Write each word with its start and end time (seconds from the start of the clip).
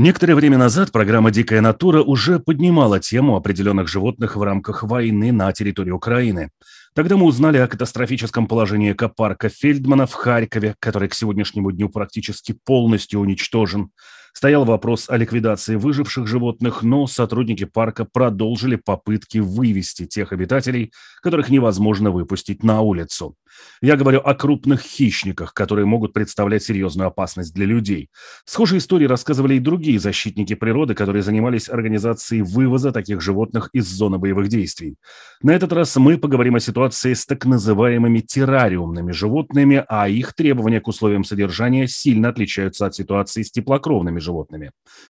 Некоторое 0.00 0.34
время 0.34 0.56
назад 0.56 0.92
программа 0.92 1.30
«Дикая 1.30 1.60
натура» 1.60 2.02
уже 2.02 2.38
поднимала 2.38 3.00
тему 3.00 3.36
определенных 3.36 3.86
животных 3.86 4.34
в 4.34 4.42
рамках 4.42 4.82
войны 4.82 5.30
на 5.30 5.52
территории 5.52 5.90
Украины. 5.90 6.48
Тогда 6.94 7.18
мы 7.18 7.26
узнали 7.26 7.58
о 7.58 7.68
катастрофическом 7.68 8.46
положении 8.46 8.92
экопарка 8.92 9.50
Фельдмана 9.50 10.06
в 10.06 10.14
Харькове, 10.14 10.74
который 10.80 11.10
к 11.10 11.14
сегодняшнему 11.14 11.70
дню 11.70 11.90
практически 11.90 12.52
полностью 12.64 13.20
уничтожен. 13.20 13.90
Стоял 14.32 14.64
вопрос 14.64 15.10
о 15.10 15.18
ликвидации 15.18 15.76
выживших 15.76 16.26
животных, 16.26 16.82
но 16.82 17.06
сотрудники 17.06 17.64
парка 17.64 18.06
продолжили 18.10 18.76
попытки 18.76 19.36
вывести 19.36 20.06
тех 20.06 20.32
обитателей, 20.32 20.92
которых 21.20 21.50
невозможно 21.50 22.10
выпустить 22.10 22.62
на 22.62 22.80
улицу. 22.80 23.36
Я 23.82 23.96
говорю 23.96 24.20
о 24.20 24.34
крупных 24.34 24.80
хищниках, 24.80 25.54
которые 25.54 25.86
могут 25.86 26.12
представлять 26.12 26.62
серьезную 26.62 27.08
опасность 27.08 27.54
для 27.54 27.66
людей. 27.66 28.08
Схожие 28.44 28.78
истории 28.78 29.06
рассказывали 29.06 29.54
и 29.54 29.60
другие 29.60 29.98
защитники 29.98 30.54
природы, 30.54 30.94
которые 30.94 31.22
занимались 31.22 31.68
организацией 31.68 32.42
вывоза 32.42 32.92
таких 32.92 33.20
животных 33.20 33.70
из 33.72 33.86
зоны 33.86 34.18
боевых 34.18 34.48
действий. 34.48 34.96
На 35.42 35.52
этот 35.52 35.72
раз 35.72 35.96
мы 35.96 36.18
поговорим 36.18 36.56
о 36.56 36.60
ситуации 36.60 37.14
с 37.14 37.26
так 37.26 37.46
называемыми 37.46 38.20
террариумными 38.20 39.12
животными, 39.12 39.84
а 39.88 40.08
их 40.08 40.34
требования 40.34 40.80
к 40.80 40.88
условиям 40.88 41.24
содержания 41.24 41.88
сильно 41.88 42.28
отличаются 42.28 42.86
от 42.86 42.94
ситуации 42.94 43.42
с 43.42 43.50
теплокровными 43.50 44.18
животными. 44.18 44.72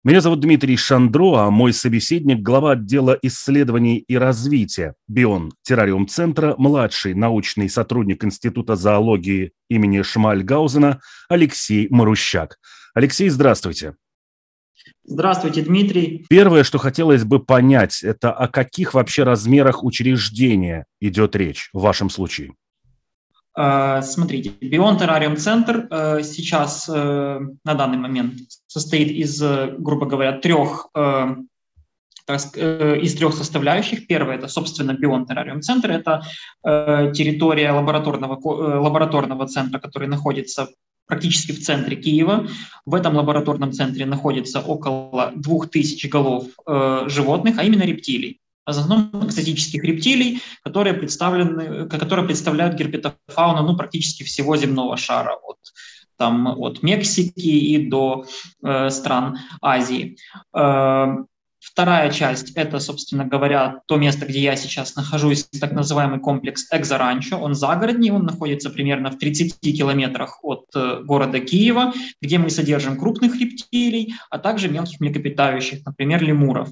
Меня 0.05 0.20
зовут 0.20 0.41
Дмитрий 0.41 0.77
Шандро, 0.77 1.36
а 1.36 1.50
мой 1.50 1.72
собеседник– 1.72 2.41
глава 2.42 2.72
отдела 2.72 3.17
исследований 3.22 3.98
и 3.98 4.17
развития 4.17 4.97
Бион 5.06 5.53
Террариум 5.62 6.08
Центра, 6.08 6.56
младший 6.58 7.14
научный 7.14 7.69
сотрудник 7.69 8.25
Института 8.25 8.75
зоологии 8.75 9.53
имени 9.70 10.03
Шмальгаузена 10.03 11.00
Алексей 11.28 11.86
Марущак. 11.89 12.58
Алексей, 12.95 13.28
здравствуйте. 13.28 13.95
Здравствуйте, 15.05 15.62
Дмитрий. 15.62 16.27
Первое, 16.28 16.64
что 16.64 16.78
хотелось 16.78 17.23
бы 17.23 17.39
понять, 17.39 18.03
это 18.03 18.33
о 18.33 18.48
каких 18.48 18.95
вообще 18.95 19.23
размерах 19.23 19.84
учреждения 19.84 20.86
идет 21.00 21.36
речь 21.36 21.70
в 21.73 21.80
вашем 21.80 22.11
случае? 22.11 22.55
Э, 23.56 24.00
смотрите, 24.03 24.50
Бион 24.61 24.97
Террариум 24.97 25.36
Центр 25.36 25.86
э, 25.91 26.22
сейчас 26.22 26.89
э, 26.89 27.41
на 27.64 27.75
данный 27.75 27.98
момент 27.98 28.34
состоит 28.67 29.11
из, 29.11 29.41
грубо 29.78 30.06
говоря, 30.06 30.39
трех 30.39 30.89
из 32.28 33.14
трех 33.17 33.34
составляющих. 33.34 34.06
Первое– 34.06 34.36
это, 34.36 34.47
собственно, 34.47 34.95
Бион 34.95 35.27
Террариум 35.27 35.61
Центр. 35.61 35.91
Это 35.91 36.23
территория 36.62 37.73
лабораторного, 37.73 38.39
лабораторного 38.80 39.48
центра, 39.48 39.80
который 39.80 40.06
находится 40.06 40.69
практически 41.08 41.50
в 41.50 41.61
центре 41.61 41.97
Киева. 41.97 42.47
В 42.86 42.95
этом 42.95 43.17
лабораторном 43.17 43.73
центре 43.73 44.06
находится 44.06 44.61
около 44.61 45.33
2000 45.34 46.06
голов 46.06 46.45
животных, 47.11 47.58
а 47.58 47.64
именно 47.64 47.83
рептилий 47.83 48.41
в 48.64 48.70
основном 48.70 49.27
экзотических 49.27 49.82
рептилий, 49.82 50.41
которые, 50.62 50.94
представлены, 50.94 51.89
которые 51.89 52.27
представляют 52.27 52.77
герпетофауну 52.77 53.62
ну, 53.62 53.77
практически 53.77 54.23
всего 54.23 54.56
земного 54.56 54.96
шара, 54.96 55.34
от, 55.34 55.58
там, 56.17 56.46
от 56.46 56.83
Мексики 56.83 57.40
и 57.40 57.89
до 57.89 58.24
э, 58.62 58.90
стран 58.90 59.39
Азии. 59.61 60.17
Э, 60.55 61.17
Вторая 61.64 62.11
часть– 62.11 62.50
это, 62.56 62.80
собственно 62.80 63.24
говоря, 63.24 63.83
то 63.86 63.96
место, 63.96 64.27
где 64.27 64.40
я 64.40 64.56
сейчас 64.56 64.96
нахожусь, 64.96 65.44
так 65.61 65.70
называемый 65.70 66.18
комплекс 66.18 66.67
Экзоранчо. 66.73 67.39
Он 67.39 67.55
загородный, 67.55 68.11
он 68.11 68.24
находится 68.24 68.68
примерно 68.68 69.12
в 69.12 69.18
30 69.18 69.61
километрах 69.61 70.40
от 70.42 70.67
э, 70.74 71.02
города 71.05 71.39
Киева, 71.39 71.92
где 72.20 72.39
мы 72.39 72.50
содержим 72.50 72.98
крупных 72.98 73.40
рептилий, 73.40 74.12
а 74.29 74.39
также 74.40 74.68
мелких 74.68 74.98
млекопитающих, 74.98 75.86
например, 75.86 76.20
лемуров. 76.24 76.68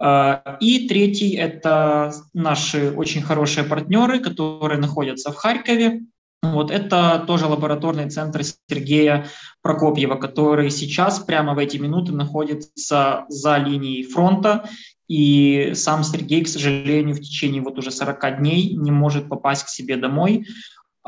Э, 0.00 0.56
и 0.60 0.88
третий– 0.88 1.34
это 1.36 2.12
наши 2.34 2.90
очень 2.90 3.22
хорошие 3.22 3.64
партнеры, 3.64 4.20
которые 4.20 4.80
находятся 4.80 5.32
в 5.32 5.36
Харькове. 5.36 6.02
Вот 6.42 6.70
это 6.70 7.24
тоже 7.26 7.46
лабораторный 7.46 8.08
центр 8.10 8.42
Сергея 8.44 9.26
Прокопьева, 9.62 10.16
который 10.16 10.70
сейчас 10.70 11.18
прямо 11.18 11.54
в 11.54 11.58
эти 11.58 11.76
минуты 11.76 12.12
находится 12.12 13.24
за 13.28 13.56
линией 13.58 14.04
фронта. 14.04 14.68
И 15.08 15.72
сам 15.74 16.02
Сергей, 16.02 16.44
к 16.44 16.48
сожалению, 16.48 17.14
в 17.14 17.20
течение 17.20 17.62
вот 17.62 17.78
уже 17.78 17.90
40 17.90 18.38
дней 18.38 18.74
не 18.74 18.90
может 18.90 19.28
попасть 19.28 19.64
к 19.64 19.68
себе 19.68 19.96
домой 19.96 20.46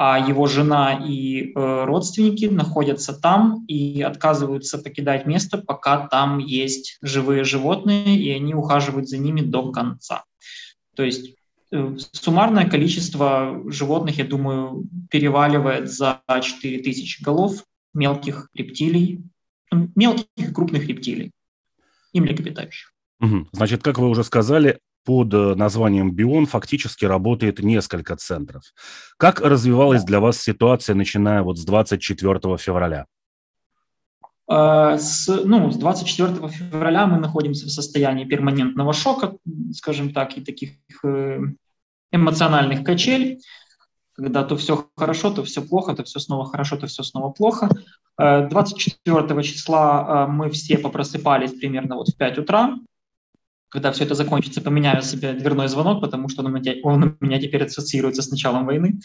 а 0.01 0.17
его 0.17 0.47
жена 0.47 1.05
и 1.05 1.51
э, 1.51 1.85
родственники 1.85 2.45
находятся 2.45 3.13
там 3.13 3.65
и 3.67 4.01
отказываются 4.01 4.79
покидать 4.79 5.27
место, 5.27 5.59
пока 5.59 6.07
там 6.07 6.39
есть 6.39 6.99
живые 7.03 7.43
животные, 7.43 8.17
и 8.17 8.31
они 8.31 8.55
ухаживают 8.55 9.09
за 9.09 9.19
ними 9.19 9.41
до 9.41 9.73
конца. 9.73 10.23
То 10.95 11.03
есть 11.03 11.35
э, 11.73 11.97
суммарное 12.13 12.71
количество 12.71 13.61
животных, 13.67 14.19
я 14.19 14.25
думаю, 14.25 14.85
переваливает 15.11 15.91
за 15.91 16.23
4000 16.29 17.25
голов 17.25 17.65
мелких 17.93 18.51
рептилий, 18.55 19.25
мелких 19.97 20.27
и 20.37 20.55
крупных 20.55 20.87
рептилий 20.87 21.33
и 22.13 22.21
млекопитающих. 22.21 22.93
Значит, 23.51 23.83
как 23.83 23.99
вы 23.99 24.09
уже 24.09 24.23
сказали, 24.23 24.79
под 25.09 25.33
э, 25.33 25.55
названием 25.55 26.13
«Бион» 26.13 26.45
фактически 26.45 27.07
работает 27.07 27.61
несколько 27.61 28.15
центров. 28.17 28.63
Как 29.17 29.41
развивалась 29.41 30.05
для 30.05 30.21
вас 30.21 30.39
ситуация, 30.39 30.95
начиная 30.95 31.43
вот 31.43 31.57
с 31.59 31.65
24 31.65 32.59
февраля? 32.59 33.07
А, 34.47 34.99
с, 34.99 35.27
ну, 35.45 35.71
с 35.71 35.79
24 35.79 36.49
февраля 36.49 37.07
мы 37.07 37.19
находимся 37.19 37.65
в 37.65 37.71
состоянии 37.71 38.27
перманентного 38.27 38.93
шока, 38.93 39.33
скажем 39.73 40.13
так, 40.13 40.37
и 40.37 40.43
таких 40.43 40.73
э, 41.03 41.39
эмоциональных 42.13 42.85
качелей, 42.85 43.41
когда 44.13 44.45
то 44.45 44.59
все 44.59 44.89
хорошо, 44.95 45.31
то 45.31 45.43
все 45.43 45.63
плохо, 45.63 45.95
то 45.95 46.05
все 46.05 46.19
снова 46.19 46.45
хорошо, 46.45 46.77
то 46.77 46.87
все 46.87 47.03
снова 47.03 47.31
плохо. 47.31 47.71
24 48.19 49.17
э, 49.17 49.43
числа 49.43 50.27
мы 50.27 50.51
все 50.51 50.77
попросыпались 50.77 51.55
примерно 51.55 51.97
вот 51.97 52.11
в 52.11 52.17
5 52.19 52.39
утра, 52.41 52.77
когда 53.69 53.93
все 53.93 54.05
это 54.05 54.15
закончится, 54.15 54.61
поменяю 54.61 55.03
себе 55.03 55.33
дверной 55.33 55.69
звонок, 55.69 56.01
потому 56.01 56.29
что 56.29 56.43
он 56.43 56.55
у 56.55 57.25
меня, 57.25 57.41
теперь 57.41 57.65
ассоциируется 57.65 58.23
с 58.23 58.31
началом 58.31 58.67
войны. 58.67 59.01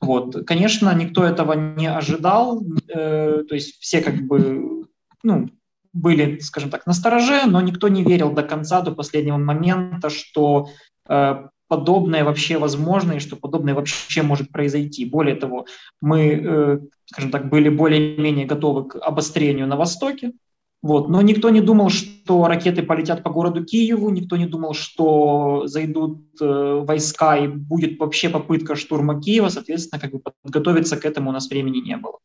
Вот. 0.00 0.46
Конечно, 0.46 0.94
никто 0.94 1.24
этого 1.24 1.52
не 1.52 1.86
ожидал, 1.86 2.62
э, 2.88 3.44
то 3.48 3.54
есть 3.54 3.80
все 3.80 4.00
как 4.02 4.22
бы, 4.26 4.86
ну, 5.22 5.48
были, 5.92 6.38
скажем 6.40 6.70
так, 6.70 6.86
на 6.86 6.92
стороже, 6.92 7.42
но 7.46 7.60
никто 7.60 7.88
не 7.88 8.02
верил 8.02 8.32
до 8.32 8.42
конца, 8.42 8.80
до 8.82 8.92
последнего 8.92 9.36
момента, 9.36 10.10
что 10.10 10.68
э, 11.08 11.48
подобное 11.68 12.24
вообще 12.24 12.58
возможно 12.58 13.12
и 13.12 13.20
что 13.20 13.36
подобное 13.36 13.74
вообще 13.74 14.22
может 14.22 14.50
произойти. 14.50 15.04
Более 15.04 15.36
того, 15.36 15.66
мы, 16.00 16.18
э, 16.32 16.78
скажем 17.06 17.30
так, 17.30 17.48
были 17.48 17.68
более-менее 17.68 18.46
готовы 18.46 18.88
к 18.88 18.96
обострению 18.96 19.66
на 19.66 19.76
Востоке, 19.76 20.32
вот. 20.82 21.08
Но 21.08 21.22
никто 21.22 21.50
не 21.50 21.60
думал, 21.60 21.90
что 21.90 22.48
ракеты 22.48 22.82
полетят 22.82 23.22
по 23.22 23.30
городу 23.30 23.64
Киеву, 23.64 24.10
никто 24.10 24.36
не 24.36 24.46
думал, 24.46 24.74
что 24.74 25.62
зайдут 25.66 26.18
э, 26.40 26.82
войска 26.84 27.36
и 27.36 27.46
будет 27.46 28.00
вообще 28.00 28.28
попытка 28.28 28.74
штурма 28.74 29.20
Киева, 29.20 29.48
соответственно, 29.48 30.00
как 30.00 30.10
бы 30.10 30.20
подготовиться 30.42 30.96
к 30.96 31.04
этому 31.04 31.30
у 31.30 31.32
нас 31.32 31.48
времени 31.48 31.78
не 31.78 31.96
было. 31.96 32.18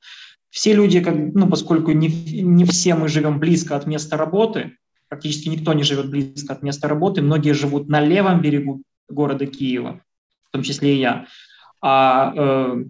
Все 0.50 0.74
люди, 0.74 1.02
как, 1.02 1.16
ну, 1.16 1.48
поскольку 1.48 1.92
не, 1.92 2.08
не 2.08 2.66
все 2.66 2.96
мы 2.96 3.10
живем 3.10 3.38
близко 3.40 3.76
от 3.76 3.86
места 3.86 4.18
работы, 4.18 4.78
практически 5.08 5.50
никто 5.50 5.74
не 5.74 5.84
живет 5.84 6.10
близко 6.10 6.54
от 6.54 6.64
места 6.64 6.88
работы, 6.88 7.22
многие 7.22 7.54
живут 7.54 7.90
на 7.90 8.02
левом 8.02 8.42
берегу 8.42 8.82
города 9.08 9.46
Киева, 9.46 10.02
в 10.50 10.52
том 10.52 10.64
числе 10.64 10.96
и 10.96 11.00
я, 11.00 11.28
а 11.80 12.34
э, 12.36 12.86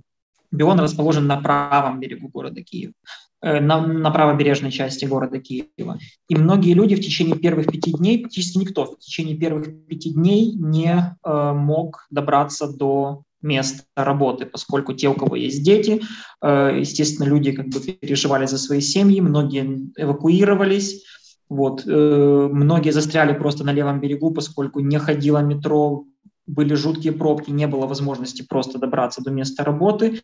Бион 0.51 0.79
расположен 0.79 1.27
на 1.27 1.41
правом 1.41 1.99
берегу 1.99 2.29
города 2.29 2.61
Киева. 2.61 2.93
Э, 3.39 3.59
на, 3.59 3.85
на 3.85 4.09
правобережной 4.09 4.71
части 4.71 5.05
города 5.05 5.37
Киева. 5.37 5.99
И 6.27 6.35
многие 6.35 6.73
люди 6.73 6.95
в 6.95 7.01
течение 7.01 7.35
первых 7.35 7.67
пяти 7.67 7.91
дней, 7.91 8.19
практически 8.19 8.57
никто 8.57 8.85
в 8.85 8.97
течение 8.97 9.37
первых 9.37 9.67
пяти 9.85 10.11
дней 10.11 10.53
не 10.53 11.15
э, 11.23 11.53
мог 11.53 12.07
добраться 12.09 12.67
до 12.67 13.21
места 13.43 13.83
работы, 13.95 14.47
поскольку 14.47 14.93
те, 14.93 15.07
у 15.09 15.13
кого 15.13 15.35
есть 15.35 15.63
дети, 15.63 16.01
э, 16.41 16.77
естественно, 16.79 17.27
люди 17.27 17.51
как 17.51 17.67
бы 17.67 17.79
переживали 17.79 18.47
за 18.47 18.57
свои 18.57 18.81
семьи, 18.81 19.21
многие 19.21 19.91
эвакуировались, 19.95 21.05
Вот. 21.47 21.83
Э, 21.85 22.49
многие 22.51 22.91
застряли 22.91 23.33
просто 23.33 23.63
на 23.63 23.71
левом 23.71 23.99
берегу, 23.99 24.31
поскольку 24.31 24.79
не 24.79 24.97
ходило 24.97 25.43
метро, 25.43 26.05
были 26.47 26.73
жуткие 26.73 27.13
пробки, 27.13 27.51
не 27.51 27.67
было 27.67 27.85
возможности 27.85 28.41
просто 28.41 28.79
добраться 28.79 29.21
до 29.21 29.31
места 29.31 29.63
работы. 29.63 30.21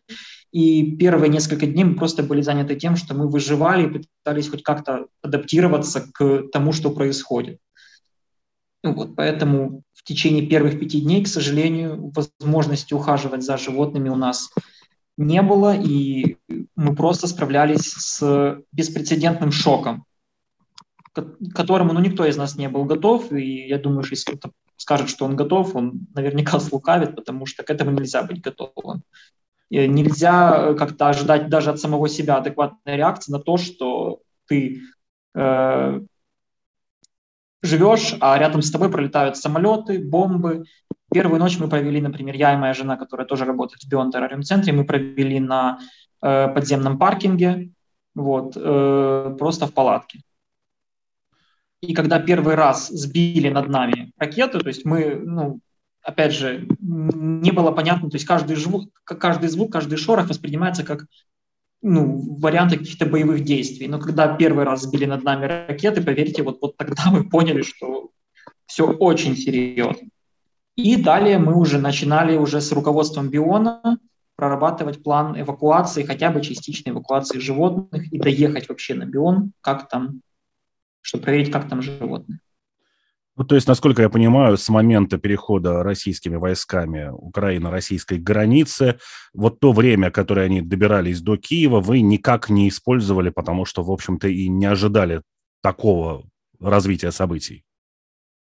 И 0.50 0.96
первые 0.96 1.28
несколько 1.28 1.66
дней 1.66 1.84
мы 1.84 1.96
просто 1.96 2.22
были 2.22 2.40
заняты 2.40 2.76
тем, 2.76 2.96
что 2.96 3.14
мы 3.14 3.28
выживали 3.28 3.86
и 3.86 4.04
пытались 4.24 4.48
хоть 4.48 4.62
как-то 4.62 5.06
адаптироваться 5.22 6.06
к 6.12 6.48
тому, 6.50 6.72
что 6.72 6.90
происходит. 6.90 7.58
Вот, 8.82 9.16
поэтому 9.16 9.82
в 9.92 10.02
течение 10.04 10.46
первых 10.46 10.78
пяти 10.78 11.00
дней, 11.00 11.24
к 11.24 11.28
сожалению, 11.28 12.12
возможности 12.14 12.92
ухаживать 12.92 13.42
за 13.42 13.56
животными 13.56 14.08
у 14.08 14.16
нас 14.16 14.50
не 15.16 15.40
было, 15.42 15.76
и 15.76 16.36
мы 16.76 16.94
просто 16.94 17.26
справлялись 17.26 17.92
с 17.92 18.62
беспрецедентным 18.72 19.52
шоком, 19.52 20.04
к 21.14 21.54
которому 21.54 21.92
ну, 21.92 22.00
никто 22.00 22.26
из 22.26 22.36
нас 22.36 22.56
не 22.56 22.68
был 22.68 22.84
готов, 22.84 23.32
и 23.32 23.68
я 23.68 23.78
думаю, 23.78 24.02
что 24.02 24.14
если 24.14 24.32
кто-то 24.32 24.52
скажет, 24.76 25.08
что 25.08 25.24
он 25.24 25.36
готов, 25.36 25.74
он 25.76 26.06
наверняка 26.14 26.58
слукавит, 26.60 27.16
потому 27.16 27.46
что 27.46 27.62
к 27.62 27.70
этому 27.70 27.90
нельзя 27.90 28.22
быть 28.22 28.40
готовым. 28.40 29.02
И 29.70 29.88
нельзя 29.88 30.74
как-то 30.74 31.08
ожидать 31.08 31.48
даже 31.48 31.70
от 31.70 31.80
самого 31.80 32.08
себя 32.08 32.36
адекватной 32.36 32.96
реакции 32.96 33.32
на 33.32 33.40
то, 33.40 33.56
что 33.56 34.20
ты 34.46 34.82
э, 35.34 36.00
живешь, 37.62 38.16
а 38.20 38.38
рядом 38.38 38.62
с 38.62 38.70
тобой 38.70 38.90
пролетают 38.90 39.36
самолеты, 39.36 39.98
бомбы. 39.98 40.64
Первую 41.12 41.40
ночь 41.40 41.58
мы 41.58 41.68
провели, 41.68 42.00
например, 42.00 42.34
я 42.34 42.54
и 42.54 42.56
моя 42.56 42.74
жена, 42.74 42.96
которая 42.96 43.26
тоже 43.26 43.44
работает 43.44 43.82
в 43.82 43.88
Бион 43.88 44.10
террариум 44.10 44.42
центре, 44.42 44.72
мы 44.72 44.84
провели 44.84 45.40
на 45.40 45.78
э, 46.22 46.48
подземном 46.48 46.98
паркинге, 46.98 47.70
вот, 48.14 48.56
э, 48.56 49.36
просто 49.38 49.66
в 49.66 49.72
палатке. 49.72 50.20
И 51.84 51.94
когда 51.94 52.18
первый 52.18 52.54
раз 52.54 52.88
сбили 52.88 53.48
над 53.48 53.68
нами 53.68 54.12
ракету, 54.16 54.60
то 54.60 54.68
есть 54.68 54.84
мы, 54.84 55.14
ну, 55.14 55.60
опять 56.02 56.32
же, 56.32 56.66
не 56.80 57.50
было 57.50 57.72
понятно, 57.72 58.10
то 58.10 58.16
есть 58.16 58.26
каждый 58.26 58.56
звук, 58.56 58.90
каждый 59.04 59.48
звук, 59.48 59.72
каждый 59.72 59.96
шорох 59.96 60.28
воспринимается 60.28 60.84
как 60.84 61.06
ну, 61.82 62.38
варианты 62.38 62.78
каких-то 62.78 63.04
боевых 63.04 63.44
действий. 63.44 63.88
Но 63.88 63.98
когда 63.98 64.34
первый 64.34 64.64
раз 64.64 64.82
сбили 64.82 65.04
над 65.04 65.22
нами 65.22 65.44
ракеты, 65.44 66.02
поверьте, 66.02 66.42
вот, 66.42 66.58
вот 66.62 66.76
тогда 66.76 67.04
мы 67.10 67.28
поняли, 67.28 67.62
что 67.62 68.10
все 68.66 68.86
очень 68.86 69.36
серьезно. 69.36 70.08
И 70.76 70.96
далее 70.96 71.38
мы 71.38 71.54
уже 71.54 71.78
начинали 71.78 72.36
уже 72.36 72.60
с 72.60 72.72
руководством 72.72 73.28
Биона 73.28 73.98
прорабатывать 74.36 75.02
план 75.02 75.40
эвакуации, 75.40 76.02
хотя 76.02 76.30
бы 76.30 76.40
частичной 76.40 76.92
эвакуации 76.92 77.38
животных 77.38 78.12
и 78.12 78.18
доехать 78.18 78.68
вообще 78.68 78.94
на 78.94 79.04
Бион, 79.04 79.52
как 79.60 79.88
там, 79.88 80.20
чтобы 81.04 81.24
проверить, 81.24 81.52
как 81.52 81.68
там 81.68 81.82
животные. 81.82 82.40
Ну, 83.36 83.44
то 83.44 83.56
есть, 83.56 83.66
насколько 83.66 84.00
я 84.00 84.08
понимаю, 84.08 84.56
с 84.56 84.68
момента 84.68 85.18
перехода 85.18 85.82
российскими 85.82 86.36
войсками 86.36 87.10
Украины-российской 87.12 88.18
границы, 88.18 88.98
вот 89.34 89.60
то 89.60 89.72
время, 89.72 90.10
которое 90.10 90.46
они 90.46 90.62
добирались 90.62 91.20
до 91.20 91.36
Киева, 91.36 91.80
вы 91.80 92.00
никак 92.00 92.48
не 92.48 92.68
использовали, 92.68 93.30
потому 93.30 93.64
что, 93.64 93.82
в 93.82 93.90
общем-то, 93.90 94.28
и 94.28 94.48
не 94.48 94.66
ожидали 94.66 95.22
такого 95.62 96.24
развития 96.60 97.10
событий. 97.10 97.64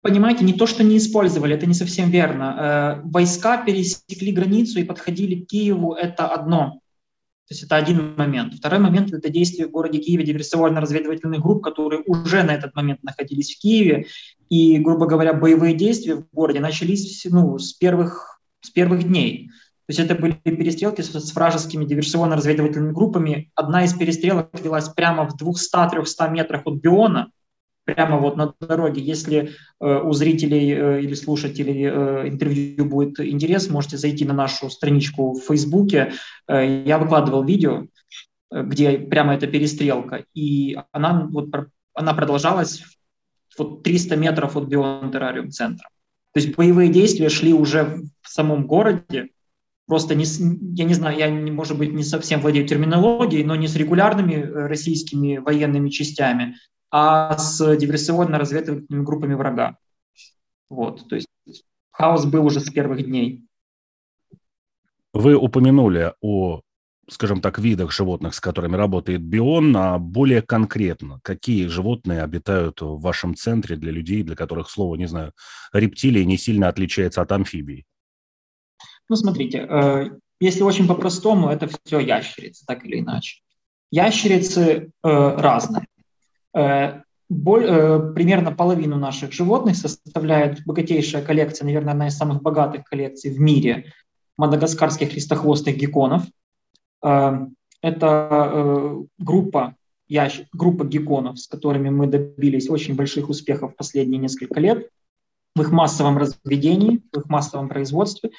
Понимаете, 0.03 0.45
не 0.45 0.55
то, 0.55 0.67
что 0.67 0.83
не 0.83 0.97
использовали, 0.97 1.55
это 1.55 1.67
не 1.67 1.75
совсем 1.75 2.11
верно. 2.11 3.01
Э, 3.05 3.09
войска 3.09 3.59
пересекли 3.59 4.33
границу 4.33 4.81
и 4.81 4.85
подходили 4.85 5.45
к 5.45 5.49
Киеву, 5.49 5.93
это 5.93 6.27
одно. 6.27 6.80
То 7.51 7.55
есть 7.55 7.65
это 7.65 7.75
один 7.75 8.15
момент. 8.15 8.55
Второй 8.55 8.79
момент– 8.79 9.13
это 9.13 9.29
действия 9.29 9.67
в 9.67 9.73
городе 9.73 9.99
Киеве 9.99 10.23
диверсионно-разведывательных 10.23 11.41
групп, 11.41 11.65
которые 11.65 12.01
уже 12.07 12.45
на 12.45 12.53
этот 12.53 12.77
момент 12.77 13.03
находились 13.03 13.57
в 13.57 13.59
Киеве. 13.61 14.07
И, 14.49 14.79
грубо 14.79 15.07
говоря, 15.07 15.33
боевые 15.35 15.75
действия 15.75 16.15
в 16.15 16.27
городе 16.31 16.61
начались 16.61 17.27
ну, 17.29 17.59
с, 17.59 17.73
первых, 17.73 18.41
с 18.61 18.71
первых 18.71 19.03
дней. 19.03 19.49
То 19.49 19.85
есть 19.89 19.99
это 19.99 20.15
были 20.15 20.35
перестрелки 20.35 21.01
с, 21.01 21.11
с 21.11 21.35
вражескими 21.35 21.85
диверсионно-разведывательными 21.85 22.93
группами. 22.93 23.51
Одна 23.57 23.85
из 23.85 23.95
перестрелок 23.95 24.51
велась 24.63 24.89
прямо 24.89 25.29
в 25.29 25.35
200-300 25.35 26.31
метрах 26.31 26.63
от 26.67 26.75
Биона, 26.75 27.33
прямо 27.95 28.19
вот 28.19 28.37
на 28.37 28.55
дороге. 28.61 29.01
Если 29.03 29.51
э, 29.81 30.01
у 30.03 30.13
зрителей 30.13 30.73
э, 30.73 31.03
или 31.03 31.15
слушателей 31.15 31.85
э, 31.85 32.29
интервью 32.29 32.85
будет 32.85 33.21
интерес, 33.21 33.69
можете 33.69 33.97
зайти 33.97 34.25
на 34.25 34.35
нашу 34.35 34.71
страничку 34.71 35.33
в 35.33 35.41
Фейсбуке. 35.45 36.13
Я 36.49 36.99
выкладывал 36.99 37.45
видео, 37.45 37.87
где 38.51 38.99
прямо 38.99 39.35
эта 39.35 39.47
перестрелка, 39.47 40.25
и 40.35 40.77
она, 40.93 41.29
вот, 41.31 41.49
она 41.95 42.15
продолжалась 42.15 42.83
вот 43.59 43.83
300 43.83 44.17
метров 44.17 44.57
от 44.57 44.65
Бион 44.65 45.13
Террариум 45.13 45.51
центра. 45.51 45.89
То 46.33 46.41
есть 46.41 46.57
боевые 46.57 46.91
действия 46.91 47.29
шли 47.29 47.53
уже 47.53 48.03
в 48.23 48.29
самом 48.29 48.67
городе, 48.67 49.29
просто 49.87 50.15
не, 50.15 50.25
я 50.77 50.85
не 50.85 50.95
знаю, 50.95 51.19
я, 51.19 51.29
может 51.29 51.77
быть, 51.77 51.93
не 51.93 52.05
совсем 52.05 52.41
владею 52.41 52.67
терминологией, 52.67 53.45
но 53.45 53.57
не 53.57 53.67
с 53.67 53.77
регулярными 53.77 54.41
российскими 54.41 55.39
военными 55.39 55.89
частями, 55.89 56.57
а 56.91 57.37
с 57.39 57.61
диверсионно-разведывательными 57.77 59.05
группами 59.05 59.35
врага. 59.35 59.77
Вот, 60.69 61.09
то 61.09 61.17
есть 61.17 61.29
хаос 61.91 62.25
был 62.25 62.47
уже 62.47 62.61
с 62.61 62.71
первых 62.71 63.05
дней. 63.05 63.45
Вы 65.13 65.35
упомянули 65.35 66.15
о, 66.21 66.61
скажем 67.09 67.41
так, 67.41 67.59
видах 67.59 67.91
животных, 67.91 68.35
с 68.35 68.41
которыми 68.41 68.77
работает 68.77 69.21
Бион, 69.23 69.77
а 69.77 69.99
более 69.99 70.43
конкретно, 70.43 71.21
какие 71.23 71.67
животные 71.67 72.23
обитают 72.23 72.81
в 72.81 73.01
вашем 73.01 73.35
центре 73.35 73.77
для 73.77 73.91
людей, 73.91 74.23
для 74.23 74.37
которых 74.37 74.71
слово, 74.71 74.95
не 74.95 75.07
знаю, 75.07 75.33
рептилии 75.73 76.23
не 76.23 76.39
сильно 76.39 76.69
отличается 76.69 77.23
от 77.23 77.33
амфибий? 77.33 77.85
Ну, 79.09 79.17
смотрите, 79.17 79.59
э, 79.59 80.11
если 80.39 80.63
очень 80.63 80.87
по-простому, 80.87 81.49
это 81.49 81.69
все 81.85 81.99
ящерицы, 81.99 82.65
так 82.65 82.85
или 82.85 83.01
иначе. 83.01 83.41
Ящерицы 83.91 84.63
э, 84.63 84.87
разные. 85.03 85.87
Э, 86.55 87.03
э, 87.31 88.13
примерно 88.15 88.53
половину 88.53 88.97
наших 88.97 89.33
животных 89.33 89.77
составляет 89.77 90.65
богатейшая 90.65 91.23
коллекция, 91.23 91.67
наверное, 91.67 91.93
одна 91.93 92.09
из 92.09 92.17
самых 92.17 92.43
богатых 92.43 92.85
коллекций 92.85 93.31
в 93.31 93.41
мире 93.41 93.93
мадагаскарских 94.37 95.15
листохвостых 95.15 95.77
гекконов. 95.77 96.25
Э, 97.05 97.47
это 97.83 99.07
группа, 99.19 99.75
ящ... 100.07 100.43
группа 100.53 100.85
гекконов, 100.85 101.39
с 101.39 101.47
которыми 101.47 101.89
мы 101.89 102.07
добились 102.07 102.69
очень 102.69 102.95
больших 102.95 103.31
успехов 103.31 103.75
последние 103.77 104.21
несколько 104.21 104.61
лет 104.61 104.89
в 105.55 105.63
их 105.63 105.71
массовом 105.71 106.19
разведении, 106.19 107.01
в 107.13 107.19
их 107.19 107.29
массовом 107.29 107.69
производстве. 107.69 108.31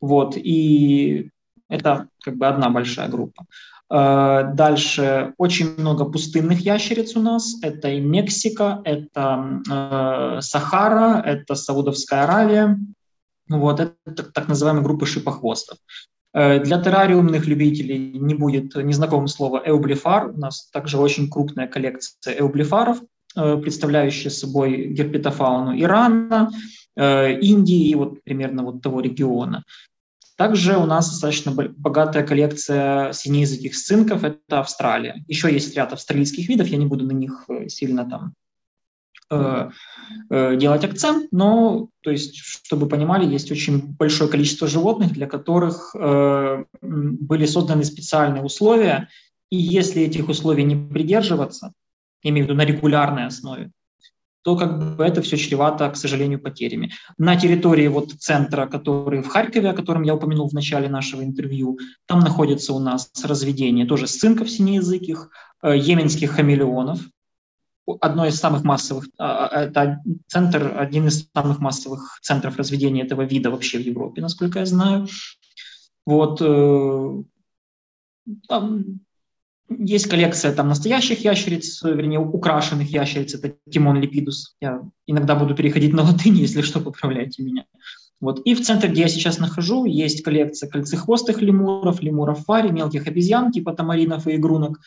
Вот, 0.00 0.36
и 0.36 1.30
это 1.68 2.08
как 2.22 2.36
бы 2.36 2.46
одна 2.46 2.70
большая 2.70 3.08
группа. 3.08 3.46
Э, 3.88 4.50
дальше 4.54 5.34
очень 5.38 5.76
много 5.78 6.04
пустынных 6.04 6.60
ящериц 6.60 7.16
у 7.16 7.20
нас. 7.20 7.56
Это 7.62 7.88
и 7.88 8.00
Мексика, 8.00 8.80
это 8.84 9.62
э, 9.70 10.40
Сахара, 10.40 11.22
это 11.24 11.54
Саудовская 11.54 12.24
Аравия. 12.24 12.78
Вот, 13.48 13.80
это 13.80 14.22
так 14.24 14.48
называемые 14.48 14.82
группы 14.82 15.06
шипохвостов. 15.06 15.78
Э, 16.36 16.58
для 16.60 16.78
террариумных 16.82 17.46
любителей 17.46 18.18
не 18.18 18.34
будет 18.34 18.74
незнакомого 18.74 19.26
слова 19.28 19.62
эублифар. 19.64 20.30
У 20.30 20.38
нас 20.38 20.68
также 20.70 20.98
очень 20.98 21.30
крупная 21.30 21.66
коллекция 21.66 22.38
эублифаров, 22.38 22.98
э, 23.36 23.56
представляющая 23.56 24.30
собой 24.30 24.88
герпетофауну 24.88 25.80
Ирана, 25.80 26.50
э, 26.96 27.38
Индии 27.40 27.88
и 27.88 27.94
вот 27.94 28.22
примерно 28.24 28.64
вот 28.64 28.82
того 28.82 29.00
региона. 29.00 29.64
Также 30.36 30.76
у 30.76 30.84
нас 30.84 31.08
достаточно 31.08 31.50
богатая 31.52 32.22
коллекция 32.22 33.12
синеязыких 33.12 33.74
сцинков, 33.74 34.22
это 34.22 34.60
Австралия. 34.60 35.24
Еще 35.28 35.52
есть 35.52 35.74
ряд 35.74 35.94
австралийских 35.94 36.48
видов, 36.48 36.68
я 36.68 36.76
не 36.76 36.84
буду 36.84 37.06
на 37.06 37.12
них 37.12 37.44
э, 37.48 37.68
сильно 37.68 38.08
там 38.08 38.34
э, 39.30 39.70
э, 40.28 40.56
делать 40.56 40.84
акцент, 40.84 41.28
но, 41.32 41.88
то 42.02 42.10
есть, 42.10 42.36
чтобы 42.36 42.86
понимали, 42.86 43.24
есть 43.24 43.50
очень 43.50 43.94
большое 43.94 44.30
количество 44.30 44.68
животных, 44.68 45.12
для 45.12 45.26
которых 45.26 45.96
э, 45.98 46.64
были 46.82 47.46
созданы 47.46 47.84
специальные 47.84 48.42
условия, 48.42 49.08
и 49.48 49.56
если 49.56 50.02
этих 50.02 50.28
условий 50.28 50.64
не 50.64 50.76
придерживаться, 50.76 51.72
я 52.22 52.30
имею 52.30 52.44
в 52.44 52.48
виду 52.50 52.58
на 52.58 52.66
регулярной 52.66 53.24
основе, 53.24 53.70
то 54.46 54.54
как 54.54 54.96
бы 54.96 55.02
это 55.02 55.22
все 55.22 55.36
чревато, 55.36 55.90
к 55.90 55.96
сожалению, 55.96 56.38
потерями. 56.38 56.92
На 57.18 57.34
территории 57.34 57.88
вот 57.88 58.12
центра, 58.12 58.66
который 58.66 59.20
в 59.20 59.26
Харькове, 59.26 59.70
о 59.70 59.74
котором 59.74 60.04
я 60.04 60.14
упомянул 60.14 60.48
в 60.48 60.52
начале 60.52 60.88
нашего 60.88 61.24
интервью, 61.24 61.80
там 62.06 62.20
находится 62.20 62.72
у 62.72 62.78
нас 62.78 63.10
разведение 63.24 63.86
тоже 63.86 64.06
сцинков 64.06 64.48
синеязыких, 64.48 65.30
э, 65.64 65.76
йеменских 65.76 66.30
хамелеонов, 66.30 67.00
одно 68.00 68.24
из 68.24 68.36
самых 68.36 68.62
массовых, 68.62 69.08
а, 69.18 69.48
а, 69.48 69.62
это 69.62 70.00
центр, 70.28 70.78
один 70.78 71.08
из 71.08 71.28
самых 71.34 71.58
массовых 71.58 72.20
центров 72.22 72.56
разведения 72.56 73.02
этого 73.02 73.22
вида 73.22 73.50
вообще 73.50 73.78
в 73.78 73.82
Европе, 73.82 74.22
насколько 74.22 74.60
я 74.60 74.66
знаю. 74.66 75.08
Вот, 76.06 76.40
э, 76.40 77.22
там 78.46 79.00
есть 79.68 80.08
коллекция 80.08 80.52
там 80.52 80.68
настоящих 80.68 81.24
ящериц, 81.24 81.82
вернее, 81.82 82.20
украшенных 82.20 82.90
ящериц, 82.90 83.34
это 83.34 83.54
Тимон 83.70 84.00
липидус. 84.00 84.56
Я 84.60 84.82
иногда 85.06 85.34
буду 85.34 85.54
переходить 85.54 85.92
на 85.92 86.02
латынь, 86.02 86.36
если 86.36 86.62
что, 86.62 86.80
поправляйте 86.80 87.42
меня. 87.42 87.64
Вот. 88.20 88.40
И 88.44 88.54
в 88.54 88.62
центре, 88.62 88.88
где 88.88 89.02
я 89.02 89.08
сейчас 89.08 89.38
нахожу, 89.38 89.84
есть 89.84 90.22
коллекция 90.22 90.70
кольцехвостых 90.70 91.42
лемуров, 91.42 92.00
лемуров 92.00 92.44
фари, 92.44 92.70
мелких 92.70 93.06
обезьян 93.06 93.52
типа 93.52 93.74
тамаринов 93.74 94.26
и 94.26 94.36
игрунок. 94.36 94.80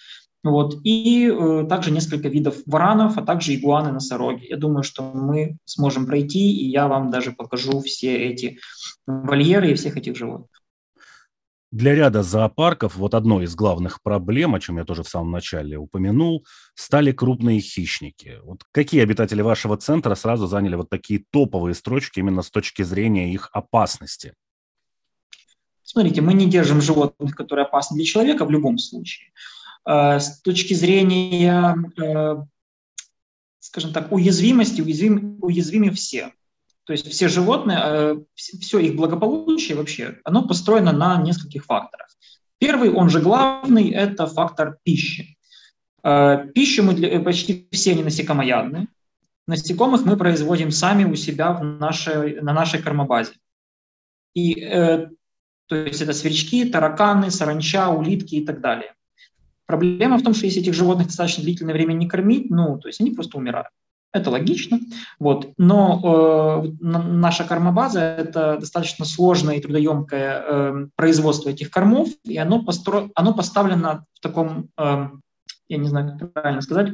Вот. 0.44 0.78
И 0.84 1.28
э, 1.30 1.66
также 1.68 1.92
несколько 1.92 2.30
видов 2.30 2.56
варанов, 2.66 3.18
а 3.18 3.22
также 3.22 3.56
игуаны, 3.56 3.92
носороги. 3.92 4.46
Я 4.46 4.58
думаю, 4.58 4.84
что 4.84 5.04
мы 5.04 5.58
сможем 5.66 6.06
пройти, 6.06 6.52
и 6.52 6.70
я 6.70 6.88
вам 6.88 7.12
даже 7.12 7.34
покажу 7.34 7.82
все 7.82 8.16
эти 8.18 8.58
вольеры 9.06 9.72
и 9.72 9.76
всех 9.76 9.98
этих 9.98 10.16
животных. 10.16 10.59
Для 11.72 11.94
ряда 11.94 12.24
зоопарков 12.24 12.96
вот 12.96 13.14
одной 13.14 13.46
из 13.46 13.54
главных 13.54 14.02
проблем, 14.02 14.56
о 14.56 14.60
чем 14.60 14.80
я 14.80 14.86
тоже 14.86 15.04
в 15.04 15.08
самом 15.08 15.30
начале 15.30 15.78
упомянул, 15.78 16.44
стали 16.74 17.12
крупные 17.12 17.60
хищники. 17.60 18.40
Вот 18.44 18.64
какие 18.72 19.04
обитатели 19.04 19.44
вашего 19.44 19.78
центра 19.78 20.16
сразу 20.16 20.48
заняли 20.48 20.76
вот 20.76 20.90
такие 20.90 21.24
топовые 21.30 21.76
строчки 21.76 22.20
именно 22.20 22.42
с 22.42 22.50
точки 22.50 22.82
зрения 22.82 23.32
их 23.32 23.50
опасности? 23.54 24.34
Смотрите, 25.84 26.22
мы 26.22 26.34
не 26.34 26.50
держим 26.50 26.82
животных, 26.82 27.36
которые 27.36 27.66
опасны 27.66 27.98
для 27.98 28.06
человека 28.06 28.46
в 28.46 28.52
любом 28.52 28.80
случае. 28.80 29.32
Э, 29.88 30.20
с 30.20 30.42
точки 30.42 30.74
зрения, 30.74 31.76
э, 32.02 32.36
скажем 33.60 33.94
так, 33.94 34.12
уязвимости, 34.12 34.82
уязвим, 34.82 35.38
уязвимы 35.40 35.92
все. 35.92 36.34
То 36.89 36.93
есть 36.93 37.08
все 37.08 37.27
животные, 37.27 37.77
э, 37.79 38.15
все 38.34 38.79
их 38.79 38.96
благополучие 38.96 39.77
вообще, 39.77 40.17
оно 40.24 40.48
построено 40.48 40.91
на 40.91 41.22
нескольких 41.22 41.65
факторах. 41.65 42.08
Первый, 42.58 42.89
он 42.89 43.12
же 43.12 43.22
главный, 43.22 43.91
это 43.91 44.25
фактор 44.25 44.79
пищи. 44.81 45.38
Пищу 46.01 46.81
мы 46.81 46.96
для, 46.96 47.19
почти 47.19 47.67
все 47.72 47.93
не 47.93 48.01
насекомоядные. 48.01 48.88
Насекомых 49.48 50.03
мы 50.03 50.17
производим 50.17 50.72
сами 50.72 51.03
у 51.03 51.13
себя 51.13 51.51
в 51.51 51.63
нашей, 51.63 52.41
на 52.41 52.53
нашей 52.53 52.81
кормобазе. 52.81 53.34
И, 54.34 54.55
то 54.55 55.75
есть 55.75 56.01
это 56.01 56.13
сверчки, 56.13 56.65
тараканы, 56.65 57.29
саранча, 57.29 57.89
улитки 57.89 58.34
и 58.34 58.46
так 58.48 58.62
далее. 58.62 58.96
Проблема 59.67 60.17
в 60.17 60.24
том, 60.24 60.34
что 60.34 60.48
если 60.48 60.63
этих 60.63 60.74
животных 60.74 61.05
достаточно 61.05 61.43
длительное 61.43 61.75
время 61.75 61.93
не 61.93 62.08
кормить, 62.08 62.50
ну, 62.50 62.79
то 62.79 62.88
есть 62.88 63.00
они 63.00 63.12
просто 63.12 63.38
умирают. 63.38 63.69
Это 64.12 64.32
логично. 64.32 64.80
Вот. 65.20 65.54
Но 65.58 66.63
э, 66.63 66.72
наша 66.82 67.44
кормобаза– 67.44 68.01
это 68.18 68.58
достаточно 68.60 69.06
сложное 69.06 69.58
и 69.58 69.62
трудоемкое 69.62 70.44
э, 70.44 70.88
производство 70.96 71.50
этих 71.50 71.70
кормов, 71.70 72.10
и 72.24 72.38
оно, 72.38 72.63
постро... 72.63 73.10
оно 73.13 73.36
поставлено 73.36 74.06
в 74.13 74.20
таком, 74.20 74.70
э, 74.78 75.10
я 75.70 75.78
не 75.78 75.88
знаю, 75.88 76.18
как 76.18 76.34
правильно 76.34 76.62
сказать, 76.62 76.94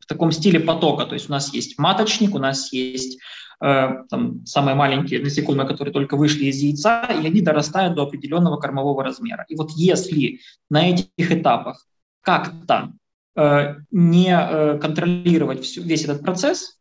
в 0.00 0.06
таком 0.06 0.32
стиле 0.32 0.58
потока. 0.58 1.06
То 1.06 1.14
есть 1.14 1.28
у 1.28 1.32
нас 1.32 1.54
есть 1.54 1.78
маточник, 1.78 2.34
у 2.34 2.38
нас 2.40 2.72
есть 2.72 3.20
э, 3.62 3.88
там, 4.10 4.44
самые 4.44 4.74
маленькие 4.74 5.22
насекомые, 5.22 5.68
которые 5.68 5.92
только 5.92 6.16
вышли 6.16 6.46
из 6.46 6.56
яйца, 6.56 7.04
и 7.04 7.24
они 7.24 7.40
дорастают 7.40 7.94
до 7.94 8.02
определенного 8.02 8.56
кормового 8.56 9.04
размера. 9.04 9.44
И 9.48 9.54
вот 9.54 9.70
если 9.76 10.40
на 10.70 10.90
этих 10.90 11.30
этапах 11.30 11.86
как-то 12.22 12.92
не 13.90 14.30
э, 14.30 14.78
контролировать 14.78 15.64
всю, 15.64 15.82
весь 15.82 16.04
этот 16.04 16.22
процесс, 16.22 16.78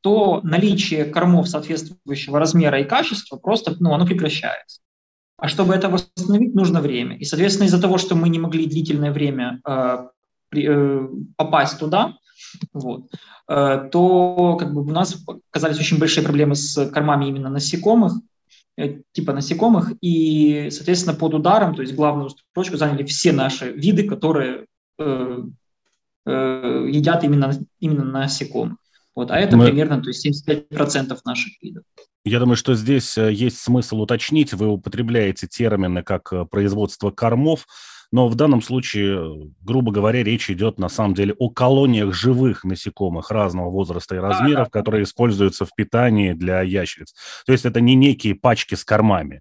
то 0.00 0.40
наличие 0.42 1.04
кормов 1.04 1.48
соответствующего 1.48 2.38
размера 2.38 2.80
и 2.80 2.84
качества 2.84 3.36
просто 3.36 3.76
ну, 3.80 3.92
оно 3.92 4.06
прекращается. 4.06 4.80
А 5.36 5.48
чтобы 5.48 5.74
это 5.74 5.88
восстановить, 5.88 6.54
нужно 6.54 6.80
время. 6.80 7.16
И, 7.16 7.24
соответственно, 7.24 7.66
из-за 7.66 7.80
того, 7.80 7.98
что 7.98 8.14
мы 8.14 8.28
не 8.28 8.38
могли 8.38 8.66
длительное 8.66 9.12
время 9.12 9.60
э, 9.66 10.08
при, 10.48 10.66
э, 10.68 11.08
попасть 11.36 11.78
туда, 11.78 12.14
вот, 12.72 13.06
э, 13.48 13.88
то 13.92 14.56
как 14.56 14.74
бы 14.74 14.82
у 14.82 14.90
нас 14.90 15.16
оказались 15.50 15.78
очень 15.78 15.98
большие 15.98 16.24
проблемы 16.24 16.56
с 16.56 16.86
кормами 16.90 17.26
именно 17.26 17.50
насекомых, 17.50 18.14
э, 18.76 19.00
типа 19.12 19.32
насекомых, 19.32 19.92
и, 20.00 20.70
соответственно, 20.70 21.14
под 21.16 21.34
ударом, 21.34 21.74
то 21.74 21.82
есть 21.82 21.94
главную 21.94 22.30
строчку 22.30 22.76
заняли 22.76 23.04
все 23.04 23.32
наши 23.32 23.70
виды, 23.72 24.08
которые 24.08 24.66
Э, 25.00 25.38
э, 26.26 26.86
едят 26.88 27.24
именно, 27.24 27.52
именно 27.78 28.04
насекомых. 28.04 28.78
Вот, 29.14 29.30
а 29.30 29.38
это 29.38 29.56
Мы... 29.56 29.66
примерно 29.66 30.02
то 30.02 30.08
есть 30.08 30.26
75% 30.26 31.18
наших 31.24 31.62
видов. 31.62 31.84
Я 32.24 32.38
думаю, 32.38 32.56
что 32.56 32.74
здесь 32.74 33.16
э, 33.18 33.32
есть 33.32 33.58
смысл 33.58 34.02
уточнить. 34.02 34.52
Вы 34.52 34.68
употребляете 34.68 35.46
термины 35.46 36.02
как 36.02 36.32
производство 36.50 37.10
кормов, 37.10 37.66
но 38.12 38.28
в 38.28 38.34
данном 38.34 38.60
случае, 38.60 39.52
грубо 39.62 39.92
говоря, 39.92 40.22
речь 40.24 40.50
идет 40.50 40.78
на 40.78 40.88
самом 40.88 41.14
деле 41.14 41.34
о 41.38 41.48
колониях 41.48 42.12
живых 42.12 42.64
насекомых 42.64 43.30
разного 43.30 43.70
возраста 43.70 44.16
и 44.16 44.18
размеров, 44.18 44.68
которые 44.70 45.04
используются 45.04 45.64
в 45.64 45.70
питании 45.76 46.32
для 46.32 46.62
ящериц. 46.62 47.14
То 47.46 47.52
есть 47.52 47.64
это 47.64 47.80
не 47.80 47.94
некие 47.94 48.34
пачки 48.34 48.74
с 48.74 48.84
кормами. 48.84 49.40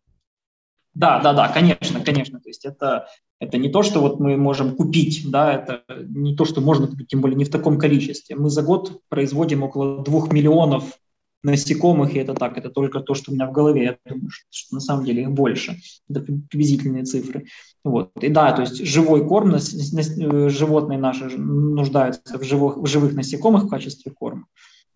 Да, 1.00 1.22
да, 1.22 1.32
да, 1.32 1.48
конечно, 1.48 2.02
конечно. 2.02 2.42
То 2.42 2.50
есть 2.50 2.66
это 2.66 3.08
это 3.40 3.58
не 3.58 3.70
то, 3.70 3.84
что 3.84 4.02
вот 4.02 4.20
мы 4.20 4.36
можем 4.36 4.76
купить, 4.76 5.32
да, 5.32 5.54
это 5.54 5.84
не 6.10 6.36
то, 6.36 6.44
что 6.44 6.60
можно 6.60 6.88
купить, 6.88 7.08
тем 7.08 7.22
более 7.22 7.38
не 7.38 7.46
в 7.46 7.50
таком 7.50 7.80
количестве. 7.80 8.36
Мы 8.36 8.50
за 8.50 8.64
год 8.64 9.00
производим 9.08 9.64
около 9.64 10.04
двух 10.04 10.34
миллионов 10.34 11.00
насекомых, 11.42 12.14
и 12.14 12.20
это 12.20 12.34
так, 12.34 12.58
это 12.58 12.70
только 12.70 13.00
то, 13.00 13.14
что 13.14 13.32
у 13.32 13.34
меня 13.34 13.48
в 13.48 13.54
голове. 13.54 13.84
Я 13.86 13.98
думаю, 14.12 14.30
что, 14.30 14.46
что 14.50 14.76
на 14.76 14.82
самом 14.82 15.06
деле 15.06 15.22
их 15.22 15.32
больше. 15.32 15.78
Это 16.10 16.20
приблизительные 16.20 17.06
цифры. 17.06 17.46
Вот. 17.86 18.12
И 18.22 18.28
да, 18.28 18.52
то 18.52 18.64
есть 18.64 18.86
живой 18.86 19.26
корм, 19.26 19.56
э, 19.56 20.50
животные 20.50 21.00
наши 21.00 21.30
нуждаются 21.30 22.38
в 22.38 22.44
живых, 22.44 22.76
в 22.76 22.88
живых 22.88 23.14
насекомых 23.14 23.64
в 23.64 23.70
качестве 23.70 24.12
корма. 24.12 24.48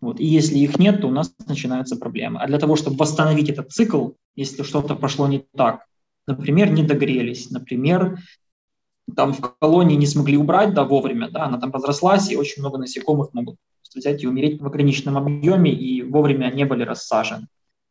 Вот. 0.02 0.20
И 0.20 0.26
если 0.26 0.58
их 0.58 0.78
нет, 0.78 1.00
то 1.00 1.08
у 1.08 1.12
нас 1.12 1.32
начинаются 1.46 1.96
проблемы. 1.96 2.40
А 2.40 2.46
для 2.46 2.58
того, 2.58 2.76
чтобы 2.76 2.98
восстановить 2.98 3.48
этот 3.48 3.72
цикл, 3.72 4.10
если 4.36 4.64
что-то 4.64 4.96
пошло 4.96 5.26
не 5.28 5.46
так, 5.56 5.86
например, 6.26 6.70
не 6.70 6.82
догрелись, 6.82 7.50
например, 7.50 8.18
там 9.14 9.32
в 9.32 9.40
колонии 9.58 9.96
не 9.96 10.06
смогли 10.06 10.36
убрать 10.36 10.74
да, 10.74 10.84
вовремя, 10.84 11.30
да, 11.30 11.44
она 11.44 11.58
там 11.58 11.72
разрослась, 11.72 12.30
и 12.30 12.36
очень 12.36 12.62
много 12.62 12.78
насекомых 12.78 13.32
могут 13.34 13.56
взять 13.94 14.22
и 14.22 14.26
умереть 14.26 14.60
в 14.60 14.66
ограниченном 14.66 15.16
объеме, 15.16 15.72
и 15.72 16.02
вовремя 16.02 16.50
не 16.50 16.64
были 16.64 16.82
рассажены. 16.82 17.46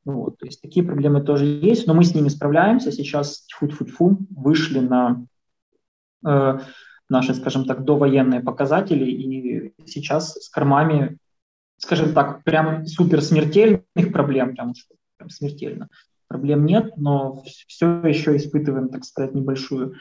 Вот, 0.05 0.37
то 0.37 0.45
есть 0.45 0.61
такие 0.61 0.85
проблемы 0.85 1.21
тоже 1.21 1.45
есть, 1.45 1.87
но 1.87 1.93
мы 1.93 2.03
с 2.03 2.13
ними 2.13 2.27
справляемся. 2.27 2.91
Сейчас 2.91 3.45
тьфу-тьфу-тьфу 3.47 4.17
вышли 4.31 4.79
на 4.79 5.25
э, 6.25 6.59
наши, 7.09 7.33
скажем 7.33 7.65
так, 7.65 7.85
довоенные 7.85 8.41
показатели, 8.41 9.09
и 9.09 9.73
сейчас 9.85 10.33
с 10.33 10.49
кормами, 10.49 11.17
скажем 11.77 12.13
так, 12.13 12.43
прям 12.43 12.85
супер 12.85 13.21
смертельных 13.21 14.11
проблем, 14.11 14.55
прям, 14.55 14.73
прям 15.15 15.29
смертельно, 15.29 15.87
проблем 16.33 16.65
нет, 16.65 16.97
но 16.97 17.43
все 17.67 18.01
еще 18.07 18.35
испытываем, 18.35 18.89
так 18.89 19.05
сказать, 19.05 19.35
небольшую 19.35 19.95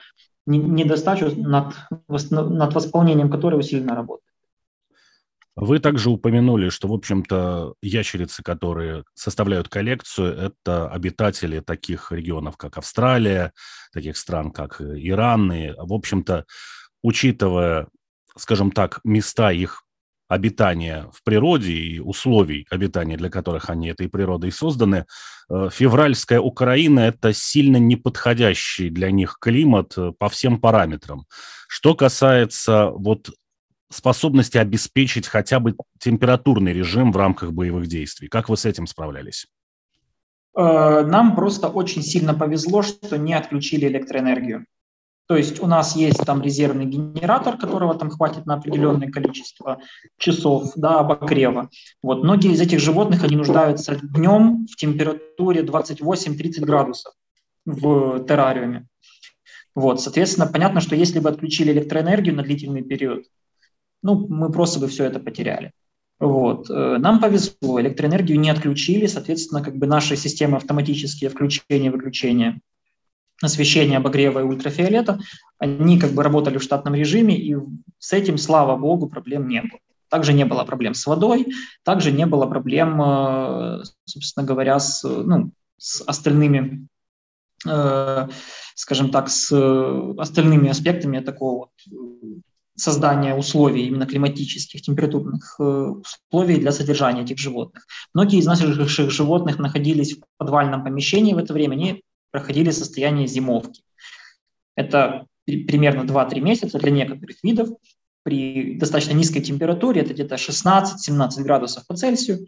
недостачу, 0.46 1.30
над, 1.36 1.74
над 2.08 2.74
восполнением 2.74 3.30
которой 3.30 3.60
усиленно 3.60 3.94
работает. 3.94 4.32
Вы 5.54 5.78
также 5.80 6.08
упомянули, 6.08 6.70
что, 6.70 6.88
в 6.88 6.94
общем-то, 6.94 7.74
ящерицы, 7.82 8.42
которые 8.42 9.04
составляют 9.14 9.68
коллекцию, 9.68 10.34
это 10.34 10.88
обитатели 10.88 11.60
таких 11.60 12.10
регионов, 12.10 12.56
как 12.56 12.78
Австралия, 12.78 13.52
таких 13.92 14.16
стран, 14.16 14.50
как 14.50 14.80
Иран. 14.80 15.52
И, 15.52 15.72
в 15.76 15.92
общем-то, 15.92 16.46
учитывая, 17.02 17.88
скажем 18.36 18.70
так, 18.70 19.00
места 19.04 19.52
их 19.52 19.81
обитания 20.32 21.08
в 21.12 21.22
природе 21.22 21.72
и 21.72 21.98
условий 22.00 22.66
обитания, 22.70 23.16
для 23.16 23.28
которых 23.28 23.68
они 23.68 23.88
этой 23.88 24.08
природой 24.08 24.50
созданы, 24.50 25.04
э, 25.50 25.68
февральская 25.70 26.40
Украина– 26.40 27.00
это 27.00 27.34
сильно 27.34 27.76
неподходящий 27.76 28.88
для 28.88 29.10
них 29.10 29.36
климат 29.38 29.92
э, 29.98 30.12
по 30.18 30.28
всем 30.30 30.58
параметрам. 30.58 31.26
Что 31.68 31.94
касается 31.94 32.90
вот 32.94 33.30
способности 33.90 34.56
обеспечить 34.56 35.28
хотя 35.28 35.60
бы 35.60 35.76
температурный 35.98 36.72
режим 36.72 37.12
в 37.12 37.16
рамках 37.18 37.52
боевых 37.52 37.86
действий, 37.86 38.28
как 38.28 38.48
вы 38.48 38.56
с 38.56 38.64
этим 38.64 38.86
справлялись? 38.86 39.46
Э, 40.56 41.04
нам 41.04 41.36
просто 41.36 41.68
очень 41.68 42.02
сильно 42.02 42.32
повезло, 42.32 42.82
что 42.82 43.18
не 43.18 43.34
отключили 43.34 43.86
электроэнергию. 43.86 44.64
То 45.32 45.38
есть 45.38 45.62
у 45.62 45.66
нас 45.66 45.96
есть 45.96 46.18
там 46.26 46.42
резервный 46.42 46.84
генератор, 46.84 47.56
которого 47.56 47.94
там 47.94 48.10
хватит 48.10 48.44
на 48.44 48.56
определенное 48.56 49.10
количество 49.10 49.78
часов 50.18 50.72
да, 50.76 51.00
обогрева. 51.00 51.70
Вот. 52.02 52.22
Многие 52.22 52.52
из 52.52 52.60
этих 52.60 52.80
животных, 52.80 53.24
они 53.24 53.36
нуждаются 53.36 53.96
днем 53.96 54.66
в 54.70 54.76
температуре 54.76 55.62
28-30 55.62 56.66
градусов 56.66 57.14
в 57.64 58.22
террариуме. 58.26 58.86
Вот, 59.74 60.02
соответственно, 60.02 60.46
понятно, 60.46 60.82
что 60.82 60.96
если 60.96 61.18
бы 61.18 61.30
отключили 61.30 61.72
электроэнергию 61.72 62.34
на 62.34 62.42
длительный 62.42 62.82
период, 62.82 63.24
ну, 64.02 64.26
мы 64.28 64.52
просто 64.52 64.80
бы 64.80 64.88
все 64.88 65.04
это 65.04 65.18
потеряли. 65.18 65.72
Вот. 66.20 66.68
Э, 66.68 66.98
нам 66.98 67.20
повезло, 67.20 67.80
электроэнергию 67.80 68.38
не 68.38 68.50
отключили, 68.50 69.06
соответственно, 69.06 69.64
как 69.64 69.78
бы 69.78 69.86
наши 69.86 70.14
системы 70.14 70.58
автоматические 70.58 71.30
включения-выключения 71.30 72.60
освещения, 73.46 73.96
обогрева 73.96 74.40
и 74.40 74.42
ультрафиолета, 74.42 75.18
они 75.58 75.98
как 75.98 76.12
бы 76.12 76.22
работали 76.22 76.58
в 76.58 76.62
штатном 76.62 76.94
режиме, 76.94 77.36
и 77.36 77.56
с 77.98 78.12
этим, 78.12 78.38
слава 78.38 78.76
богу, 78.76 79.08
проблем 79.08 79.48
не 79.48 79.62
было. 79.62 79.80
Также 80.08 80.32
не 80.32 80.44
было 80.44 80.64
проблем 80.64 80.94
с 80.94 81.06
водой, 81.06 81.46
также 81.84 82.12
не 82.12 82.26
было 82.26 82.46
проблем, 82.46 83.00
э, 83.00 83.82
собственно 84.04 84.46
говоря, 84.46 84.78
с, 84.78 85.02
ну, 85.04 85.52
с 85.78 86.02
остальными, 86.02 86.86
э, 87.66 88.28
скажем 88.74 89.10
так, 89.10 89.28
с 89.30 89.52
остальными 90.18 90.68
аспектами 90.68 91.20
такого 91.20 91.58
вот 91.58 91.70
создания 92.74 93.34
условий, 93.34 93.86
именно 93.86 94.06
климатических, 94.06 94.82
температурных 94.82 95.56
э, 95.58 95.62
условий 95.62 96.58
для 96.58 96.72
содержания 96.72 97.22
этих 97.22 97.38
животных. 97.38 97.86
Многие 98.14 98.38
из 98.38 98.46
наших 98.46 98.88
животных 99.10 99.58
находились 99.58 100.16
в 100.16 100.20
подвальном 100.38 100.82
помещении 100.84 101.34
в 101.34 101.38
это 101.38 101.52
время, 101.52 101.74
они 101.74 102.02
проходили 102.32 102.70
состояние 102.70 103.28
зимовки. 103.28 103.82
Это 104.74 105.26
примерно 105.44 106.02
2-3 106.02 106.40
месяца 106.40 106.78
для 106.78 106.90
некоторых 106.90 107.36
видов 107.44 107.68
при 108.24 108.74
достаточно 108.78 109.12
низкой 109.12 109.40
температуре, 109.40 110.02
это 110.02 110.14
где-то 110.14 110.36
16-17 110.36 111.42
градусов 111.42 111.86
по 111.86 111.96
Цельсию, 111.96 112.46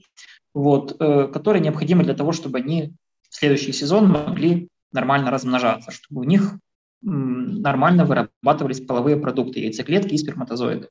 вот, 0.52 0.96
э, 1.00 1.28
которые 1.28 1.62
необходимы 1.62 2.04
для 2.04 2.14
того, 2.14 2.32
чтобы 2.32 2.58
они 2.58 2.94
в 3.28 3.36
следующий 3.36 3.72
сезон 3.72 4.08
могли 4.08 4.68
нормально 4.92 5.30
размножаться, 5.30 5.90
чтобы 5.90 6.20
у 6.20 6.24
них 6.24 6.56
нормально 7.02 8.06
вырабатывались 8.06 8.80
половые 8.80 9.18
продукты, 9.18 9.60
яйцеклетки 9.60 10.14
и 10.14 10.18
сперматозоиды. 10.18 10.88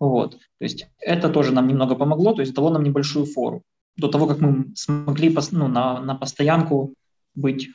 Вот. 0.00 0.32
То 0.32 0.64
есть 0.64 0.86
это 0.98 1.28
тоже 1.28 1.52
нам 1.52 1.68
немного 1.68 1.94
помогло, 1.94 2.32
то 2.32 2.40
есть 2.40 2.54
дало 2.54 2.70
нам 2.70 2.82
небольшую 2.82 3.26
фору 3.26 3.62
до 3.96 4.08
того, 4.08 4.26
как 4.26 4.40
мы 4.40 4.72
смогли 4.74 5.36
ну, 5.50 5.68
на, 5.68 6.00
на 6.00 6.14
постоянку 6.14 6.94
быть 7.34 7.68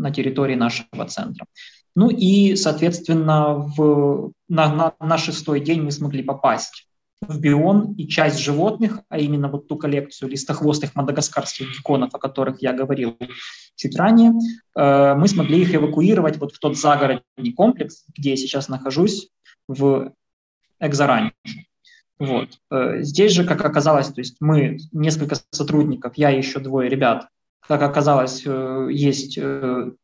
на 0.00 0.10
территории 0.10 0.54
нашего 0.54 1.06
центра. 1.06 1.46
Ну 1.94 2.08
и, 2.08 2.56
соответственно, 2.56 3.54
в, 3.54 4.32
на, 4.48 4.74
на, 4.74 4.94
на 5.00 5.18
шестой 5.18 5.60
день 5.60 5.82
мы 5.82 5.90
смогли 5.90 6.22
попасть 6.22 6.86
в 7.20 7.38
бион 7.38 7.92
и 7.94 8.08
часть 8.08 8.38
животных, 8.38 9.00
а 9.08 9.18
именно 9.18 9.48
вот 9.48 9.68
ту 9.68 9.76
коллекцию 9.76 10.30
листохвостых 10.30 10.94
мадагаскарских 10.94 11.70
гекконов, 11.70 12.14
о 12.14 12.18
которых 12.18 12.62
я 12.62 12.72
говорил 12.72 13.18
чуть 13.76 13.96
ранее, 13.96 14.32
э, 14.74 15.14
мы 15.14 15.28
смогли 15.28 15.60
их 15.60 15.74
эвакуировать 15.74 16.38
вот 16.38 16.52
в 16.52 16.58
тот 16.58 16.78
загородный 16.78 17.52
комплекс, 17.54 18.04
где 18.16 18.30
я 18.30 18.36
сейчас 18.36 18.68
нахожусь, 18.68 19.28
в 19.68 20.12
Экзаранче. 20.80 21.34
Вот. 22.18 22.48
Э, 22.70 23.02
здесь 23.02 23.32
же, 23.32 23.44
как 23.44 23.64
оказалось, 23.64 24.08
то 24.08 24.20
есть 24.20 24.36
мы 24.40 24.78
несколько 24.92 25.36
сотрудников, 25.50 26.14
я 26.16 26.30
и 26.30 26.38
еще 26.38 26.58
двое 26.58 26.88
ребят, 26.88 27.28
как 27.66 27.82
оказалось, 27.82 28.42
э, 28.44 28.88
есть 28.90 29.38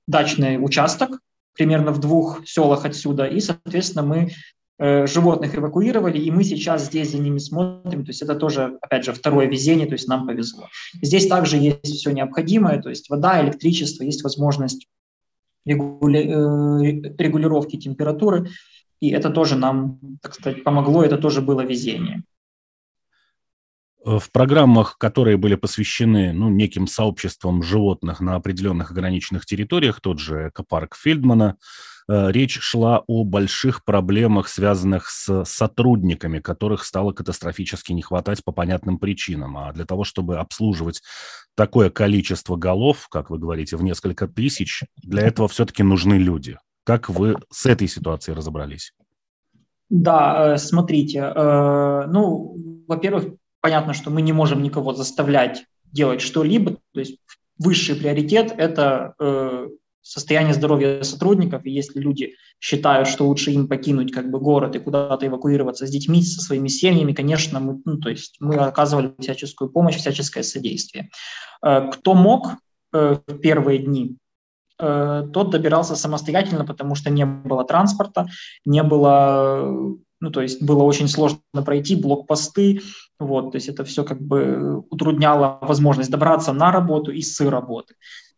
дачный 0.07 0.63
участок 0.63 1.21
примерно 1.55 1.91
в 1.91 2.01
двух 2.01 2.47
селах 2.47 2.85
отсюда, 2.85 3.27
и, 3.27 3.41
соответственно, 3.41 4.05
мы 4.05 4.31
Э, 4.79 5.07
животных 5.07 5.57
эвакуировали, 5.57 6.19
и 6.19 6.31
мы 6.31 6.45
сейчас 6.45 6.85
здесь 6.85 7.13
за 7.13 7.19
ними 7.19 7.39
смотрим. 7.39 8.05
То 8.05 8.11
есть 8.11 8.21
это 8.21 8.35
тоже, 8.35 8.77
опять 8.83 9.05
же, 9.05 9.15
второе 9.15 9.47
везение, 9.47 9.87
то 9.87 9.95
есть 9.95 10.07
нам 10.07 10.27
повезло. 10.27 10.69
Здесь 11.01 11.27
также 11.27 11.57
есть 11.57 11.83
все 11.83 12.11
необходимое, 12.11 12.83
то 12.83 12.91
есть 12.91 13.09
вода, 13.09 13.43
электричество, 13.43 14.03
есть 14.03 14.23
возможность 14.23 14.87
регули... 15.65 16.29
Э, 16.29 17.15
регулировки 17.17 17.77
температуры, 17.77 18.51
и 19.01 19.11
это 19.11 19.31
тоже 19.31 19.57
нам, 19.57 19.99
так 20.21 20.35
сказать, 20.35 20.63
помогло, 20.63 21.03
это 21.03 21.17
тоже 21.17 21.41
было 21.41 21.63
везение. 21.63 22.23
В 24.07 24.31
программах, 24.31 24.99
которые 24.99 25.37
были 25.37 25.57
посвящены 25.57 26.33
ну, 26.33 26.49
неким 26.49 26.87
сообществам 26.87 27.63
животных 27.63 28.21
на 28.21 28.37
определенных 28.37 28.93
ограниченных 28.93 29.45
территориях, 29.45 30.01
тот 30.01 30.21
же 30.21 30.49
экопарк 30.49 30.97
Фельдмана, 30.97 31.57
Э, 32.09 32.31
речь 32.31 32.59
шла 32.61 33.03
о 33.07 33.25
больших 33.25 33.85
проблемах, 33.85 34.49
связанных 34.49 35.09
с 35.11 35.45
сотрудниками, 35.45 36.39
которых 36.39 36.85
стало 36.85 37.13
катастрофически 37.13 37.93
не 37.93 38.03
хватать 38.03 38.45
по 38.45 38.53
понятным 38.53 38.99
причинам. 38.99 39.57
А 39.57 39.73
для 39.73 39.85
того, 39.85 40.05
чтобы 40.05 40.39
обслуживать 40.39 41.03
такое 41.57 41.91
количество 41.91 42.57
голов, 42.57 43.09
как 43.11 43.31
вы 43.31 43.39
говорите, 43.39 43.77
в 43.77 43.83
несколько 43.83 44.29
тысяч, 44.29 44.85
для 44.97 45.23
этого 45.23 45.49
все-таки 45.49 45.83
нужны 45.83 46.15
люди. 46.15 46.59
Как 46.85 47.09
вы 47.09 47.37
с 47.51 47.67
этой 47.67 47.89
ситуацией 47.89 48.37
разобрались? 48.37 48.93
Да, 49.89 50.55
э, 50.55 50.59
смотрите, 50.59 51.19
э, 51.19 52.07
ну, 52.07 52.85
во-первых, 52.87 53.35
понятно, 53.61 53.95
что 53.95 54.11
мы 54.11 54.23
не 54.23 54.33
можем 54.33 54.63
никого 54.63 54.93
заставлять 54.93 55.65
делать 55.93 56.21
что-либо, 56.21 56.79
то 56.93 57.01
есть 57.01 57.19
высший 57.59 57.97
приоритет– 57.97 58.53
это 58.59 59.15
состояние 60.07 60.55
здоровья 60.55 61.03
сотрудников, 61.03 61.67
и 61.67 61.71
если 61.71 61.99
люди 61.99 62.37
считают, 62.61 63.09
что 63.09 63.27
лучше 63.27 63.51
им 63.51 63.67
покинуть 63.67 64.13
как 64.13 64.31
бы 64.31 64.39
город 64.39 64.77
и 64.77 64.79
куда-то 64.79 65.27
эвакуироваться 65.27 65.85
с 65.85 65.91
детьми, 65.91 66.23
со 66.23 66.41
своими 66.41 66.69
семьями, 66.69 67.13
конечно, 67.13 67.59
мы, 67.59 67.81
ну, 67.85 67.99
то 67.99 68.09
есть 68.09 68.37
мы 68.39 68.55
оказывали 68.55 69.13
всяческую 69.19 69.69
помощь, 69.69 69.97
всяческое 69.97 70.45
содействие. 70.45 71.11
Э, 71.61 71.91
кто 71.91 72.15
мог 72.15 72.53
э, 72.93 73.19
в 73.27 73.39
первые 73.39 73.81
дни, 73.81 74.17
э, 74.79 75.29
тот 75.33 75.51
добирался 75.51 75.97
самостоятельно, 75.97 76.65
потому 76.65 76.95
что 76.95 77.11
не 77.11 77.27
было 77.27 77.65
транспорта, 77.65 78.29
не 78.65 78.85
было 78.85 79.97
ну, 80.19 80.31
то 80.31 80.41
есть 80.41 80.63
было 80.63 80.83
очень 80.83 81.09
сложно 81.09 81.41
пройти 81.65 81.95
блокпосты, 81.95 82.81
вот, 83.19 83.53
то 83.53 83.57
есть 83.57 83.69
это 83.69 83.85
все 83.85 84.05
как 84.05 84.21
бы 84.21 84.85
утрудняло 84.91 85.59
возможность 85.63 86.11
добраться 86.11 86.53
на 86.53 86.71
работу 86.71 87.13
и 87.13 87.23
с 87.23 87.41
работы. 87.41 87.95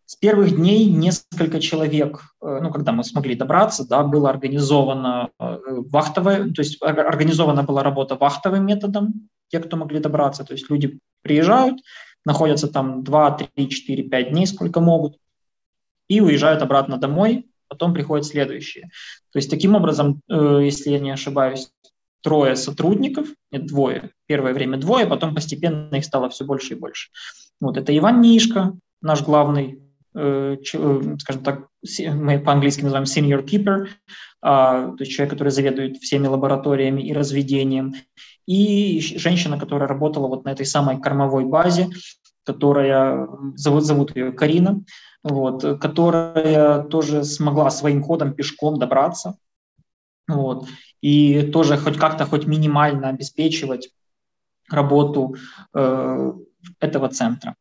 С 0.07 0.17
первых 0.17 0.57
дней 0.57 0.91
несколько 0.91 1.61
человек, 1.61 2.23
э, 2.41 2.61
ну, 2.62 2.71
когда 2.71 2.93
мы 2.93 3.05
смогли 3.05 3.35
добраться, 3.35 3.87
да, 3.87 4.03
было 4.03 4.31
организовано 4.31 5.31
э, 5.38 5.59
вахтовое, 5.91 6.51
то 6.51 6.62
есть 6.62 6.83
организована 6.83 7.62
была 7.62 7.83
работа 7.83 8.14
вахтовым 8.17 8.64
методом, 8.64 9.29
те, 9.49 9.61
кто 9.61 9.77
могли 9.77 9.99
добраться, 9.99 10.45
то 10.45 10.55
есть 10.55 10.71
люди 10.71 10.99
приезжают, 11.23 11.81
находятся 12.25 12.69
там 12.69 13.05
2, 13.05 13.31
3, 13.55 13.69
4, 13.69 14.03
5 14.05 14.31
дней, 14.31 14.47
сколько 14.47 14.81
могут, 14.81 15.19
и 16.09 16.21
уезжают 16.21 16.62
обратно 16.62 16.97
домой, 16.97 17.51
потом 17.69 17.93
приходят 17.93 18.25
следующие. 18.25 18.85
То 19.33 19.38
есть 19.38 19.51
таким 19.51 19.75
образом, 19.75 20.23
э, 20.29 20.61
если 20.62 20.91
я 20.91 21.01
не 21.01 21.11
ошибаюсь, 21.11 21.69
трое 22.22 22.57
сотрудников, 22.57 23.28
нет, 23.50 23.66
двое, 23.66 24.11
первое 24.26 24.52
время 24.52 24.76
двое, 24.78 25.07
потом 25.07 25.35
постепенно 25.35 25.94
их 25.94 26.04
стало 26.04 26.28
все 26.28 26.44
больше 26.44 26.74
и 26.74 26.78
больше. 26.78 27.11
Вот 27.61 27.76
это 27.76 27.96
Иван 27.96 28.20
Нишка, 28.20 28.74
наш 29.00 29.22
главный 29.22 29.81
Э, 30.14 30.57
э, 30.57 31.16
скажем 31.20 31.42
так, 31.44 31.68
мы 32.14 32.40
по-английски 32.40 32.83
называем 32.83 33.04
senior 33.04 33.44
keeper, 33.44 33.87
а, 34.40 34.90
то 34.90 34.96
есть 35.00 35.12
человек, 35.12 35.33
который 35.33 35.50
заведует 35.50 35.98
всеми 35.98 36.26
лабораториями 36.26 37.02
и 37.02 37.12
разведением, 37.12 37.94
и 38.46 39.00
женщина, 39.00 39.59
которая 39.59 39.88
работала 39.88 40.26
вот 40.26 40.44
на 40.44 40.50
этой 40.50 40.66
самой 40.66 41.00
кормовой 41.00 41.44
базе, 41.44 41.88
которая, 42.44 43.28
зовут, 43.54 43.85
зовут 43.85 44.16
ее 44.16 44.33
Карина, 44.33 44.83
вот, 45.22 45.62
которая 45.81 46.83
тоже 46.85 47.22
смогла 47.22 47.70
своим 47.70 48.02
ходом 48.02 48.33
пешком 48.33 48.78
добраться, 48.78 49.37
вот, 50.26 50.66
и 51.00 51.42
тоже 51.42 51.76
хоть 51.76 51.96
как-то, 51.96 52.24
хоть 52.26 52.46
минимально 52.46 53.08
обеспечивать 53.08 53.90
работу 54.70 55.37
э, 55.74 56.32
этого 56.80 57.08
центра. 57.08 57.54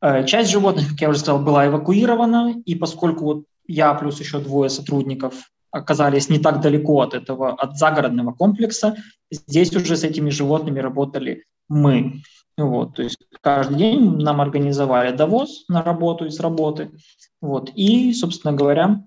Э, 0.00 0.24
часть 0.24 0.50
животных, 0.50 0.90
как 0.90 1.00
я 1.00 1.10
уже 1.10 1.18
сказал, 1.18 1.42
была 1.42 1.66
эвакуирована, 1.66 2.54
и 2.64 2.74
поскольку 2.74 3.24
вот 3.24 3.44
я 3.66 3.94
плюс 3.94 4.20
еще 4.20 4.38
двое 4.38 4.70
сотрудников 4.70 5.50
оказались 5.70 6.28
не 6.28 6.38
так 6.38 6.60
далеко 6.60 7.02
от 7.02 7.14
этого, 7.14 7.52
от 7.52 7.76
загородного 7.76 8.32
комплекса, 8.32 8.96
здесь 9.30 9.74
уже 9.74 9.96
с 9.96 10.04
этими 10.04 10.30
животными 10.30 10.80
работали 10.80 11.44
мы. 11.68 12.22
Вот, 12.56 12.96
то 12.96 13.02
есть 13.02 13.18
каждый 13.40 13.76
день 13.76 14.16
нам 14.16 14.40
организовали 14.40 15.14
довоз 15.14 15.64
на 15.68 15.82
работу 15.82 16.24
из 16.24 16.40
работы. 16.40 16.90
Вот, 17.40 17.70
и, 17.74 18.12
собственно 18.14 18.52
говоря, 18.52 19.04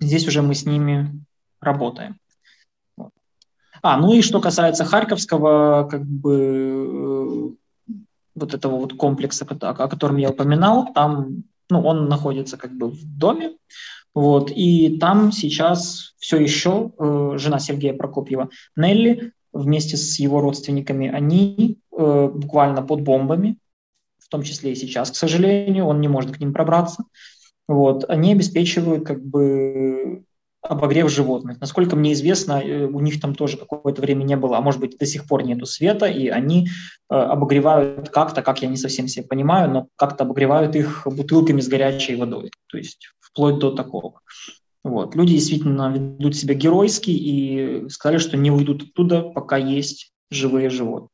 здесь 0.00 0.26
уже 0.26 0.42
мы 0.42 0.54
с 0.54 0.66
ними 0.66 1.24
работаем. 1.60 2.18
А, 3.86 3.96
ну 3.96 4.12
и 4.12 4.20
что 4.20 4.40
касается 4.40 4.84
Харьковского, 4.84 5.86
как 5.88 6.04
бы 6.04 7.54
вот 8.34 8.52
этого 8.52 8.80
вот 8.80 8.94
комплекса, 8.94 9.46
о 9.48 9.88
котором 9.88 10.16
я 10.16 10.30
упоминал, 10.30 10.92
там, 10.92 11.44
ну, 11.70 11.82
он 11.82 12.08
находится 12.08 12.56
как 12.56 12.76
бы 12.76 12.88
в 12.88 13.04
доме, 13.04 13.52
вот, 14.12 14.50
и 14.50 14.98
там 14.98 15.30
сейчас 15.30 16.14
все 16.18 16.38
еще 16.38 16.90
э, 16.98 17.34
жена 17.36 17.60
Сергея 17.60 17.94
Прокопьева, 17.94 18.50
Нелли, 18.74 19.32
вместе 19.52 19.96
с 19.96 20.18
его 20.18 20.40
родственниками, 20.40 21.08
они 21.08 21.78
э, 21.96 22.30
буквально 22.34 22.82
под 22.82 23.02
бомбами, 23.02 23.56
в 24.18 24.28
том 24.28 24.42
числе 24.42 24.72
и 24.72 24.74
сейчас, 24.74 25.12
к 25.12 25.14
сожалению, 25.14 25.86
он 25.86 26.00
не 26.00 26.08
может 26.08 26.36
к 26.36 26.40
ним 26.40 26.52
пробраться, 26.52 27.04
вот, 27.68 28.04
они 28.08 28.32
обеспечивают 28.32 29.06
как 29.06 29.24
бы 29.24 30.24
обогрев 30.66 31.10
животных. 31.10 31.60
Насколько 31.60 31.96
мне 31.96 32.12
известно, 32.12 32.60
э, 32.62 32.86
у 32.86 33.00
них 33.00 33.20
там 33.20 33.34
тоже 33.34 33.56
какое-то 33.56 34.02
время 34.02 34.24
не 34.24 34.36
было, 34.36 34.58
а 34.58 34.60
может 34.60 34.80
быть 34.80 34.98
до 34.98 35.06
сих 35.06 35.26
пор 35.26 35.44
нету 35.44 35.66
света, 35.66 36.06
и 36.06 36.28
они 36.28 36.68
э, 37.10 37.14
обогревают 37.14 38.10
как-то, 38.10 38.42
как 38.42 38.62
я 38.62 38.68
не 38.68 38.76
совсем 38.76 39.08
себе 39.08 39.26
понимаю, 39.26 39.70
но 39.70 39.88
как-то 39.96 40.24
обогревают 40.24 40.76
их 40.76 41.06
бутылками 41.06 41.60
с 41.60 41.68
горячей 41.68 42.16
водой, 42.16 42.50
то 42.66 42.78
есть 42.78 43.08
вплоть 43.20 43.58
до 43.58 43.70
такого. 43.70 44.20
Вот. 44.84 45.16
Люди 45.16 45.34
действительно 45.34 45.92
ведут 45.92 46.36
себя 46.36 46.54
геройски 46.54 47.10
и 47.10 47.88
сказали, 47.88 48.18
что 48.18 48.36
не 48.36 48.50
уйдут 48.50 48.82
оттуда, 48.82 49.22
пока 49.22 49.56
есть 49.56 50.12
живые 50.30 50.70
животные. 50.70 51.10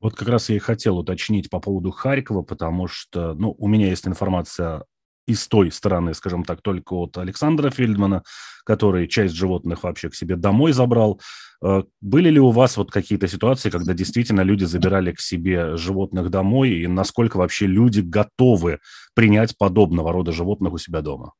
Вот 0.00 0.14
как 0.14 0.28
раз 0.28 0.48
я 0.48 0.56
и 0.56 0.60
хотел 0.60 0.98
уточнить 0.98 1.50
по 1.50 1.60
поводу 1.60 1.90
Харькова, 1.90 2.42
потому 2.42 2.86
что, 2.86 3.34
ну, 3.34 3.54
у 3.58 3.66
меня 3.66 3.88
есть 3.88 4.06
информация 4.06 4.84
из 5.28 5.46
той 5.46 5.70
стороны, 5.70 6.14
скажем 6.14 6.44
так, 6.44 6.62
только 6.62 6.94
от 6.94 7.18
Александра 7.18 7.70
Фельдмана, 7.70 8.22
который 8.64 9.06
часть 9.08 9.34
животных 9.34 9.82
вообще 9.82 10.08
к 10.08 10.14
себе 10.14 10.36
домой 10.36 10.72
забрал. 10.72 11.20
Э, 11.62 11.82
были 12.00 12.30
ли 12.30 12.40
у 12.40 12.50
вас 12.50 12.76
вот 12.76 12.90
какие-то 12.90 13.28
ситуации, 13.28 13.70
когда 13.70 13.94
действительно 13.94 14.40
люди 14.40 14.64
забирали 14.64 15.12
к 15.12 15.20
себе 15.20 15.76
животных 15.76 16.30
домой, 16.30 16.70
и 16.70 16.86
насколько 16.86 17.36
вообще 17.36 17.66
люди 17.66 18.00
готовы 18.00 18.78
принять 19.14 19.56
подобного 19.58 20.12
рода 20.12 20.32
животных 20.32 20.72
у 20.72 20.78
себя 20.78 21.02
дома? 21.02 21.32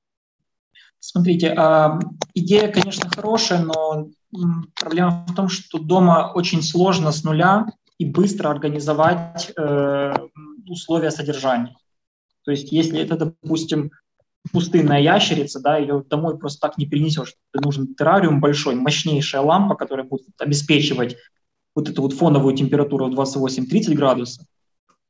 Смотрите, 1.00 1.54
а, 1.56 1.98
идея, 2.34 2.68
конечно, 2.68 3.08
хорошая, 3.08 3.60
но 3.60 4.08
проблема 4.80 5.24
в 5.28 5.34
том, 5.34 5.48
что 5.48 5.78
дома 5.78 6.32
очень 6.34 6.62
сложно 6.62 7.12
с 7.12 7.24
нуля 7.24 7.66
и 7.98 8.04
быстро 8.04 8.50
организовать 8.50 9.52
э, 9.56 10.14
условия 10.68 11.10
содержания. 11.10 11.74
То 12.48 12.52
есть 12.52 12.72
если 12.72 12.98
это, 12.98 13.14
допустим, 13.18 13.90
пустынная 14.54 15.02
ящерица, 15.02 15.60
да, 15.60 15.76
ее 15.76 16.02
домой 16.08 16.38
просто 16.38 16.66
так 16.66 16.78
не 16.78 16.86
перенесешь. 16.86 17.34
Нужен 17.52 17.94
террариум 17.94 18.40
большой, 18.40 18.74
мощнейшая 18.74 19.42
лампа, 19.42 19.74
которая 19.74 20.06
будет 20.06 20.28
обеспечивать 20.38 21.18
вот 21.74 21.90
эту 21.90 22.00
вот 22.00 22.14
фоновую 22.14 22.56
температуру 22.56 23.10
28-30 23.10 23.92
градусов. 23.92 24.46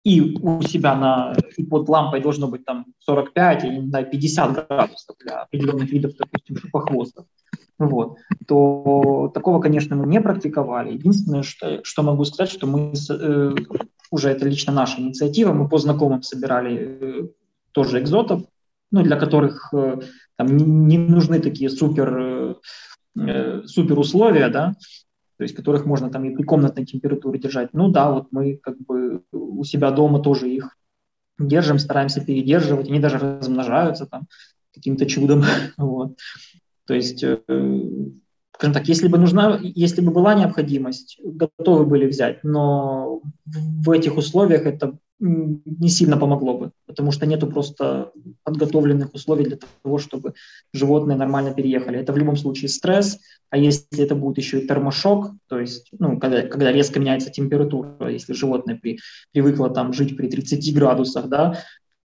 И 0.02 0.20
у 0.20 0.60
себя 0.62 0.96
на, 0.96 1.36
и 1.56 1.62
под 1.62 1.88
лампой 1.88 2.20
должно 2.20 2.48
быть 2.48 2.64
там 2.64 2.86
45 3.04 3.64
или 3.66 3.80
да, 3.82 4.02
50 4.02 4.66
градусов 4.66 5.14
для 5.20 5.42
определенных 5.42 5.92
видов, 5.92 6.14
допустим, 6.18 6.56
шипохвостов 6.56 7.26
вот, 7.78 8.16
то 8.46 9.30
такого, 9.32 9.60
конечно, 9.60 9.94
мы 9.94 10.06
не 10.06 10.20
практиковали. 10.20 10.94
Единственное, 10.94 11.42
что, 11.42 11.80
что 11.84 12.02
могу 12.02 12.24
сказать, 12.24 12.50
что 12.50 12.66
мы 12.66 12.92
э, 12.92 13.54
уже 14.10 14.30
это 14.30 14.46
лично 14.46 14.72
наша 14.72 15.00
инициатива, 15.00 15.52
мы 15.52 15.68
по 15.68 15.78
знакомым 15.78 16.22
собирали 16.22 16.98
э, 17.00 17.28
тоже 17.72 18.00
экзотов, 18.00 18.42
ну, 18.90 19.02
для 19.02 19.16
которых 19.16 19.72
э, 19.72 20.00
там 20.36 20.56
не, 20.56 20.64
не 20.64 20.98
нужны 20.98 21.40
такие 21.40 21.70
супер, 21.70 22.56
э, 23.16 23.62
супер 23.66 23.98
условия, 23.98 24.48
да, 24.48 24.74
то 25.36 25.44
есть 25.44 25.54
которых 25.54 25.86
можно 25.86 26.10
там 26.10 26.24
и 26.24 26.34
при 26.34 26.42
комнатной 26.42 26.84
температуре 26.84 27.38
держать. 27.38 27.70
Ну 27.72 27.88
да, 27.90 28.10
вот 28.10 28.28
мы 28.30 28.56
как 28.56 28.76
бы 28.78 29.22
у 29.32 29.62
себя 29.64 29.90
дома 29.90 30.20
тоже 30.20 30.48
их 30.48 30.76
держим, 31.38 31.78
стараемся 31.78 32.24
передерживать, 32.24 32.88
они 32.88 32.98
даже 32.98 33.18
размножаются 33.18 34.06
там 34.06 34.26
каким-то 34.74 35.06
чудом, 35.06 35.44
вот. 35.76 36.18
То 36.86 36.94
есть, 36.94 37.22
скажем 38.58 38.74
так, 38.74 38.88
если 38.88 39.06
бы 39.06 39.18
нужна, 39.18 39.60
если 39.62 40.00
бы 40.00 40.10
была 40.10 40.34
необходимость, 40.34 41.20
готовы 41.22 41.86
были 41.86 42.06
взять, 42.06 42.42
но 42.42 43.20
в 43.46 43.90
этих 43.92 44.16
условиях 44.16 44.66
это 44.66 44.98
не 45.20 45.88
сильно 45.88 46.16
помогло 46.16 46.58
бы, 46.58 46.70
потому 46.86 47.12
что 47.12 47.24
нету 47.26 47.46
просто 47.46 48.10
подготовленных 48.42 49.14
условий 49.14 49.44
для 49.44 49.58
того, 49.58 49.98
чтобы 49.98 50.34
животные 50.72 51.16
нормально 51.16 51.54
переехали. 51.54 52.00
Это 52.00 52.12
в 52.12 52.18
любом 52.18 52.36
случае 52.36 52.68
стресс, 52.68 53.20
а 53.48 53.56
если 53.56 54.02
это 54.02 54.16
будет 54.16 54.38
еще 54.38 54.60
и 54.60 54.66
термошок, 54.66 55.30
то 55.48 55.60
есть, 55.60 55.90
ну, 55.96 56.18
когда, 56.18 56.42
когда 56.42 56.72
резко 56.72 56.98
меняется 56.98 57.30
температура, 57.30 58.10
если 58.10 58.32
животное 58.32 58.74
при, 58.74 58.98
привыкло 59.32 59.70
там 59.70 59.92
жить 59.92 60.16
при 60.16 60.26
30 60.26 60.74
градусах, 60.74 61.28
да, 61.28 61.58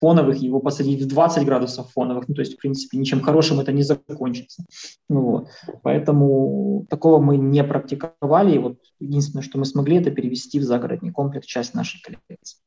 фоновых, 0.00 0.38
его 0.38 0.60
посадить 0.60 1.02
в 1.02 1.08
20 1.08 1.44
градусов 1.44 1.90
фоновых, 1.92 2.28
ну, 2.28 2.34
то 2.34 2.40
есть, 2.40 2.54
в 2.54 2.56
принципе, 2.58 2.98
ничем 2.98 3.20
хорошим 3.20 3.60
это 3.60 3.72
не 3.72 3.82
закончится. 3.82 4.64
Вот. 5.08 5.48
Поэтому 5.82 6.86
такого 6.88 7.20
мы 7.20 7.36
не 7.36 7.62
практиковали, 7.64 8.54
и 8.54 8.58
вот 8.58 8.78
единственное, 8.98 9.42
что 9.42 9.58
мы 9.58 9.64
смогли, 9.64 9.98
это 9.98 10.10
перевести 10.10 10.58
в 10.58 10.64
загородный 10.64 11.12
комплекс 11.12 11.46
часть 11.46 11.74
нашей 11.74 12.00
коллекции. 12.00 12.58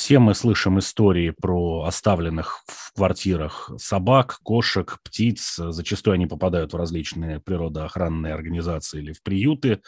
Все 0.00 0.18
мы 0.18 0.34
слышим 0.34 0.78
истории 0.78 1.28
про 1.28 1.82
оставленных 1.82 2.64
в 2.66 2.94
квартирах 2.94 3.70
собак, 3.76 4.38
кошек, 4.42 4.96
птиц. 5.04 5.56
Зачастую 5.58 6.14
они 6.14 6.26
попадают 6.26 6.72
в 6.72 6.76
различные 6.76 7.38
природоохранные 7.38 8.32
организации 8.32 9.02
или 9.02 9.12
в 9.12 9.22
приюты. 9.22 9.82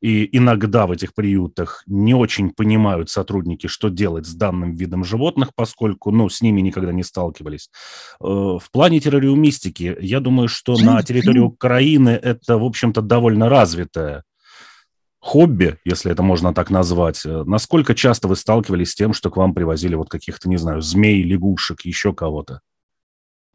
И 0.00 0.28
иногда 0.36 0.88
в 0.88 0.90
этих 0.90 1.14
приютах 1.14 1.84
не 1.86 2.12
очень 2.12 2.50
понимают 2.50 3.08
сотрудники, 3.08 3.68
что 3.68 3.88
делать 3.88 4.26
с 4.26 4.34
данным 4.34 4.74
видом 4.74 5.04
животных, 5.04 5.50
поскольку 5.54 6.10
ну, 6.10 6.28
с 6.28 6.42
ними 6.42 6.60
никогда 6.60 6.90
не 6.90 7.04
сталкивались. 7.04 7.70
Э, 8.20 8.24
в 8.24 8.68
плане 8.72 8.98
террориумистики, 8.98 9.96
я 10.00 10.18
думаю, 10.18 10.48
что 10.48 10.76
на 10.76 11.00
территории 11.04 11.38
Украины 11.38 12.10
это, 12.10 12.58
в 12.58 12.64
общем-то, 12.64 13.00
довольно 13.00 13.48
развитая 13.48 14.24
хобби, 15.22 15.78
если 15.84 16.10
это 16.10 16.22
можно 16.22 16.52
так 16.52 16.68
назвать, 16.68 17.24
э, 17.24 17.44
насколько 17.46 17.94
часто 17.94 18.26
вы 18.26 18.34
сталкивались 18.34 18.90
с 18.90 18.94
тем, 18.96 19.14
что 19.14 19.30
к 19.30 19.36
вам 19.36 19.54
привозили 19.54 19.94
вот 19.94 20.08
каких-то, 20.08 20.48
не 20.48 20.56
знаю, 20.56 20.82
змей, 20.82 21.22
лягушек, 21.22 21.82
еще 21.82 22.12
кого-то? 22.12 22.60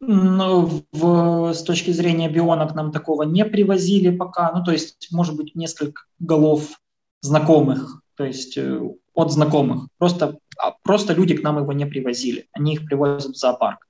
Ну, 0.00 0.84
в, 0.92 1.52
с 1.52 1.62
точки 1.62 1.90
зрения 1.90 2.30
биона 2.30 2.66
к 2.66 2.74
нам 2.74 2.90
такого 2.90 3.24
не 3.24 3.44
привозили 3.44 4.16
пока. 4.16 4.50
Ну, 4.52 4.64
то 4.64 4.72
есть, 4.72 5.08
может 5.12 5.36
быть, 5.36 5.54
несколько 5.54 6.04
голов 6.18 6.80
знакомых, 7.20 8.00
то 8.16 8.24
есть 8.24 8.56
э, 8.56 8.80
от 9.12 9.30
знакомых. 9.30 9.88
Просто, 9.98 10.38
а, 10.56 10.72
просто 10.82 11.12
люди 11.12 11.36
к 11.36 11.42
нам 11.42 11.58
его 11.58 11.72
не 11.74 11.84
привозили. 11.84 12.48
Они 12.52 12.74
их 12.74 12.86
привозят 12.86 13.34
в 13.34 13.38
зоопарк. 13.38 13.86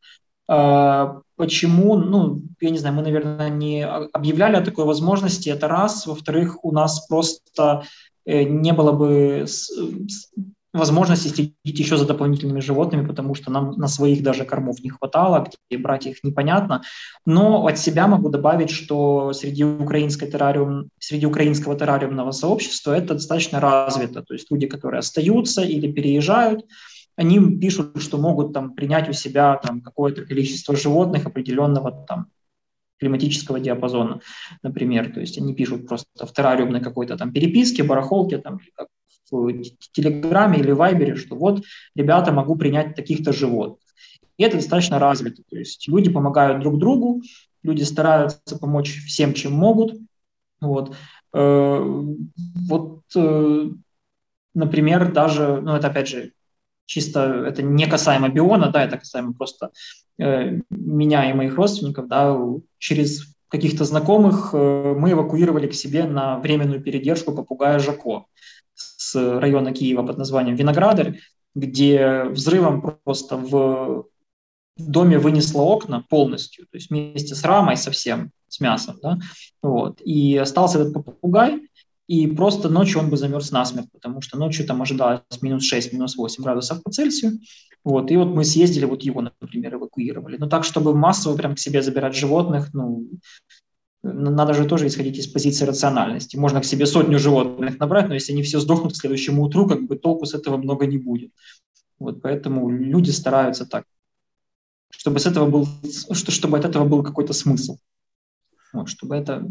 Почему? 1.38 1.96
Ну, 1.96 2.42
я 2.60 2.70
не 2.70 2.78
знаю, 2.78 2.96
мы, 2.96 3.02
наверное, 3.02 3.48
не 3.48 3.86
объявляли 3.86 4.56
о 4.56 4.60
такой 4.60 4.84
возможности. 4.84 5.48
Это 5.48 5.68
раз. 5.68 6.04
Во-вторых, 6.06 6.64
у 6.64 6.72
нас 6.72 7.06
просто 7.06 7.84
э, 8.26 8.42
не 8.42 8.72
было 8.72 8.90
бы 8.90 9.46
возможности 10.72 11.28
следить 11.28 11.54
еще 11.64 11.96
за 11.96 12.06
дополнительными 12.06 12.60
животными, 12.60 13.06
потому 13.06 13.34
что 13.36 13.52
нам 13.52 13.70
на 13.78 13.86
своих 13.86 14.22
даже 14.22 14.44
кормов 14.44 14.80
не 14.80 14.90
хватало, 14.90 15.46
где 15.46 15.78
брать 15.78 16.06
их 16.06 16.24
непонятно. 16.24 16.82
Но 17.24 17.66
от 17.66 17.78
себя 17.78 18.08
могу 18.08 18.30
добавить, 18.30 18.70
что 18.70 19.32
среди, 19.32 19.64
украинской 19.64 20.30
террариум, 20.30 20.90
среди 20.98 21.26
украинского 21.26 21.78
террариумного 21.78 22.32
сообщества 22.32 22.92
это 22.92 23.14
достаточно 23.14 23.60
развито. 23.60 24.22
То 24.22 24.34
есть 24.34 24.50
люди, 24.50 24.66
которые 24.66 24.98
остаются 24.98 25.62
или 25.62 25.90
переезжают, 25.90 26.64
они 27.18 27.58
пишут, 27.58 28.00
что 28.00 28.16
могут 28.16 28.52
там 28.52 28.74
принять 28.74 29.08
у 29.08 29.12
себя 29.12 29.56
там 29.56 29.80
какое-то 29.80 30.24
количество 30.24 30.76
животных 30.76 31.26
определенного 31.26 31.90
там 31.90 32.28
климатического 33.00 33.58
диапазона, 33.58 34.20
например. 34.62 35.12
То 35.12 35.18
есть 35.18 35.36
они 35.36 35.52
пишут 35.52 35.88
просто 35.88 36.06
в 36.26 36.32
террариумной 36.32 36.80
какой-то 36.80 37.16
там 37.16 37.32
переписке, 37.32 37.82
барахолке, 37.82 38.38
там, 38.38 38.60
в 39.30 39.52
Телеграме 39.92 40.60
или 40.60 40.70
Вайбере, 40.70 41.16
что 41.16 41.34
вот, 41.34 41.64
ребята, 41.96 42.30
могу 42.30 42.54
принять 42.54 42.94
таких-то 42.94 43.32
животных. 43.32 43.80
И 44.36 44.44
это 44.44 44.56
достаточно 44.56 45.00
развито. 45.00 45.42
То 45.50 45.56
есть 45.56 45.88
люди 45.88 46.10
помогают 46.10 46.60
друг 46.60 46.78
другу, 46.78 47.22
люди 47.64 47.82
стараются 47.82 48.58
помочь 48.60 49.04
всем, 49.06 49.34
чем 49.34 49.54
могут. 49.54 49.98
Вот, 50.60 50.94
э, 51.34 52.04
вот 52.68 53.02
э, 53.16 53.70
например, 54.54 55.12
даже, 55.12 55.60
ну 55.60 55.74
это 55.74 55.88
опять 55.88 56.08
же 56.08 56.32
чисто 56.88 57.44
это 57.46 57.62
не 57.62 57.86
касаемо 57.86 58.28
биона, 58.28 58.70
да, 58.70 58.82
это 58.82 58.96
касаемо 58.96 59.34
просто 59.34 59.70
э, 60.18 60.58
меня 60.70 61.30
и 61.30 61.34
моих 61.34 61.54
родственников, 61.56 62.08
да, 62.08 62.36
через 62.78 63.36
каких-то 63.48 63.84
знакомых 63.84 64.50
э, 64.54 64.94
мы 64.96 65.12
эвакуировали 65.12 65.66
к 65.68 65.74
себе 65.74 66.04
на 66.04 66.38
временную 66.38 66.80
передержку 66.80 67.34
попугая 67.34 67.78
Жако 67.78 68.24
с 68.74 69.14
района 69.14 69.72
Киева 69.72 70.02
под 70.02 70.18
названием 70.18 70.56
Виноградарь, 70.56 71.20
где 71.54 72.24
взрывом 72.24 72.80
просто 73.04 73.36
в 73.36 74.06
доме 74.78 75.18
вынесло 75.18 75.62
окна 75.62 76.04
полностью, 76.08 76.66
то 76.70 76.76
есть 76.78 76.88
вместе 76.88 77.34
с 77.34 77.44
рамой 77.44 77.76
совсем, 77.76 78.30
с 78.48 78.60
мясом, 78.60 78.98
да, 79.02 79.18
вот, 79.62 80.00
и 80.00 80.38
остался 80.38 80.78
этот 80.80 80.94
попугай, 80.94 81.67
и 82.08 82.26
просто 82.26 82.70
ночью 82.70 83.00
он 83.00 83.10
бы 83.10 83.18
замерз 83.18 83.50
насмерть, 83.50 83.92
потому 83.92 84.22
что 84.22 84.38
ночью 84.38 84.66
там 84.66 84.80
ожидалось 84.80 85.20
минус 85.42 85.64
6, 85.64 85.92
минус 85.92 86.16
8 86.16 86.42
градусов 86.42 86.82
по 86.82 86.90
Цельсию. 86.90 87.38
Вот, 87.84 88.10
и 88.10 88.16
вот 88.16 88.28
мы 88.28 88.44
съездили, 88.44 88.86
вот 88.86 89.02
его, 89.02 89.20
например, 89.20 89.74
эвакуировали. 89.74 90.38
Но 90.38 90.48
так, 90.48 90.64
чтобы 90.64 90.94
массово 90.94 91.36
прям 91.36 91.54
к 91.54 91.58
себе 91.58 91.82
забирать 91.82 92.16
животных, 92.16 92.70
ну, 92.72 93.08
надо 94.02 94.54
же 94.54 94.64
тоже 94.64 94.86
исходить 94.86 95.18
из 95.18 95.26
позиции 95.26 95.66
рациональности. 95.66 96.36
Можно 96.36 96.62
к 96.62 96.64
себе 96.64 96.86
сотню 96.86 97.18
животных 97.18 97.78
набрать, 97.78 98.08
но 98.08 98.14
если 98.14 98.32
они 98.32 98.42
все 98.42 98.58
сдохнут 98.58 98.94
к 98.94 98.96
следующему 98.96 99.42
утру, 99.42 99.68
как 99.68 99.82
бы 99.82 99.96
толку 99.96 100.24
с 100.24 100.34
этого 100.34 100.56
много 100.56 100.86
не 100.86 100.96
будет. 100.96 101.30
Вот 101.98 102.22
поэтому 102.22 102.70
люди 102.70 103.10
стараются 103.10 103.66
так, 103.66 103.84
чтобы 104.90 105.18
с 105.18 105.26
этого 105.26 105.46
был, 105.50 105.68
чтобы 106.12 106.58
от 106.58 106.64
этого 106.64 106.86
был 106.86 107.02
какой-то 107.02 107.34
смысл. 107.34 107.76
Вот, 108.72 108.88
чтобы 108.88 109.16
это 109.16 109.46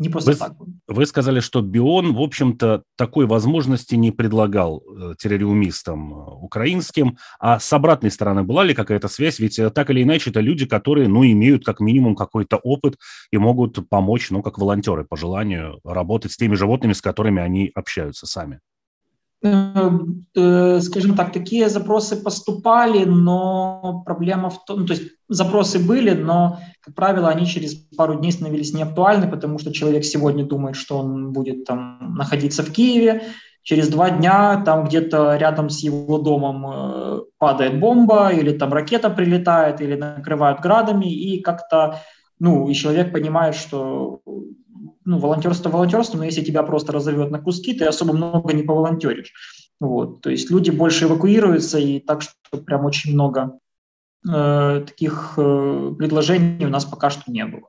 Не 0.00 0.08
просто 0.08 0.30
вы, 0.30 0.36
так. 0.36 0.54
Вы 0.88 1.04
сказали, 1.04 1.40
что 1.40 1.60
Бион, 1.60 2.14
в 2.14 2.22
общем-то, 2.22 2.84
такой 2.96 3.26
возможности 3.26 3.96
не 3.96 4.10
предлагал 4.10 4.82
э, 4.82 5.14
террориумистам 5.18 6.14
э, 6.14 6.16
украинским. 6.40 7.18
А 7.38 7.60
с 7.60 7.70
обратной 7.70 8.10
стороны 8.10 8.42
была 8.42 8.64
ли 8.64 8.72
какая-то 8.72 9.08
связь? 9.08 9.38
Ведь 9.38 9.58
э, 9.58 9.68
так 9.68 9.90
или 9.90 10.02
иначе 10.02 10.30
это 10.30 10.40
люди, 10.40 10.64
которые, 10.64 11.06
ну, 11.06 11.22
имеют 11.22 11.66
как 11.66 11.80
минимум 11.80 12.16
какой-то 12.16 12.56
опыт 12.56 12.96
и 13.30 13.36
могут 13.36 13.90
помочь, 13.90 14.30
ну, 14.30 14.42
как 14.42 14.56
волонтеры 14.56 15.04
по 15.04 15.18
желанию, 15.18 15.80
работать 15.84 16.32
с 16.32 16.36
теми 16.38 16.54
животными, 16.54 16.94
с 16.94 17.02
которыми 17.02 17.42
они 17.42 17.70
общаются 17.74 18.26
сами. 18.26 18.60
Скажем 19.42 21.16
так, 21.16 21.32
такие 21.32 21.68
запросы 21.70 22.22
поступали, 22.22 23.04
но 23.04 24.02
проблема 24.04 24.50
в 24.50 24.64
том, 24.64 24.80
ну, 24.80 24.86
то 24.86 24.92
есть 24.92 25.12
запросы 25.28 25.78
были, 25.78 26.10
но, 26.10 26.58
как 26.82 26.94
правило, 26.94 27.28
они 27.30 27.46
через 27.46 27.74
пару 27.74 28.16
дней 28.16 28.32
становились 28.32 28.74
неактуальны, 28.74 29.28
потому 29.28 29.58
что 29.58 29.72
человек 29.72 30.04
сегодня 30.04 30.44
думает, 30.44 30.76
что 30.76 30.98
он 30.98 31.32
будет 31.32 31.64
там 31.64 32.14
находиться 32.16 32.62
в 32.62 32.70
Киеве, 32.70 33.22
через 33.62 33.88
два 33.88 34.10
дня 34.10 34.62
там 34.64 34.84
где-то 34.84 35.36
рядом 35.36 35.70
с 35.70 35.80
его 35.80 36.18
домом 36.18 36.66
э, 36.66 37.20
падает 37.38 37.78
бомба, 37.80 38.30
или 38.30 38.52
там 38.52 38.72
ракета 38.72 39.10
прилетает, 39.10 39.80
или 39.80 39.94
накрывают 39.94 40.60
градами, 40.60 41.06
и 41.06 41.40
как-то, 41.40 42.00
ну, 42.38 42.68
и 42.68 42.74
человек 42.74 43.12
понимает, 43.12 43.54
что 43.54 44.20
ну, 45.04 45.18
волонтерство 45.18 45.70
волонтерство, 45.70 46.18
но 46.18 46.24
если 46.24 46.42
тебя 46.42 46.62
просто 46.62 46.92
разорвет 46.92 47.30
на 47.30 47.40
куски, 47.40 47.74
ты 47.74 47.84
особо 47.84 48.12
много 48.12 48.52
не 48.52 48.62
поволонтеришь. 48.62 49.32
Вот, 49.80 50.20
то 50.20 50.30
есть 50.30 50.50
люди 50.50 50.70
больше 50.70 51.06
эвакуируются, 51.06 51.78
и 51.78 52.00
так 52.00 52.22
что 52.22 52.58
прям 52.58 52.84
очень 52.84 53.14
много 53.14 53.58
Э, 54.28 54.84
таких 54.86 55.34
э, 55.38 55.94
предложений 55.98 56.66
у 56.66 56.68
нас 56.68 56.84
пока 56.84 57.08
что 57.08 57.30
не 57.32 57.44
было. 57.46 57.68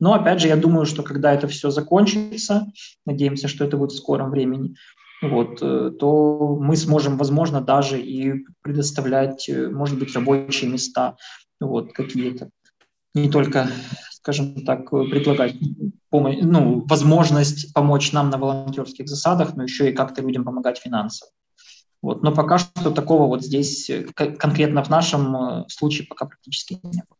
Но 0.00 0.14
опять 0.14 0.40
же, 0.40 0.48
я 0.48 0.56
думаю, 0.56 0.86
что 0.86 1.02
когда 1.02 1.34
это 1.34 1.46
все 1.46 1.70
закончится, 1.70 2.66
надеемся, 3.04 3.48
что 3.48 3.64
это 3.64 3.76
будет 3.76 3.92
в 3.92 3.96
скором 3.96 4.30
времени, 4.30 4.76
вот, 5.20 5.58
э, 5.60 5.90
то 5.98 6.56
мы 6.58 6.76
сможем, 6.76 7.18
возможно, 7.18 7.60
даже 7.60 8.00
и 8.00 8.46
предоставлять, 8.62 9.48
может 9.48 9.98
быть, 9.98 10.14
рабочие 10.14 10.70
места 10.70 11.16
вот, 11.60 11.92
какие-то. 11.92 12.48
Не 13.14 13.30
только, 13.30 13.68
скажем 14.24 14.64
так, 14.64 14.88
предлагать 14.88 15.54
помощь, 16.08 16.38
ну, 16.40 16.82
возможность 16.86 17.74
помочь 17.74 18.12
нам 18.12 18.30
на 18.30 18.38
волонтерских 18.38 19.06
засадах, 19.06 19.54
но 19.54 19.64
еще 19.64 19.90
и 19.90 19.92
как-то 19.92 20.22
людям 20.22 20.44
помогать 20.44 20.78
финансово. 20.78 21.30
Вот. 22.00 22.22
Но 22.22 22.34
пока 22.34 22.56
что 22.56 22.90
такого 22.90 23.26
вот 23.26 23.44
здесь 23.44 23.90
э, 23.90 24.04
конкретно 24.14 24.82
в 24.82 24.88
нашем 24.88 25.36
э, 25.36 25.64
случае 25.68 26.06
пока 26.06 26.24
практически 26.24 26.80
не 26.82 27.02
было. 27.06 27.18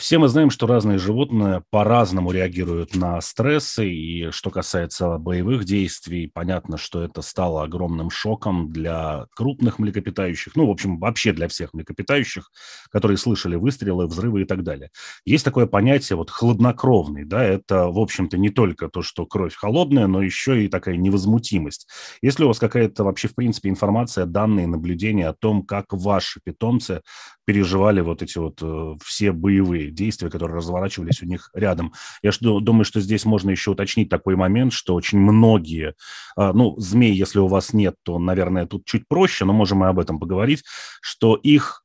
Все 0.00 0.18
мы 0.18 0.28
знаем, 0.28 0.50
что 0.50 0.68
разные 0.68 0.96
животные 0.96 1.64
по-разному 1.70 2.30
реагируют 2.30 2.94
на 2.94 3.20
стрессы, 3.20 3.90
и 3.90 4.30
что 4.30 4.48
касается 4.50 5.18
боевых 5.18 5.64
действий, 5.64 6.30
понятно, 6.32 6.78
что 6.78 7.02
это 7.02 7.20
стало 7.20 7.64
огромным 7.64 8.08
шоком 8.08 8.70
для 8.70 9.26
крупных 9.34 9.80
млекопитающих, 9.80 10.54
ну, 10.54 10.68
в 10.68 10.70
общем, 10.70 11.00
вообще 11.00 11.32
для 11.32 11.48
всех 11.48 11.74
млекопитающих, 11.74 12.48
которые 12.92 13.18
слышали 13.18 13.56
выстрелы, 13.56 14.06
взрывы 14.06 14.42
и 14.42 14.44
так 14.44 14.62
далее. 14.62 14.90
Есть 15.24 15.44
такое 15.44 15.66
понятие 15.66 16.16
вот 16.16 16.30
хладнокровный, 16.30 17.24
да, 17.24 17.42
это, 17.42 17.88
в 17.88 17.98
общем-то, 17.98 18.38
не 18.38 18.50
только 18.50 18.88
то, 18.88 19.02
что 19.02 19.26
кровь 19.26 19.56
холодная, 19.56 20.06
но 20.06 20.22
еще 20.22 20.64
и 20.64 20.68
такая 20.68 20.96
невозмутимость. 20.96 21.88
Есть 22.22 22.38
ли 22.38 22.44
у 22.44 22.48
вас 22.48 22.60
какая-то 22.60 23.02
вообще, 23.02 23.26
в 23.26 23.34
принципе, 23.34 23.68
информация, 23.68 24.26
данные, 24.26 24.68
наблюдения 24.68 25.26
о 25.26 25.34
том, 25.34 25.64
как 25.64 25.86
ваши 25.92 26.38
питомцы 26.44 27.02
переживали 27.48 28.00
вот 28.00 28.22
эти 28.22 28.38
вот 28.38 28.58
э, 28.62 28.94
все 29.02 29.32
боевые 29.32 29.87
действия, 29.90 30.30
которые 30.30 30.56
разворачивались 30.56 31.22
у 31.22 31.26
них 31.26 31.50
рядом. 31.54 31.92
Я 32.22 32.32
что, 32.32 32.60
думаю, 32.60 32.84
что 32.84 33.00
здесь 33.00 33.24
можно 33.24 33.50
еще 33.50 33.72
уточнить 33.72 34.08
такой 34.08 34.36
момент, 34.36 34.72
что 34.72 34.94
очень 34.94 35.18
многие, 35.18 35.94
э, 36.36 36.52
ну, 36.52 36.74
змей, 36.78 37.14
если 37.14 37.38
у 37.38 37.46
вас 37.46 37.72
нет, 37.72 37.94
то, 38.02 38.18
наверное, 38.18 38.66
тут 38.66 38.84
чуть 38.84 39.06
проще, 39.08 39.44
но 39.44 39.52
можем 39.52 39.84
и 39.84 39.88
об 39.88 39.98
этом 39.98 40.18
поговорить, 40.18 40.64
что 41.00 41.34
их 41.34 41.84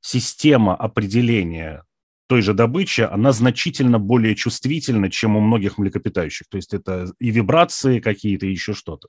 система 0.00 0.74
определения 0.74 1.84
той 2.28 2.42
же 2.42 2.52
добычи, 2.52 3.00
она 3.00 3.32
значительно 3.32 3.98
более 3.98 4.34
чувствительна, 4.34 5.10
чем 5.10 5.36
у 5.36 5.40
многих 5.40 5.78
млекопитающих. 5.78 6.46
То 6.48 6.58
есть 6.58 6.74
это 6.74 7.10
и 7.18 7.30
вибрации 7.30 8.00
какие-то, 8.00 8.46
и 8.46 8.50
еще 8.50 8.74
что-то. 8.74 9.08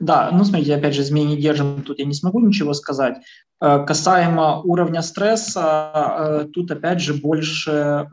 Да, 0.00 0.30
ну 0.32 0.44
смотрите, 0.44 0.74
опять 0.74 0.94
же, 0.94 1.02
змей 1.02 1.24
не 1.24 1.36
держим, 1.36 1.82
тут 1.82 1.98
я 1.98 2.04
не 2.04 2.14
смогу 2.14 2.40
ничего 2.40 2.74
сказать. 2.74 3.18
Э, 3.60 3.84
касаемо 3.86 4.60
уровня 4.62 5.02
стресса, 5.02 5.92
э, 6.18 6.44
тут 6.52 6.70
опять 6.70 7.00
же 7.00 7.14
больше 7.14 8.08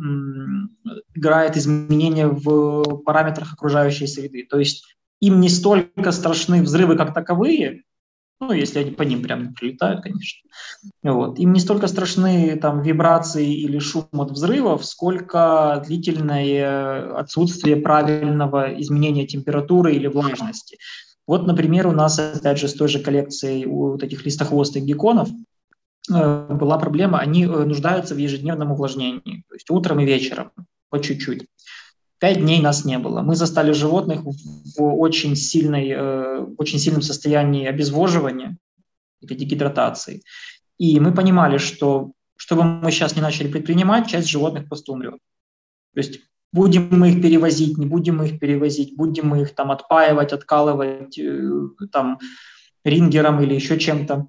играет 1.15 1.57
изменение 1.57 2.27
в 2.27 3.01
параметрах 3.03 3.53
окружающей 3.53 4.07
среды. 4.07 4.45
То 4.49 4.59
есть 4.59 4.85
им 5.19 5.41
не 5.41 5.49
столько 5.49 6.11
страшны 6.11 6.61
взрывы 6.61 6.95
как 6.95 7.13
таковые, 7.13 7.83
ну, 8.41 8.53
если 8.53 8.79
они 8.79 8.91
по 8.91 9.01
ним 9.01 9.21
прям 9.21 9.53
прилетают, 9.53 10.01
конечно. 10.01 10.49
Вот. 11.03 11.39
Им 11.39 11.51
не 11.51 11.59
столько 11.59 11.87
страшны 11.87 12.55
там 12.55 12.81
вибрации 12.81 13.53
или 13.53 13.79
шум 13.79 14.07
от 14.13 14.31
взрывов, 14.31 14.85
сколько 14.85 15.83
длительное 15.85 17.17
отсутствие 17.17 17.75
правильного 17.75 18.79
изменения 18.79 19.27
температуры 19.27 19.93
или 19.93 20.07
влажности. 20.07 20.77
Вот, 21.29 21.45
например, 21.45 21.85
у 21.85 21.91
нас, 21.91 22.17
опять 22.17 22.57
же, 22.57 22.67
с 22.67 22.73
той 22.73 22.87
же 22.87 22.99
коллекцией 22.99 23.67
у 23.67 23.95
этих 23.97 24.25
листохвостых 24.25 24.83
гекконов 24.83 25.29
э, 26.11 26.47
была 26.55 26.79
проблема, 26.79 27.19
они 27.19 27.43
э, 27.43 27.65
нуждаются 27.65 28.15
в 28.15 28.17
ежедневном 28.17 28.71
увлажнении, 28.71 29.43
то 29.47 29.53
есть 29.53 29.69
утром 29.69 29.99
и 29.99 30.05
вечером, 30.05 30.51
по 30.89 30.99
чуть-чуть. 30.99 31.45
Пять 32.17 32.39
дней 32.39 32.59
нас 32.63 32.83
не 32.83 32.97
было. 32.97 33.21
Мы 33.21 33.35
застали 33.35 33.73
животных 33.73 34.21
в 34.23 34.81
очень, 34.81 35.35
сильной, 35.35 35.89
э, 35.89 36.45
очень 36.57 36.79
сильном 36.79 37.03
состоянии 37.03 37.67
обезвоживания 37.67 38.57
или 39.21 39.35
дегидратации. 39.35 40.23
И 40.79 40.99
мы 40.99 41.13
понимали, 41.13 41.59
что 41.59 42.13
что 42.37 42.55
бы 42.55 42.63
мы 42.63 42.89
сейчас 42.89 43.15
не 43.15 43.21
начали 43.21 43.51
предпринимать, 43.51 44.09
часть 44.09 44.29
животных 44.29 44.67
просто 44.67 44.93
умрет. 44.93 45.19
То 45.93 45.99
есть 45.99 46.21
Будем 46.51 46.89
мы 46.91 47.11
их 47.11 47.21
перевозить, 47.21 47.77
не 47.77 47.85
будем 47.85 48.17
мы 48.17 48.27
их 48.27 48.39
перевозить, 48.39 48.95
будем 48.95 49.27
мы 49.27 49.41
их 49.41 49.53
там 49.53 49.71
отпаивать, 49.71 50.33
откалывать 50.33 51.17
э, 51.19 51.49
там 51.91 52.19
рингером 52.83 53.41
или 53.41 53.53
еще 53.53 53.77
чем-то. 53.77 54.27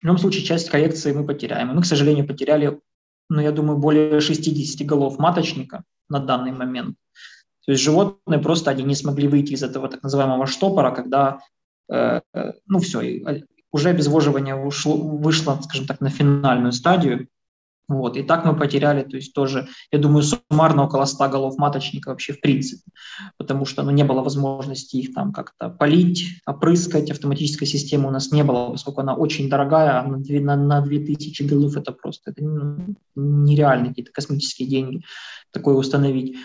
В 0.00 0.04
любом 0.04 0.18
случае, 0.18 0.44
часть 0.44 0.70
коллекции 0.70 1.12
мы 1.12 1.26
потеряем. 1.26 1.68
мы, 1.68 1.82
к 1.82 1.86
сожалению, 1.86 2.26
потеряли, 2.26 2.80
ну, 3.28 3.40
я 3.40 3.50
думаю, 3.50 3.78
более 3.78 4.20
60 4.20 4.86
голов 4.86 5.18
маточника 5.18 5.84
на 6.08 6.20
данный 6.20 6.52
момент. 6.52 6.96
То 7.64 7.72
есть 7.72 7.82
животные 7.82 8.40
просто 8.40 8.70
они 8.70 8.82
не 8.82 8.94
смогли 8.94 9.28
выйти 9.28 9.52
из 9.52 9.62
этого 9.62 9.88
так 9.88 10.02
называемого 10.02 10.46
штопора, 10.46 10.90
когда, 10.90 11.40
э, 11.88 12.20
э 12.34 12.52
ну, 12.66 12.78
все, 12.78 13.00
уже 13.72 13.88
обезвоживание 13.88 14.54
ушло, 14.54 14.96
вышло, 14.96 15.58
скажем 15.62 15.86
так, 15.86 16.00
на 16.00 16.10
финальную 16.10 16.72
стадию, 16.72 17.28
вот. 17.88 18.16
И 18.16 18.22
так 18.22 18.44
мы 18.44 18.56
потеряли, 18.56 19.02
то 19.02 19.16
есть 19.16 19.34
тоже, 19.34 19.68
я 19.90 19.98
думаю, 19.98 20.22
суммарно 20.22 20.84
около 20.84 21.04
100 21.04 21.28
голов 21.28 21.58
маточника 21.58 22.08
вообще 22.08 22.32
в 22.32 22.40
принципе, 22.40 22.82
потому 23.36 23.64
что 23.64 23.82
ну, 23.82 23.90
не 23.90 24.04
было 24.04 24.22
возможности 24.22 24.96
их 24.96 25.14
там 25.14 25.32
как-то 25.32 25.68
полить, 25.68 26.40
опрыскать, 26.46 27.10
автоматической 27.10 27.66
системы 27.66 28.08
у 28.08 28.10
нас 28.10 28.30
не 28.32 28.44
было, 28.44 28.70
поскольку 28.70 29.00
она 29.00 29.14
очень 29.14 29.48
дорогая, 29.48 30.00
а 30.00 30.04
на, 30.04 30.18
на, 30.18 30.56
на 30.56 30.80
2000 30.80 31.42
голов 31.42 31.76
это 31.76 31.92
просто 31.92 32.30
это 32.30 32.42
ну, 32.44 32.94
нереально 33.14 33.88
какие-то 33.88 34.12
космические 34.12 34.68
деньги 34.68 35.02
такое 35.50 35.74
установить. 35.74 36.36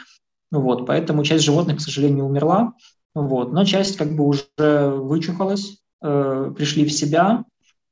Вот, 0.52 0.86
поэтому 0.86 1.24
часть 1.24 1.44
животных, 1.44 1.78
к 1.78 1.82
сожалению, 1.82 2.26
умерла, 2.26 2.74
вот, 3.14 3.52
но 3.52 3.64
часть 3.66 3.98
как 3.98 4.16
бы 4.16 4.26
уже 4.26 4.46
вычухалась, 4.58 5.78
э, 6.02 6.54
пришли 6.56 6.86
в 6.86 6.92
себя, 6.92 7.44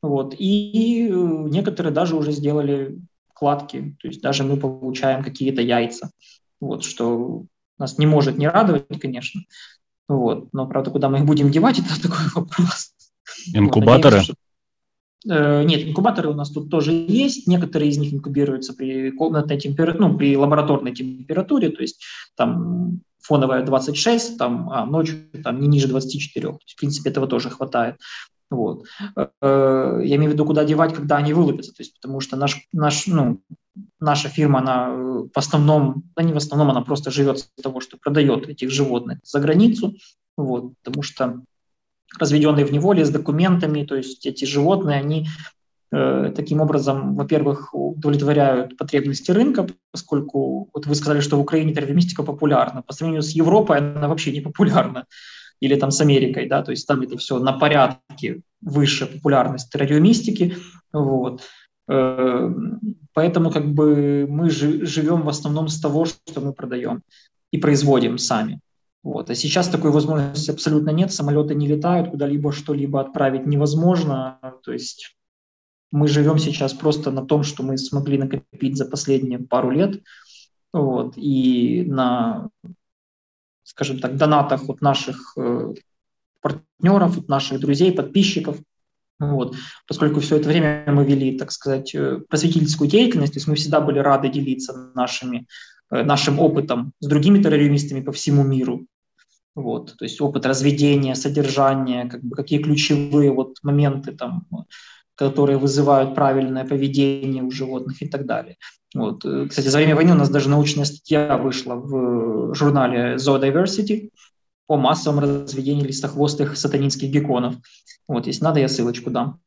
вот, 0.01 0.35
и 0.37 1.07
э, 1.07 1.13
некоторые 1.13 1.93
даже 1.93 2.15
уже 2.15 2.31
сделали 2.31 2.97
кладки, 3.35 3.95
то 4.01 4.07
есть 4.07 4.21
даже 4.21 4.43
мы 4.43 4.57
получаем 4.57 5.23
какие-то 5.23 5.61
яйца, 5.61 6.09
вот, 6.59 6.83
что 6.83 7.45
нас 7.77 7.97
не 7.97 8.07
может 8.07 8.37
не 8.37 8.47
радовать, 8.47 8.99
конечно, 8.99 9.41
вот, 10.07 10.53
но, 10.53 10.67
правда, 10.67 10.91
куда 10.91 11.09
мы 11.09 11.19
их 11.19 11.25
будем 11.25 11.51
девать, 11.51 11.79
это 11.79 12.01
такой 12.01 12.25
вопрос. 12.33 12.93
Инкубаторы? 13.53 14.19
Вот, 14.19 15.31
э, 15.31 15.63
нет, 15.63 15.87
инкубаторы 15.87 16.29
у 16.29 16.33
нас 16.33 16.51
тут 16.51 16.69
тоже 16.69 16.91
есть. 16.91 17.47
Некоторые 17.47 17.89
из 17.89 17.97
них 17.97 18.13
инкубируются 18.13 18.73
при 18.73 19.11
комнатной 19.11 19.59
температуре, 19.59 20.07
ну, 20.07 20.17
при 20.17 20.37
лабораторной 20.37 20.93
температуре, 20.93 21.69
то 21.69 21.81
есть 21.81 22.03
там 22.35 23.01
фоновая 23.21 23.63
26, 23.63 24.37
там, 24.37 24.69
а 24.69 24.85
ночью 24.85 25.27
там 25.43 25.59
не 25.59 25.67
ниже 25.67 25.87
24. 25.87 26.47
То 26.47 26.59
есть, 26.61 26.75
в 26.75 26.79
принципе, 26.79 27.09
этого 27.09 27.27
тоже 27.27 27.49
хватает. 27.49 27.95
Вот. 28.51 28.85
Э, 29.15 30.01
я 30.03 30.15
имею 30.15 30.31
в 30.31 30.33
виду, 30.33 30.45
куда 30.45 30.65
девать, 30.65 30.93
когда 30.93 31.17
они 31.17 31.33
вылупятся. 31.33 31.73
То 31.73 31.81
есть, 31.81 31.95
потому 31.95 32.19
что 32.19 32.37
наш, 32.37 32.67
наш, 32.71 33.07
ну, 33.07 33.41
наша 33.99 34.29
фирма, 34.29 34.59
она 34.59 34.89
в 34.89 35.37
основном, 35.37 36.03
да 36.15 36.23
не 36.23 36.33
в 36.33 36.37
основном, 36.37 36.69
она 36.69 36.81
просто 36.81 37.11
живет 37.11 37.39
с 37.39 37.49
того, 37.61 37.81
что 37.81 37.97
продает 37.97 38.47
этих 38.47 38.69
животных 38.69 39.19
за 39.23 39.39
границу. 39.39 39.95
Вот, 40.37 40.73
потому 40.83 41.01
что 41.01 41.41
разведенные 42.19 42.65
в 42.65 42.71
неволе 42.71 43.05
с 43.05 43.09
документами, 43.09 43.83
то 43.83 43.95
есть 43.95 44.25
эти 44.25 44.45
животные, 44.45 44.99
они 44.99 45.27
э, 45.91 46.31
таким 46.35 46.61
образом, 46.61 47.15
во-первых, 47.15 47.73
удовлетворяют 47.73 48.77
потребности 48.77 49.31
рынка, 49.31 49.67
поскольку 49.91 50.69
вот 50.73 50.85
вы 50.85 50.95
сказали, 50.95 51.21
что 51.21 51.37
в 51.37 51.41
Украине 51.41 51.73
террористика 51.73 52.23
популярна. 52.23 52.81
По 52.81 52.93
сравнению 52.93 53.23
с 53.23 53.31
Европой 53.31 53.77
она 53.77 54.07
вообще 54.07 54.31
не 54.31 54.41
популярна. 54.41 55.05
Или 55.61 55.75
там 55.75 55.91
с 55.91 56.01
Америкой, 56.01 56.47
да, 56.47 56.61
то 56.61 56.71
есть 56.71 56.87
там 56.87 57.01
это 57.01 57.17
все 57.17 57.39
на 57.39 57.53
порядке 57.53 58.41
выше 58.61 59.05
популярность 59.05 59.73
радиомистики. 59.75 60.57
Вот. 60.91 61.41
Э, 61.87 62.53
поэтому 63.13 63.51
как 63.51 63.73
бы 63.73 64.27
мы 64.29 64.49
живем 64.49 65.21
в 65.21 65.29
основном 65.29 65.67
с 65.67 65.79
того, 65.79 66.05
что 66.05 66.41
мы 66.41 66.53
продаем 66.53 67.01
и 67.51 67.57
производим 67.57 68.17
сами. 68.17 68.59
Вот. 69.03 69.29
А 69.29 69.35
сейчас 69.35 69.69
такой 69.69 69.91
возможности 69.91 70.51
абсолютно 70.51 70.89
нет, 70.89 71.13
самолеты 71.13 71.53
не 71.53 71.67
летают, 71.67 72.09
куда-либо 72.09 72.51
что-либо 72.51 72.99
отправить 72.99 73.45
невозможно. 73.45 74.39
То 74.63 74.73
есть 74.73 75.15
мы 75.91 76.07
живем 76.07 76.39
сейчас 76.39 76.73
просто 76.73 77.11
на 77.11 77.23
том, 77.23 77.43
что 77.43 77.63
мы 77.63 77.77
смогли 77.77 78.17
накопить 78.17 78.77
за 78.77 78.85
последние 78.85 79.39
пару 79.39 79.69
лет, 79.69 80.01
вот, 80.73 81.13
и 81.15 81.85
на, 81.87 82.49
скажем 83.65 83.99
так, 83.99 84.15
донатах 84.15 84.69
от 84.69 84.81
наших 84.81 85.33
э, 85.37 85.73
партнеров, 86.41 87.17
от 87.17 87.27
наших 87.27 87.59
друзей, 87.59 87.91
подписчиков. 87.91 88.57
Вот. 89.19 89.55
Поскольку 89.87 90.19
все 90.19 90.37
это 90.37 90.47
время 90.47 90.85
мы 90.87 91.03
вели, 91.03 91.37
так 91.37 91.51
сказать, 91.51 91.95
э, 91.95 92.19
просветительскую 92.29 92.89
деятельность, 92.89 93.33
то 93.33 93.37
есть 93.37 93.47
мы 93.47 93.55
всегда 93.55 93.81
были 93.81 93.99
рады 93.99 94.29
делиться 94.29 94.91
нашими, 94.93 95.47
э, 95.91 96.03
нашим 96.03 96.39
опытом 96.39 96.93
с 96.99 97.07
другими 97.07 97.41
террористами 97.41 98.01
по 98.01 98.11
всему 98.11 98.43
миру. 98.43 98.85
Вот, 99.55 99.95
то 99.97 100.05
есть 100.05 100.21
опыт 100.21 100.45
разведения, 100.45 101.15
содержания, 101.15 102.09
как 102.09 102.21
бы 102.21 102.35
какие 102.35 102.61
ключевые 102.61 103.31
вот 103.31 103.57
моменты 103.63 104.11
там, 104.11 104.45
которые 105.15 105.57
вызывают 105.57 106.13
правильное 106.13 106.65
поведение 106.65 107.41
у 107.41 107.51
животных 107.51 108.01
и 108.01 108.07
так 108.07 108.25
далее. 108.25 108.57
Вот. 108.95 109.25
Э, 109.25 109.47
кстати, 109.47 109.67
за 109.67 109.77
время 109.77 109.95
войны 109.95 110.13
у 110.13 110.15
нас 110.15 110.29
даже 110.29 110.49
научная 110.49 110.85
статья 110.85 111.37
вышла 111.37 111.75
в 111.75 112.55
журнале 112.55 113.15
Zoodiversity 113.15 114.09
по 114.67 114.77
массовому 114.77 115.21
разведению 115.21 115.85
листохвостых 115.85 116.57
сатанинских 116.57 117.09
гекконов. 117.09 117.55
Вот, 118.07 118.25
если 118.25 118.43
надо, 118.43 118.61
я 118.61 118.69
ссылочку 118.69 119.11
дам. 119.11 119.41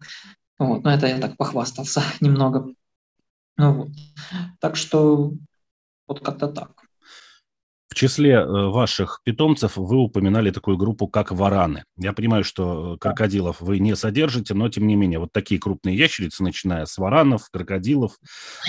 Вот, 0.59 0.85
но 0.85 0.93
это 0.93 1.07
я 1.07 1.19
так 1.19 1.37
похвастался 1.39 2.03
немного. 2.21 2.69
Ну, 3.57 3.73
вот. 3.73 3.89
Так 4.61 4.77
что 4.77 5.33
вот 6.07 6.21
как-то 6.21 6.49
так. 6.49 6.83
В 7.99 8.01
числе 8.01 8.35
э, 8.35 8.45
ваших 8.45 9.23
питомцев 9.25 9.73
вы 9.75 9.97
упоминали 9.97 10.53
такую 10.53 10.77
группу, 10.77 11.09
как 11.09 11.33
вараны. 11.33 11.83
Я 11.97 12.13
понимаю, 12.13 12.45
что 12.45 12.95
э, 12.95 12.97
крокодилов 12.97 13.61
вы 13.61 13.81
не 13.81 13.97
содержите, 13.97 14.55
но 14.55 14.69
тем 14.69 14.87
не 14.87 14.95
менее, 14.95 15.19
вот 15.19 15.33
такие 15.33 15.61
крупные 15.61 15.97
ящерицы, 15.97 16.45
начиная 16.45 16.87
с 16.87 16.97
варанов, 16.97 17.51
крокодилов, 17.51 18.13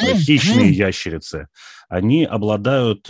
э, 0.02 0.16
хищные 0.16 0.72
ящерицы, 0.72 1.48
они 1.90 2.26
обладают, 2.26 3.08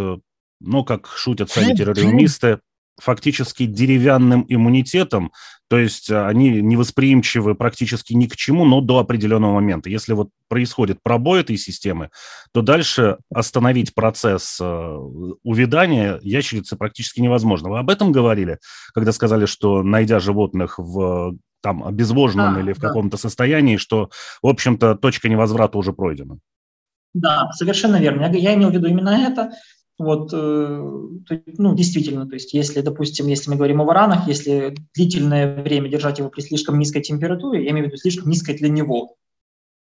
ну, 0.59 0.83
как 0.83 1.07
шутят 1.07 1.51
сами 1.51 1.73
террористы, 1.73 2.59
фактически 3.01 3.65
деревянным 3.65 4.45
иммунитетом, 4.47 5.31
то 5.69 5.77
есть 5.77 6.09
э, 6.09 6.25
они 6.25 6.61
невосприимчивы 6.61 7.55
практически 7.55 8.13
ни 8.13 8.25
к 8.25 8.35
чему, 8.35 8.65
но 8.65 8.81
до 8.81 8.97
определенного 8.99 9.53
момента. 9.53 9.89
Если 9.89 10.13
вот 10.13 10.29
происходит 10.47 11.01
пробой 11.03 11.41
этой 11.41 11.57
системы, 11.57 12.09
то 12.51 12.61
дальше 12.61 13.17
остановить 13.33 13.93
процесс 13.93 14.57
э, 14.59 14.97
увядания 15.43 16.19
ящерицы 16.23 16.75
практически 16.75 17.21
невозможно. 17.21 17.69
Вы 17.69 17.79
об 17.79 17.89
этом 17.89 18.11
говорили, 18.11 18.57
когда 18.93 19.11
сказали, 19.11 19.45
что 19.45 19.83
найдя 19.83 20.19
животных 20.19 20.79
в 20.79 21.37
там 21.61 21.83
обезвоженном 21.83 22.57
а, 22.57 22.59
или 22.61 22.73
в 22.73 22.79
да. 22.79 22.87
каком-то 22.87 23.17
состоянии, 23.17 23.77
что, 23.77 24.09
в 24.41 24.47
общем-то, 24.47 24.95
точка 24.95 25.29
невозврата 25.29 25.77
уже 25.77 25.93
пройдена. 25.93 26.39
Да, 27.13 27.51
совершенно 27.53 27.97
верно. 27.97 28.21
Я, 28.21 28.29
я 28.29 28.53
имел 28.55 28.69
в 28.69 28.73
виду 28.73 28.87
именно 28.87 29.09
это. 29.09 29.51
Вот, 29.99 30.31
э, 30.31 30.81
ну, 31.57 31.75
действительно, 31.75 32.25
то 32.25 32.35
есть 32.35 32.53
если, 32.53 32.79
допустим, 32.79 33.27
если 33.27 33.49
мы 33.49 33.57
говорим 33.57 33.81
о 33.81 33.83
варанах, 33.83 34.29
если 34.29 34.73
длительное 34.95 35.61
время 35.61 35.89
держать 35.89 36.19
его 36.19 36.29
при 36.29 36.39
слишком 36.39 36.79
низкой 36.79 37.01
температуре, 37.01 37.65
я 37.65 37.71
имею 37.71 37.85
в 37.85 37.87
виду 37.89 37.97
слишком 37.97 38.29
низкой 38.29 38.55
для 38.55 38.69
него, 38.69 39.17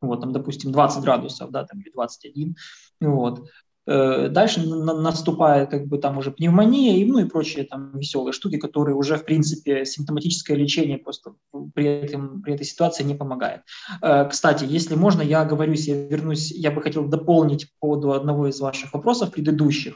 вот, 0.02 0.20
там, 0.20 0.34
допустим, 0.34 0.74
20 0.74 1.02
градусов, 1.02 1.52
да, 1.52 1.64
там, 1.64 1.80
или 1.80 1.90
21, 1.90 2.58
вот, 3.00 3.48
дальше 3.86 4.62
наступает 4.62 5.70
как 5.70 5.88
бы 5.88 5.98
там 5.98 6.18
уже 6.18 6.32
пневмония 6.32 6.96
и, 6.96 7.06
ну, 7.06 7.20
и 7.20 7.26
прочие 7.26 7.66
там 7.66 7.98
веселые 7.98 8.32
штуки, 8.32 8.58
которые 8.58 8.96
уже, 8.96 9.18
в 9.18 9.26
принципе, 9.26 9.86
симптоматическое 9.86 10.56
лечение 10.56 10.98
просто 10.98 11.34
при, 11.74 11.86
этом, 11.86 12.42
при 12.42 12.54
этой 12.54 12.66
ситуации 12.66 13.04
не 13.04 13.16
помогает. 13.16 13.62
Э, 14.02 14.28
кстати, 14.30 14.66
если 14.66 14.96
можно, 14.96 15.22
я 15.22 15.42
оговорюсь, 15.42 15.88
я 15.88 15.96
вернусь, 16.08 16.52
я 16.52 16.72
бы 16.72 16.82
хотел 16.82 17.08
дополнить 17.08 17.70
по 17.72 17.88
поводу 17.88 18.14
одного 18.14 18.48
из 18.48 18.60
ваших 18.60 18.94
вопросов 18.94 19.32
предыдущих. 19.32 19.96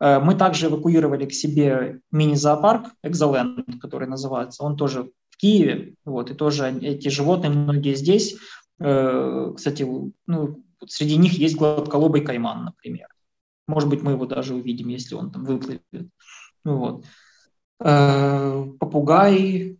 Э, 0.00 0.18
мы 0.18 0.34
также 0.34 0.66
эвакуировали 0.66 1.26
к 1.26 1.32
себе 1.32 2.00
мини-зоопарк 2.10 2.88
Экзоленд, 3.02 3.80
который 3.80 4.08
называется. 4.08 4.64
Он 4.64 4.76
тоже 4.76 5.10
в 5.30 5.36
Киеве, 5.36 5.94
вот, 6.04 6.30
и 6.30 6.34
тоже 6.34 6.76
эти 6.80 7.08
животные, 7.08 7.50
многие 7.50 7.94
здесь. 7.94 8.36
Кстати, 8.76 9.86
ну, 10.26 10.64
Среди 10.90 11.16
них 11.16 11.34
есть 11.34 11.56
гладколобый 11.56 12.22
кайман, 12.22 12.64
например. 12.64 13.08
Может 13.66 13.88
быть, 13.88 14.02
мы 14.02 14.12
его 14.12 14.26
даже 14.26 14.54
увидим, 14.54 14.88
если 14.88 15.14
он 15.14 15.30
там 15.30 15.44
выплывет. 15.44 15.82
Вот. 16.64 17.04
Э, 17.80 18.64
попугаи, 18.78 19.78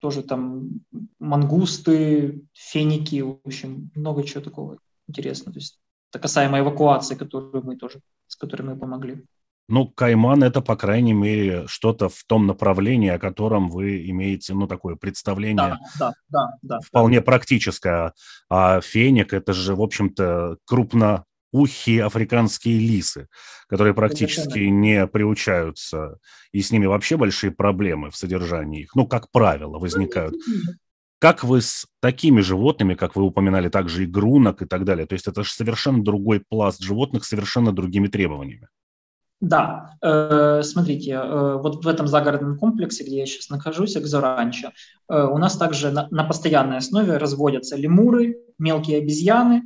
тоже 0.00 0.22
там 0.22 0.80
мангусты, 1.18 2.42
феники, 2.52 3.20
в 3.20 3.40
общем, 3.44 3.90
много 3.94 4.24
чего 4.24 4.42
такого 4.42 4.78
интересного. 5.06 5.52
То 5.52 5.58
есть 5.58 5.78
это 6.10 6.18
касаемо 6.20 6.58
эвакуации, 6.60 7.14
которую 7.14 7.64
мы 7.64 7.76
тоже, 7.76 8.00
с 8.26 8.36
которой 8.36 8.62
мы 8.62 8.78
помогли. 8.78 9.24
Ну, 9.70 9.86
Кайман– 9.86 10.42
это, 10.44 10.60
по 10.60 10.74
крайней 10.74 11.12
мере, 11.12 11.64
что-то 11.68 12.08
в 12.08 12.24
том 12.26 12.48
направлении, 12.48 13.08
о 13.08 13.20
котором 13.20 13.68
вы 13.70 14.04
имеете, 14.10 14.52
ну, 14.52 14.66
такое 14.66 14.96
представление 14.96 15.78
да, 15.96 16.12
да, 16.28 16.48
да, 16.60 16.80
вполне 16.80 17.20
практическое. 17.20 18.12
А 18.48 18.80
феник– 18.80 19.32
это 19.34 19.52
же, 19.52 19.76
в 19.76 19.80
общем-то, 19.80 20.56
крупноухие 20.66 22.04
африканские 22.04 22.80
лисы, 22.80 23.28
которые 23.68 23.94
практически 23.94 24.58
не 24.58 25.06
приучаются, 25.06 26.18
и 26.50 26.62
с 26.62 26.72
ними 26.72 26.86
вообще 26.86 27.16
большие 27.16 27.52
проблемы 27.52 28.10
в 28.10 28.16
содержании 28.16 28.82
их, 28.82 28.96
ну, 28.96 29.06
как 29.06 29.30
правило, 29.30 29.78
возникают. 29.78 30.34
Как 31.20 31.44
вы 31.44 31.60
с 31.60 31.86
такими 32.00 32.40
животными, 32.40 32.94
как 32.94 33.14
вы 33.14 33.22
упоминали, 33.22 33.68
также 33.68 34.02
и 34.02 34.06
грунок 34.06 34.62
и 34.62 34.66
так 34.66 34.84
далее, 34.84 35.06
то 35.06 35.12
есть 35.12 35.28
это 35.28 35.44
же 35.44 35.52
совершенно 35.52 36.02
другой 36.02 36.40
пласт 36.40 36.82
животных 36.82 37.24
с 37.24 37.28
совершенно 37.28 37.70
другими 37.70 38.08
требованиями? 38.08 38.66
Да, 39.40 39.96
э, 40.02 40.60
смотрите, 40.62 41.12
э, 41.12 41.56
вот 41.56 41.82
в 41.82 41.88
этом 41.88 42.06
загородном 42.06 42.58
комплексе, 42.58 43.04
где 43.04 43.20
я 43.20 43.26
сейчас 43.26 43.48
нахожусь, 43.48 43.96
Экзоранчо, 43.96 44.68
э, 45.08 45.22
у 45.24 45.38
нас 45.38 45.56
также 45.56 45.90
на, 45.90 46.08
на 46.10 46.24
постоянной 46.24 46.76
основе 46.76 47.16
разводятся 47.16 47.76
лемуры, 47.76 48.36
мелкие 48.58 48.98
обезьяны, 48.98 49.62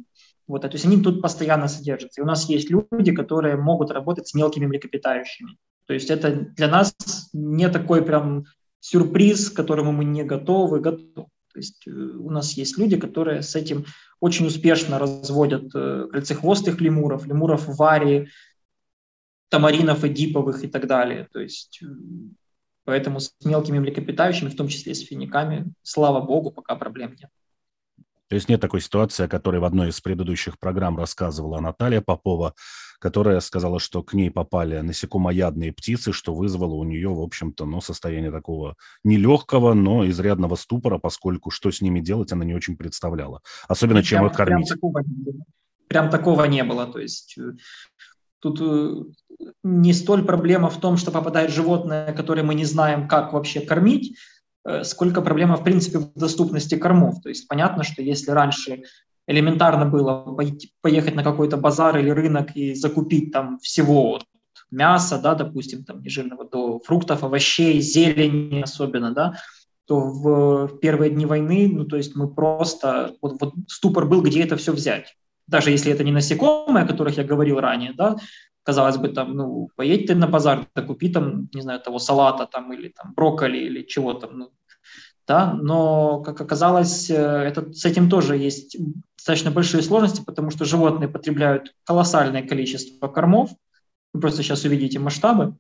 вот, 0.47 0.63
то 0.63 0.69
есть 0.69 0.85
они 0.85 1.03
тут 1.03 1.21
постоянно 1.21 1.67
содержатся. 1.67 2.21
И 2.21 2.25
у 2.25 2.27
нас 2.27 2.49
есть 2.49 2.71
люди, 2.71 3.13
которые 3.13 3.57
могут 3.57 3.91
работать 3.91 4.29
с 4.29 4.35
мелкими 4.35 4.67
млекопитающими. 4.67 5.57
То 5.87 5.95
есть 5.95 6.09
это 6.09 6.31
для 6.31 6.69
нас 6.69 6.95
не 7.33 7.69
такой 7.69 8.03
прям 8.03 8.45
сюрприз, 8.79 9.51
к 9.51 9.57
которому 9.57 9.91
мы 9.91 10.05
не 10.05 10.23
готовы, 10.23 10.81
готовы. 10.81 11.29
То 11.53 11.59
есть 11.59 11.87
у 11.87 12.31
нас 12.31 12.53
есть 12.53 12.79
люди, 12.79 12.97
которые 12.97 13.43
с 13.43 13.57
этим 13.57 13.87
очень 14.21 14.47
успешно 14.47 14.99
разводят 14.99 15.73
кольцехвостых 15.73 16.81
лемуров, 16.81 17.27
лемуров 17.27 17.65
варии, 17.67 18.29
тамаринов, 19.49 20.05
эдиповых 20.05 20.65
и 20.65 20.69
так 20.69 20.87
далее. 20.87 21.29
То 21.33 21.41
есть 21.41 21.81
э, 21.83 21.87
поэтому 22.85 23.21
с 23.21 23.33
мелкими 23.45 23.79
млекопитающими, 23.79 24.49
в 24.49 24.57
том 24.57 24.69
числе 24.69 24.95
с 24.95 25.01
финиками, 25.01 25.73
слава 25.83 26.21
богу, 26.21 26.51
пока 26.51 26.77
проблем 26.77 27.17
нет. 27.19 27.31
То 28.29 28.37
есть 28.37 28.49
нет 28.49 28.61
такой 28.61 28.81
ситуации, 28.81 29.27
о 29.27 29.29
которой 29.29 29.61
в 29.61 29.65
одной 29.65 29.91
из 29.91 30.01
предыдущих 30.01 30.59
программ 30.59 30.97
рассказывала 30.97 31.61
Наталья 31.61 32.01
Попова, 32.01 32.55
которая 32.99 33.41
сказала, 33.41 33.79
что 33.79 34.03
к 34.03 34.15
ней 34.15 34.31
попали 34.31 34.81
насекомоядные 34.81 35.73
птицы, 35.73 36.13
что 36.13 36.35
вызвало 36.35 36.75
у 36.75 36.85
нее, 36.85 37.11
в 37.11 37.21
общем-то, 37.21 37.67
ну, 37.67 37.83
состояние 37.83 38.31
такого 38.31 38.77
нелегкого, 39.05 39.75
но 39.75 40.09
изрядного 40.09 40.57
ступора, 40.57 40.99
поскольку 40.99 41.51
что 41.51 41.71
с 41.71 41.83
ними 41.83 42.01
делать, 42.01 42.33
она 42.33 42.45
не 42.45 42.55
очень 42.55 42.77
представляла. 42.77 43.43
Особенно, 43.69 44.01
прям, 44.01 44.05
чем 44.05 44.27
их 44.27 44.33
кормить. 44.33 44.69
Прям 44.69 44.79
такого, 44.79 45.03
прям 45.89 46.11
такого 46.11 46.45
не 46.45 46.65
было. 46.65 46.87
То 46.87 46.99
есть 46.99 47.37
э, 47.39 47.53
Тут 48.45 48.61
э, 48.61 49.05
не 49.63 49.95
столь 49.95 50.23
проблема 50.23 50.69
в 50.69 50.79
том, 50.79 50.99
что 50.99 51.11
попадает 51.11 51.51
животное, 51.51 52.13
которое 52.13 52.43
мы 52.43 52.55
не 52.55 52.67
знаем, 52.67 53.09
как 53.09 53.33
вообще 53.33 53.61
кормить, 53.61 54.19
э, 54.67 54.85
сколько 54.85 55.23
проблема, 55.23 55.57
в 55.57 55.65
принципе, 55.65 55.99
в 56.01 56.13
доступности 56.15 56.75
кормов. 56.75 57.23
То 57.23 57.31
есть 57.31 57.49
понятно, 57.49 57.85
что 57.85 58.03
если 58.03 58.33
раньше 58.33 58.83
элементарно 59.27 59.87
было 59.87 60.37
поехать 60.83 61.15
на 61.15 61.25
какой-то 61.25 61.57
базар 61.57 61.97
или 61.97 62.11
рынок 62.11 62.55
и 62.55 62.75
закупить 62.75 63.33
там 63.33 63.59
всего 63.61 64.21
мяса, 64.71 65.19
да, 65.19 65.35
допустим, 65.35 65.83
там 65.83 66.03
нежирного, 66.03 66.47
до 66.47 66.81
фруктов, 66.81 67.25
овощей, 67.25 67.81
зелени 67.81 68.61
особенно, 68.61 69.15
да, 69.15 69.39
то 69.87 70.01
в 70.01 70.79
первые 70.83 71.11
дни 71.13 71.25
войны, 71.25 71.71
ну, 71.73 71.87
то 71.87 71.97
есть 71.97 72.15
мы 72.15 72.29
просто, 72.29 73.17
вот, 73.23 73.41
вот 73.41 73.55
ступор 73.69 74.05
был, 74.05 74.21
где 74.21 74.43
это 74.43 74.59
все 74.59 74.73
взять. 74.73 75.17
Даже 75.47 75.71
если 75.71 75.93
это 75.93 76.05
не 76.05 76.13
насекомые, 76.13 76.85
о 76.85 76.89
которых 76.89 77.17
я 77.17 77.25
говорил 77.25 77.61
ранее, 77.61 77.93
да, 77.93 78.17
казалось 78.63 78.97
бы, 78.97 79.09
там, 79.09 79.37
ну, 79.37 79.69
поедь 79.77 80.07
ты 80.07 80.15
на 80.15 80.27
базар, 80.27 80.67
да 80.75 80.83
купи 80.83 81.11
там, 81.11 81.49
не 81.55 81.61
знаю, 81.61 81.81
того 81.81 81.99
салата 81.99 82.47
там 82.47 82.73
или 82.73 82.89
там 82.89 83.13
брокколи 83.15 83.59
или 83.59 83.83
чего 83.83 84.15
там, 84.15 84.39
ну, 84.39 84.51
да, 85.27 85.55
но, 85.55 86.21
как 86.23 86.41
оказалось, 86.41 87.11
э, 87.11 87.15
это, 87.15 87.73
с 87.73 87.85
этим 87.85 88.11
тоже 88.11 88.37
есть 88.37 88.77
достаточно 89.17 89.51
большие 89.51 89.83
сложности, 89.83 90.23
потому 90.25 90.51
что 90.51 90.65
животные 90.65 91.09
потребляют 91.09 91.75
колоссальное 91.85 92.47
количество 92.47 93.09
кормов, 93.09 93.51
вы 94.13 94.21
просто 94.21 94.43
сейчас 94.43 94.65
увидите 94.65 94.99
масштабы, 94.99 95.57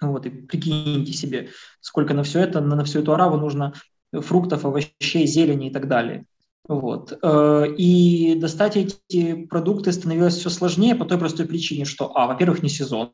вот, 0.00 0.26
и 0.26 0.30
прикиньте 0.30 1.12
себе, 1.12 1.50
сколько 1.80 2.14
на 2.14 2.22
все 2.22 2.40
это, 2.40 2.60
на, 2.60 2.76
на 2.76 2.84
всю 2.84 3.00
эту 3.00 3.12
араву 3.12 3.36
нужно 3.36 3.72
фруктов, 4.12 4.64
овощей, 4.64 5.26
зелени 5.26 5.68
и 5.68 5.72
так 5.72 5.88
далее. 5.88 6.24
Вот. 6.68 7.18
Э, 7.22 7.66
и 7.78 8.34
достать 8.34 8.76
эти 8.76 9.46
продукты 9.46 9.90
становилось 9.90 10.36
все 10.36 10.50
сложнее 10.50 10.94
по 10.94 11.06
той 11.06 11.18
простой 11.18 11.46
причине, 11.46 11.86
что, 11.86 12.14
а, 12.14 12.26
во-первых, 12.26 12.62
не 12.62 12.68
сезон, 12.68 13.12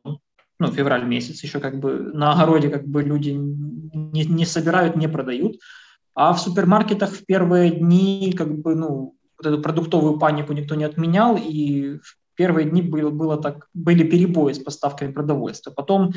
ну, 0.59 0.71
февраль 0.71 1.05
месяц, 1.05 1.41
еще 1.41 1.59
как 1.59 1.79
бы 1.79 2.11
на 2.13 2.33
огороде 2.33 2.69
как 2.69 2.85
бы 2.85 3.01
люди 3.01 3.29
не, 3.29 4.25
не 4.25 4.45
собирают, 4.45 4.97
не 4.97 5.07
продают, 5.07 5.55
а 6.13 6.33
в 6.33 6.39
супермаркетах 6.39 7.11
в 7.11 7.25
первые 7.25 7.71
дни 7.71 8.33
как 8.37 8.57
бы, 8.59 8.75
ну, 8.75 9.15
вот 9.37 9.45
эту 9.45 9.61
продуктовую 9.61 10.19
панику 10.19 10.53
никто 10.53 10.75
не 10.75 10.83
отменял, 10.85 11.37
и 11.37 11.97
в 11.97 12.17
первые 12.35 12.69
дни 12.69 12.81
было, 12.81 13.09
было 13.09 13.41
так, 13.41 13.67
были 13.73 14.03
перебои 14.03 14.53
с 14.53 14.59
поставками 14.59 15.11
продовольствия. 15.11 15.73
Потом 15.73 16.13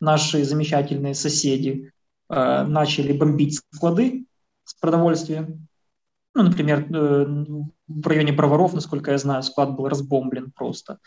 наши 0.00 0.44
замечательные 0.44 1.14
соседи 1.14 1.92
э, 2.30 2.62
начали 2.64 3.12
бомбить 3.12 3.60
склады 3.72 4.26
с 4.64 4.74
продовольствием, 4.74 5.67
ну, 6.38 6.44
например, 6.44 6.86
э, 6.88 7.26
в 7.88 8.06
районе 8.06 8.32
Броваров, 8.32 8.72
насколько 8.72 9.10
я 9.10 9.18
знаю, 9.18 9.42
склад 9.42 9.74
был 9.74 9.88
разбомблен 9.88 10.52
просто. 10.52 10.98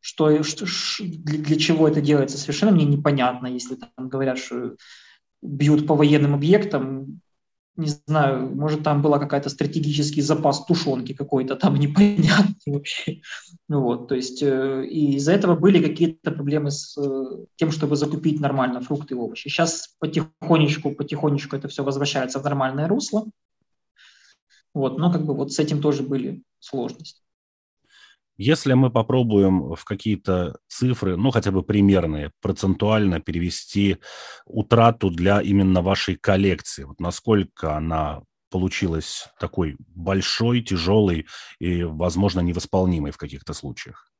Что, 0.00 0.42
что 0.42 0.66
для, 0.98 1.56
чего 1.58 1.86
это 1.86 2.00
делается, 2.00 2.38
совершенно 2.38 2.72
мне 2.72 2.86
непонятно, 2.86 3.46
если 3.46 3.76
там 3.76 4.08
говорят, 4.08 4.38
что 4.38 4.76
бьют 5.42 5.86
по 5.86 5.94
военным 5.94 6.34
объектам, 6.34 7.20
не 7.76 7.88
знаю, 7.88 8.54
может, 8.54 8.82
там 8.84 9.02
была 9.02 9.18
какая-то 9.18 9.50
стратегический 9.50 10.22
запас 10.22 10.64
тушенки 10.64 11.12
какой-то 11.12 11.56
там 11.56 11.74
непонятный 11.78 12.72
вообще. 12.72 13.20
Вот, 13.68 14.08
то 14.08 14.14
есть, 14.14 14.42
э, 14.42 14.86
и 14.86 15.16
из-за 15.16 15.32
этого 15.32 15.56
были 15.56 15.82
какие-то 15.82 16.30
проблемы 16.30 16.70
с 16.70 16.96
э, 16.98 17.44
тем, 17.56 17.70
чтобы 17.70 17.96
закупить 17.96 18.40
нормально 18.40 18.80
фрукты 18.80 19.14
и 19.14 19.18
овощи. 19.18 19.48
Сейчас 19.48 19.94
потихонечку, 19.98 20.92
потихонечку 20.92 21.54
это 21.54 21.68
все 21.68 21.84
возвращается 21.84 22.38
в 22.38 22.44
нормальное 22.44 22.88
русло. 22.88 23.26
Вот, 24.74 24.98
но 24.98 25.12
как 25.12 25.24
бы 25.24 25.34
вот 25.34 25.52
с 25.52 25.58
этим 25.58 25.80
тоже 25.80 26.02
были 26.02 26.42
сложности. 26.58 27.20
Если 28.38 28.72
мы 28.72 28.90
попробуем 28.90 29.74
в 29.74 29.84
какие-то 29.84 30.58
цифры, 30.66 31.16
ну 31.16 31.30
хотя 31.30 31.50
бы 31.50 31.62
примерные, 31.62 32.32
процентуально 32.40 33.20
перевести 33.20 33.98
утрату 34.46 35.10
для 35.10 35.40
именно 35.42 35.82
вашей 35.82 36.16
коллекции, 36.16 36.84
вот 36.84 36.98
насколько 36.98 37.76
она 37.76 38.22
получилась 38.50 39.28
такой 39.38 39.76
большой, 39.88 40.62
тяжелой 40.62 41.26
и, 41.58 41.84
возможно, 41.84 42.40
невосполнимой 42.40 43.10
в 43.10 43.18
каких-то 43.18 43.52
случаях? 43.52 44.10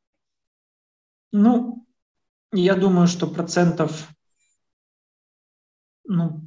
Ну, 1.32 1.86
я 2.52 2.74
думаю, 2.74 3.08
что 3.08 3.26
процентов 3.26 4.08
ну, 6.04 6.40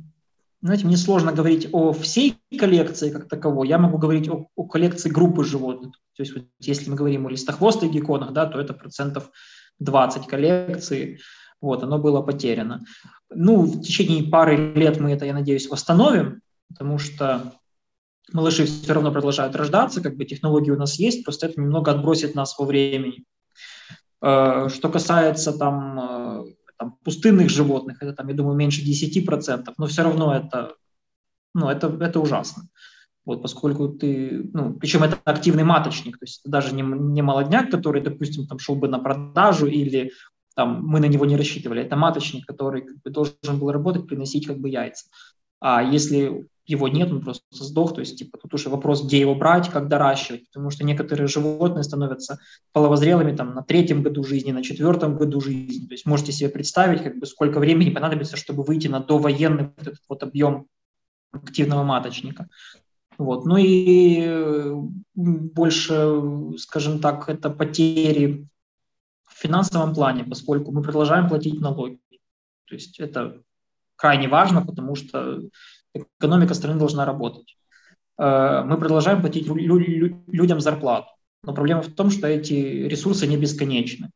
знаете, 0.68 0.88
мне 0.88 0.98
сложно 0.98 1.32
говорить 1.32 1.70
о 1.72 1.94
всей 1.94 2.38
коллекции 2.58 3.12
как 3.12 3.30
таковой, 3.30 3.68
я 3.68 3.78
могу 3.78 3.98
говорить 3.98 4.28
о, 4.30 4.48
о 4.56 4.64
коллекции 4.64 5.10
группы 5.10 5.44
животных. 5.44 5.94
То 6.16 6.24
есть 6.24 6.34
вот, 6.34 6.46
если 6.60 6.90
мы 6.90 6.96
говорим 6.96 7.28
о 7.28 7.30
листохвостых 7.30 7.92
гекконах, 7.92 8.34
да, 8.34 8.46
то 8.46 8.60
это 8.60 8.74
процентов 8.74 9.30
20 9.80 10.26
коллекции, 10.26 11.20
вот, 11.62 11.84
оно 11.84 12.00
было 12.00 12.22
потеряно. 12.22 12.84
Ну, 13.30 13.62
в 13.62 13.82
течение 13.82 14.24
пары 14.24 14.74
лет 14.74 15.00
мы 15.00 15.12
это, 15.12 15.26
я 15.26 15.34
надеюсь, 15.34 15.70
восстановим, 15.70 16.42
потому 16.70 16.98
что 16.98 17.54
малыши 18.34 18.66
все 18.66 18.94
равно 18.94 19.12
продолжают 19.12 19.56
рождаться, 19.56 20.02
как 20.02 20.16
бы 20.16 20.26
технологии 20.26 20.72
у 20.72 20.78
нас 20.78 20.98
есть, 20.98 21.24
просто 21.24 21.48
это 21.48 21.62
немного 21.62 21.92
отбросит 21.92 22.34
нас 22.34 22.58
во 22.58 22.66
времени. 22.66 23.24
Э, 24.22 24.68
что 24.74 24.90
касается 24.90 25.58
там 25.58 26.00
э, 26.00 26.46
там, 26.78 26.98
пустынных 27.04 27.50
животных, 27.50 28.02
это, 28.02 28.14
там, 28.14 28.28
я 28.28 28.34
думаю, 28.34 28.56
меньше 28.56 28.82
10%, 28.84 29.74
но 29.78 29.88
все 29.88 30.04
равно 30.04 30.36
это, 30.36 30.76
ну, 31.54 31.70
это, 31.70 31.88
это 31.88 32.20
ужасно. 32.20 32.64
Вот, 33.26 33.42
поскольку 33.42 33.90
ты, 33.90 34.50
ну, 34.54 34.74
причем 34.74 35.04
это 35.04 35.18
активный 35.26 35.64
маточник, 35.64 36.20
то 36.20 36.26
есть 36.26 36.42
это 36.42 36.52
даже 36.52 36.76
не, 36.76 36.84
не 36.84 37.22
молодняк, 37.24 37.72
который, 37.72 38.02
допустим, 38.02 38.46
там 38.46 38.60
шел 38.60 38.76
бы 38.76 38.88
на 38.88 39.00
продажу 39.00 39.66
или 39.66 40.12
там 40.56 40.86
мы 40.86 41.00
на 41.00 41.06
него 41.06 41.26
не 41.26 41.36
рассчитывали, 41.36 41.84
это 41.84 41.96
маточник, 41.96 42.46
который 42.46 42.84
как 42.84 43.02
бы, 43.02 43.10
должен 43.10 43.60
был 43.60 43.72
работать, 43.72 44.08
приносить 44.08 44.48
как 44.48 44.60
бы 44.60 44.70
яйца. 44.70 45.06
А 45.60 45.82
если 45.82 46.48
его 46.66 46.88
нет, 46.88 47.12
он 47.12 47.22
просто 47.22 47.44
сдох, 47.52 47.94
то 47.94 48.00
есть 48.00 48.18
типа 48.18 48.38
тут 48.38 48.54
уже 48.54 48.70
вопрос, 48.70 49.06
где 49.06 49.20
его 49.20 49.36
брать, 49.36 49.70
как 49.70 49.88
доращивать, 49.88 50.48
потому 50.48 50.72
что 50.72 50.84
некоторые 50.84 51.28
животные 51.28 51.84
становятся 51.84 52.40
половозрелыми 52.72 53.36
там 53.36 53.54
на 53.54 53.62
третьем 53.62 54.02
году 54.02 54.24
жизни, 54.24 54.52
на 54.52 54.64
четвертом 54.64 55.16
году 55.18 55.42
жизни, 55.42 55.88
то 55.88 55.94
есть 55.94 56.06
можете 56.06 56.32
себе 56.32 56.50
представить, 56.50 57.04
как 57.04 57.20
бы 57.20 57.26
сколько 57.26 57.60
времени 57.60 57.92
понадобится, 57.92 58.36
чтобы 58.38 58.64
выйти 58.64 58.88
на 58.88 59.00
довоенный 59.00 59.72
вот 59.78 59.88
этот 59.88 60.02
вот 60.10 60.24
объем 60.24 60.68
активного 61.32 61.84
маточника. 61.84 62.48
Вот. 63.18 63.46
Ну 63.46 63.58
и 63.58 64.74
больше, 65.14 66.22
скажем 66.58 67.00
так, 67.00 67.30
это 67.30 67.50
потери 67.50 68.48
в 69.28 69.38
финансовом 69.38 69.94
плане, 69.94 70.24
поскольку 70.24 70.72
мы 70.72 70.82
продолжаем 70.82 71.30
платить 71.30 71.62
налоги. 71.62 72.00
То 72.66 72.76
есть 72.76 73.00
это 73.00 73.42
крайне 73.96 74.28
важно, 74.28 74.66
потому 74.66 74.96
что 74.96 75.42
экономика 76.20 76.54
страны 76.54 76.80
должна 76.80 77.06
работать. 77.06 77.58
Э, 78.18 78.64
мы 78.66 78.78
продолжаем 78.78 79.22
платить 79.22 79.48
людям 79.48 80.60
зарплату, 80.62 81.08
но 81.44 81.54
проблема 81.54 81.82
в 81.82 81.94
том, 81.94 82.10
что 82.10 82.28
эти 82.28 82.54
ресурсы 82.54 83.28
не 83.28 83.38
бесконечны. 83.38 84.12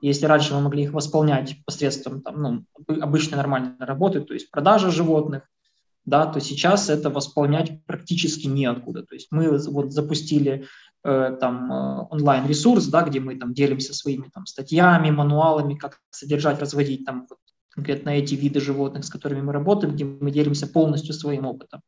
Если 0.00 0.26
раньше 0.26 0.54
мы 0.54 0.60
могли 0.60 0.84
их 0.84 0.92
восполнять 0.92 1.56
посредством 1.64 2.22
там, 2.22 2.40
ну, 2.40 2.64
обычной 3.00 3.36
нормальной 3.36 3.74
работы, 3.80 4.20
то 4.20 4.32
есть 4.32 4.50
продажа 4.50 4.90
животных, 4.90 5.42
да, 6.04 6.26
то 6.26 6.40
сейчас 6.40 6.88
это 6.88 7.10
восполнять 7.10 7.84
практически 7.84 8.46
неоткуда. 8.46 9.02
То 9.02 9.14
есть 9.14 9.28
мы 9.30 9.58
вот 9.58 9.92
запустили 9.92 10.66
э, 11.04 11.36
там 11.40 11.70
э, 11.70 12.06
онлайн-ресурс, 12.10 12.86
да, 12.86 13.02
где 13.02 13.20
мы 13.20 13.36
там 13.36 13.52
делимся 13.52 13.92
своими 13.92 14.28
там 14.32 14.46
статьями, 14.46 15.10
мануалами, 15.10 15.74
как 15.74 15.98
содержать, 16.10 16.60
разводить 16.60 17.04
там 17.04 17.26
вот, 17.28 17.38
конкретно 17.78 18.10
эти 18.10 18.34
виды 18.34 18.60
животных, 18.60 19.04
с 19.04 19.10
которыми 19.10 19.40
мы 19.40 19.52
работаем, 19.52 19.94
где 19.94 20.04
мы 20.04 20.32
делимся 20.32 20.66
полностью 20.66 21.14
своим 21.14 21.46
опытом. 21.46 21.80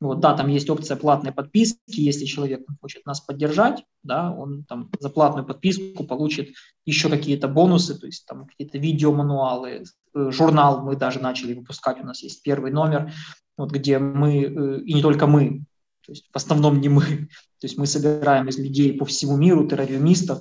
Вот, 0.00 0.20
да, 0.20 0.34
там 0.34 0.48
есть 0.48 0.70
опция 0.70 0.96
платной 0.96 1.32
подписки, 1.32 1.78
если 1.86 2.24
человек 2.24 2.66
хочет 2.80 3.04
нас 3.06 3.20
поддержать, 3.20 3.84
да, 4.02 4.32
он 4.32 4.64
там 4.64 4.90
за 4.98 5.10
платную 5.10 5.46
подписку 5.46 6.04
получит 6.04 6.54
еще 6.86 7.10
какие-то 7.10 7.48
бонусы, 7.48 7.98
то 7.98 8.06
есть 8.06 8.26
там 8.26 8.46
какие-то 8.46 8.78
видеомануалы, 8.78 9.84
э, 10.14 10.30
журнал 10.30 10.82
мы 10.82 10.96
даже 10.96 11.20
начали 11.20 11.54
выпускать, 11.54 12.00
у 12.00 12.04
нас 12.04 12.22
есть 12.22 12.42
первый 12.42 12.72
номер, 12.72 13.12
вот, 13.58 13.70
где 13.72 13.98
мы, 13.98 14.42
э, 14.42 14.80
и 14.84 14.94
не 14.94 15.02
только 15.02 15.26
мы, 15.26 15.64
то 16.04 16.12
есть 16.12 16.28
в 16.32 16.36
основном 16.36 16.80
не 16.80 16.88
мы, 16.88 17.02
то 17.60 17.66
есть 17.66 17.78
мы 17.78 17.86
собираем 17.86 18.48
из 18.48 18.58
людей 18.58 18.98
по 18.98 19.04
всему 19.04 19.36
миру, 19.36 19.68
террористов, 19.68 20.40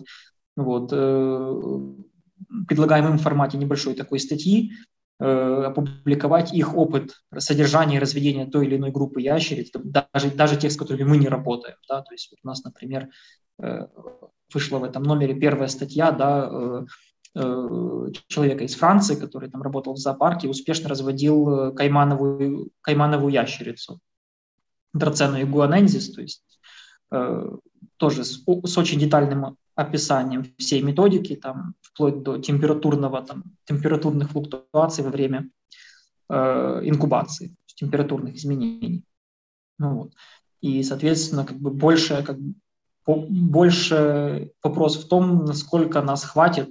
вот, 0.57 0.91
предлагаем 2.67 3.07
им 3.07 3.17
в 3.17 3.21
формате 3.21 3.57
небольшой 3.57 3.95
такой 3.95 4.19
статьи 4.19 4.73
э, 5.19 5.25
опубликовать 5.25 6.53
их 6.53 6.75
опыт 6.75 7.15
содержания 7.38 7.97
и 7.97 7.99
разведения 7.99 8.45
той 8.45 8.65
или 8.67 8.77
иной 8.77 8.91
группы 8.91 9.21
ящериц, 9.21 9.71
даже, 9.73 10.31
даже 10.31 10.57
тех, 10.57 10.71
с 10.71 10.77
которыми 10.77 11.03
мы 11.03 11.17
не 11.17 11.27
работаем. 11.27 11.77
Да? 11.89 12.01
То 12.01 12.13
есть 12.13 12.31
вот 12.31 12.39
у 12.43 12.47
нас, 12.47 12.63
например, 12.63 13.09
э, 13.59 13.88
вышла 14.53 14.79
в 14.79 14.83
этом 14.83 15.03
номере 15.03 15.36
первая 15.36 15.67
статья, 15.67 16.11
да, 16.11 16.49
э, 16.51 16.86
человека 18.27 18.63
из 18.63 18.75
Франции, 18.75 19.15
который 19.15 19.49
там 19.49 19.61
работал 19.61 19.93
в 19.93 19.97
зоопарке, 19.97 20.47
успешно 20.47 20.88
разводил 20.88 21.73
каймановую, 21.73 22.69
каймановую 22.79 23.33
ящерицу, 23.33 23.99
драцену 24.93 25.41
игуанензис, 25.41 26.13
то 26.13 26.21
есть 26.21 26.61
тоже 27.97 28.23
с, 28.23 28.41
с 28.41 28.77
очень 28.77 28.99
детальным 28.99 29.57
описанием 29.75 30.45
всей 30.57 30.81
методики, 30.81 31.36
там, 31.36 31.75
вплоть 31.95 32.23
до 32.23 32.37
температурного, 32.37 33.21
там, 33.21 33.43
температурных 33.63 34.31
флуктуаций 34.31 35.03
во 35.03 35.11
время 35.11 35.49
э, 36.29 36.81
инкубации, 36.83 37.55
температурных 37.65 38.35
изменений. 38.35 39.05
Ну, 39.79 39.95
вот. 39.95 40.13
И, 40.59 40.83
соответственно, 40.83 41.45
как 41.45 41.57
бы 41.57 41.71
больше, 41.71 42.21
как 42.23 42.37
бы, 42.37 42.53
по, 43.05 43.25
больше 43.29 44.51
вопрос 44.61 44.97
в 44.97 45.07
том, 45.07 45.45
насколько 45.45 46.01
нас 46.01 46.25
хватит 46.25 46.69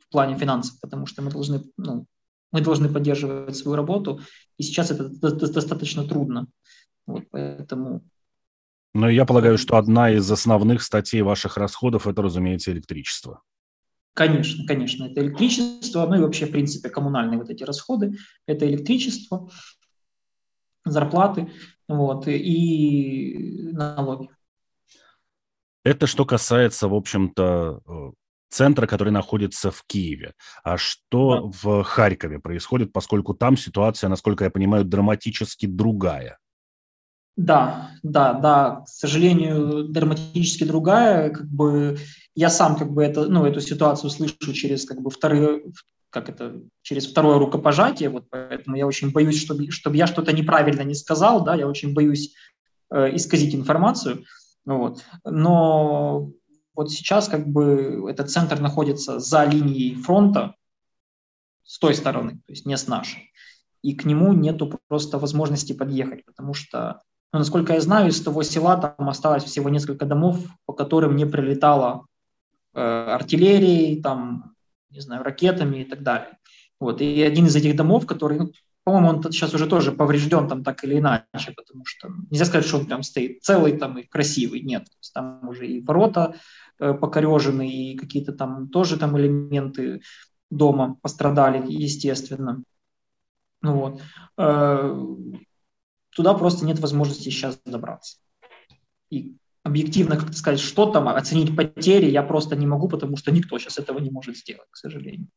в 0.00 0.08
плане 0.10 0.36
финансов, 0.36 0.80
потому 0.80 1.06
что 1.06 1.22
мы 1.22 1.30
должны 1.30 1.62
ну, 1.76 2.06
Мы 2.50 2.60
должны 2.60 2.88
поддерживать 2.88 3.56
свою 3.56 3.76
работу, 3.76 4.20
и 4.58 4.62
сейчас 4.62 4.90
это 4.90 5.08
достаточно 5.30 6.04
трудно. 6.04 6.46
Вот, 7.06 7.24
поэтому... 7.30 8.00
Но 8.94 9.10
я 9.10 9.24
полагаю, 9.24 9.58
что 9.58 9.76
одна 9.76 10.10
из 10.10 10.30
основных 10.30 10.82
статей 10.82 11.22
ваших 11.22 11.56
расходов– 11.56 12.06
это, 12.08 12.22
разумеется, 12.22 12.70
электричество. 12.70 13.40
Конечно, 14.14 14.64
конечно, 14.64 15.04
это 15.04 15.20
электричество, 15.20 16.06
ну 16.06 16.14
и 16.14 16.20
вообще, 16.20 16.46
в 16.46 16.52
принципе, 16.52 16.88
коммунальные 16.88 17.38
вот 17.38 17.50
эти 17.50 17.64
расходы, 17.64 18.16
это 18.46 18.66
электричество, 18.68 19.50
зарплаты, 20.84 21.50
вот, 21.88 22.28
и 22.28 23.70
налоги. 23.72 24.30
Это 25.82 26.06
что 26.06 26.24
касается, 26.24 26.88
в 26.88 26.94
общем-то, 26.94 27.80
э, 27.86 28.10
центра, 28.50 28.86
который 28.86 29.10
находится 29.10 29.72
в 29.72 29.82
Киеве. 29.84 30.34
А 30.62 30.78
что 30.78 31.40
да. 31.40 31.58
в 31.62 31.82
Харькове 31.82 32.38
происходит, 32.38 32.92
поскольку 32.92 33.34
там 33.34 33.56
ситуация, 33.56 34.08
насколько 34.08 34.44
я 34.44 34.50
понимаю, 34.50 34.84
драматически 34.84 35.66
другая? 35.66 36.38
Да, 37.36 37.90
да, 38.02 38.32
да, 38.34 38.82
к 38.86 38.88
сожалению, 38.88 39.88
драматически 39.88 40.64
другая. 40.64 41.30
Как 41.30 41.46
бы 41.48 41.98
я 42.34 42.48
сам 42.48 42.76
как 42.76 42.92
бы 42.92 43.02
это, 43.02 43.26
ну, 43.26 43.44
эту 43.44 43.60
ситуацию 43.60 44.10
слышу 44.10 44.52
через 44.52 44.84
как 44.84 45.00
бы 45.00 45.10
вторые, 45.10 45.64
как 46.10 46.28
это, 46.28 46.60
через 46.82 47.06
второе 47.06 47.38
рукопожатие, 47.38 48.08
вот 48.08 48.26
поэтому 48.30 48.76
я 48.76 48.86
очень 48.86 49.10
боюсь, 49.10 49.40
чтобы, 49.40 49.70
чтобы 49.72 49.96
я 49.96 50.06
что-то 50.06 50.32
неправильно 50.32 50.82
не 50.82 50.94
сказал, 50.94 51.42
да, 51.44 51.56
я 51.56 51.66
очень 51.66 51.92
боюсь 51.92 52.34
э, 52.90 53.16
исказить 53.16 53.54
информацию, 53.54 54.24
вот. 54.64 55.04
Но 55.24 56.30
вот 56.74 56.90
сейчас 56.90 57.28
как 57.28 57.48
бы 57.48 58.06
этот 58.08 58.30
центр 58.30 58.60
находится 58.60 59.18
за 59.18 59.44
линией 59.44 59.94
фронта 59.94 60.54
с 61.64 61.78
той 61.78 61.94
стороны, 61.94 62.32
то 62.46 62.52
есть 62.52 62.66
не 62.66 62.76
с 62.76 62.86
нашей. 62.86 63.32
И 63.82 63.94
к 63.94 64.04
нему 64.04 64.32
нету 64.32 64.80
просто 64.88 65.18
возможности 65.18 65.72
подъехать, 65.72 66.24
потому 66.24 66.54
что, 66.54 67.02
ну, 67.34 67.40
насколько 67.40 67.74
я 67.74 67.80
знаю, 67.80 68.08
из 68.08 68.22
того 68.22 68.42
села 68.42 68.76
там 68.78 69.08
осталось 69.10 69.44
всего 69.44 69.68
несколько 69.68 70.06
домов, 70.06 70.38
по 70.64 70.72
которым 70.72 71.16
не 71.16 71.26
прилетала 71.26 72.06
э, 72.72 72.80
артиллерией, 72.80 74.00
там, 74.00 74.54
не 74.90 75.00
знаю, 75.00 75.22
ракетами 75.22 75.82
и 75.82 75.84
так 75.84 76.02
далее. 76.02 76.38
Вот. 76.80 77.02
И 77.02 77.22
один 77.22 77.46
из 77.46 77.56
этих 77.56 77.76
домов, 77.76 78.06
который, 78.06 78.38
ну, 78.38 78.52
по-моему, 78.84 79.08
он 79.08 79.22
сейчас 79.24 79.52
уже 79.52 79.66
тоже 79.66 79.92
поврежден 79.92 80.48
там 80.48 80.64
так 80.64 80.82
или 80.84 80.98
иначе, 80.98 81.52
потому 81.54 81.84
что 81.84 82.08
нельзя 82.30 82.46
сказать, 82.46 82.66
что 82.66 82.78
он 82.78 82.86
прям 82.86 83.02
стоит 83.02 83.42
целый 83.42 83.76
там 83.76 83.98
и 83.98 84.02
красивый, 84.02 84.60
нет. 84.60 84.86
Там 85.12 85.48
уже 85.48 85.66
и 85.66 85.82
ворота 85.82 86.36
Э, 86.80 86.92
покорежены, 86.92 87.70
и 87.70 87.96
какие-то 87.96 88.32
там 88.32 88.68
тоже 88.68 88.98
там 88.98 89.16
элементы 89.16 90.02
дома 90.50 90.96
пострадали, 91.02 91.64
естественно. 91.70 92.64
Ну 93.62 93.76
вот. 93.76 94.02
Э, 94.36 95.06
туда 96.14 96.34
просто 96.34 96.64
нет 96.64 96.78
возможности 96.78 97.24
сейчас 97.24 97.58
добраться. 97.64 98.18
И 99.10 99.36
объективно 99.62 100.16
как 100.16 100.32
сказать, 100.34 100.60
что 100.60 100.86
там, 100.86 101.08
оценить 101.08 101.56
потери 101.56 102.10
я 102.10 102.22
просто 102.22 102.56
не 102.56 102.66
могу, 102.66 102.88
потому 102.88 103.16
что 103.16 103.32
никто 103.32 103.58
сейчас 103.58 103.78
этого 103.78 103.98
не 103.98 104.10
может 104.10 104.36
сделать, 104.36 104.68
к 104.70 104.76
сожалению. 104.76 105.28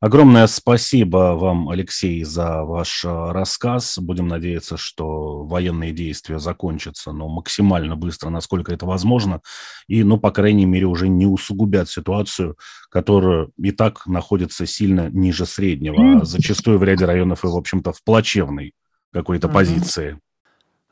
Огромное 0.00 0.46
спасибо 0.48 1.34
вам, 1.34 1.70
Алексей, 1.70 2.24
за 2.24 2.62
ваш 2.64 3.06
э, 3.06 3.08
рассказ. 3.08 3.96
Будем 3.98 4.28
надеяться, 4.28 4.76
что 4.76 5.44
военные 5.44 5.92
действия 5.92 6.38
закончатся, 6.38 7.12
но 7.12 7.26
максимально 7.28 7.96
быстро, 7.96 8.28
насколько 8.28 8.74
это 8.74 8.84
возможно, 8.84 9.40
и, 9.86 10.04
ну, 10.04 10.18
по 10.18 10.30
крайней 10.30 10.66
мере, 10.66 10.84
уже 10.84 11.08
не 11.08 11.24
усугубят 11.24 11.88
ситуацию, 11.88 12.58
которая 12.90 13.48
и 13.56 13.70
так 13.70 14.06
находится 14.06 14.66
сильно 14.66 15.08
ниже 15.08 15.46
среднего, 15.46 16.20
а 16.20 16.24
зачастую 16.26 16.78
в 16.78 16.84
ряде 16.84 17.06
районов 17.06 17.42
и, 17.44 17.46
в 17.46 17.56
общем-то, 17.56 17.92
в 17.94 18.04
плачевной 18.04 18.74
какой-то 19.14 19.48
позиции. 19.48 20.18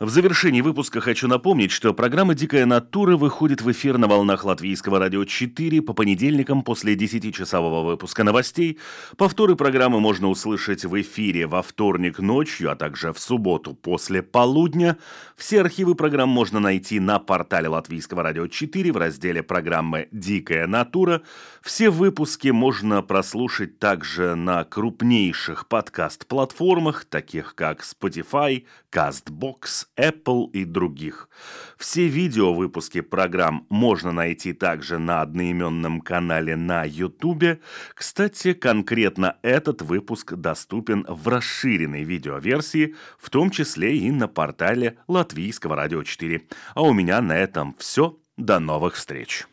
В 0.03 0.09
завершении 0.09 0.63
выпуска 0.63 1.01
хочу 1.01 1.29
напомнить, 1.29 1.71
что 1.71 1.95
программа 1.95 2.35
«Дикая 2.35 2.67
натура» 2.67 3.17
выходит 3.17 3.63
в 3.63 3.71
эфир 3.71 3.99
на 3.99 4.09
волнах 4.09 4.45
Латвийского 4.45 4.99
радио 4.99 5.25
4 5.25 5.81
по 5.81 5.93
понедельникам 5.93 6.65
после 6.65 6.97
10-часового 6.97 7.85
выпуска 7.85 8.25
новостей. 8.25 8.81
Повторы 9.17 9.55
программы 9.55 10.01
можно 10.01 10.29
услышать 10.29 10.85
в 10.85 11.01
эфире 11.01 11.47
во 11.47 11.63
вторник 11.63 12.19
ночью, 12.19 12.73
а 12.73 12.75
также 12.75 13.13
в 13.13 13.21
субботу 13.21 13.75
после 13.75 14.25
полудня. 14.25 14.99
Все 15.37 15.61
архивы 15.61 15.95
программ 15.95 16.31
можно 16.31 16.59
найти 16.59 16.99
на 16.99 17.21
портале 17.21 17.69
Латвийского 17.69 18.25
радио 18.25 18.49
4 18.49 18.91
в 18.91 18.97
разделе 18.97 19.45
программы 19.45 20.09
«Дикая 20.11 20.67
натура». 20.67 21.23
Все 21.63 21.91
выпуски 21.91 22.49
можно 22.49 23.03
прослушать 23.03 23.79
также 23.79 24.35
на 24.35 24.65
крупнейших 24.65 25.69
подкаст-платформах, 25.69 27.05
таких 27.05 27.55
как 27.55 27.85
Spotify, 27.85 28.65
CastBox, 28.91 29.92
Apple 29.99 30.51
и 30.53 30.65
других. 30.65 31.29
Все 31.77 32.09
видео-выпуски 32.09 33.01
программ 33.01 33.67
можно 33.69 34.13
найти 34.13 34.53
также 34.53 34.99
на 34.99 35.21
одноименном 35.23 36.01
канале 36.01 36.57
на 36.57 36.85
YouTube. 36.85 37.61
Кстати, 37.95 38.55
конкретно 38.55 39.37
этот 39.43 39.83
выпуск 39.83 40.35
доступен 40.35 41.05
в 41.09 41.29
расширенной 41.29 42.05
видеоверсии, 42.05 42.95
в 43.19 43.31
том 43.31 43.51
числе 43.51 43.97
и 43.97 44.11
на 44.11 44.29
портале 44.29 44.99
Латвийского 45.09 45.77
радио 45.77 46.03
4. 46.03 46.43
А 46.75 46.83
у 46.83 46.93
меня 46.93 47.21
на 47.21 47.37
этом 47.37 47.75
все. 47.79 48.19
До 48.39 48.59
новых 48.59 48.95
встреч. 48.95 49.47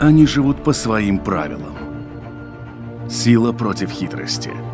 Они 0.00 0.26
живут 0.26 0.64
по 0.64 0.72
своим 0.72 1.20
правилам. 1.20 1.76
Сила 3.08 3.52
против 3.52 3.90
хитрости– 3.90 4.50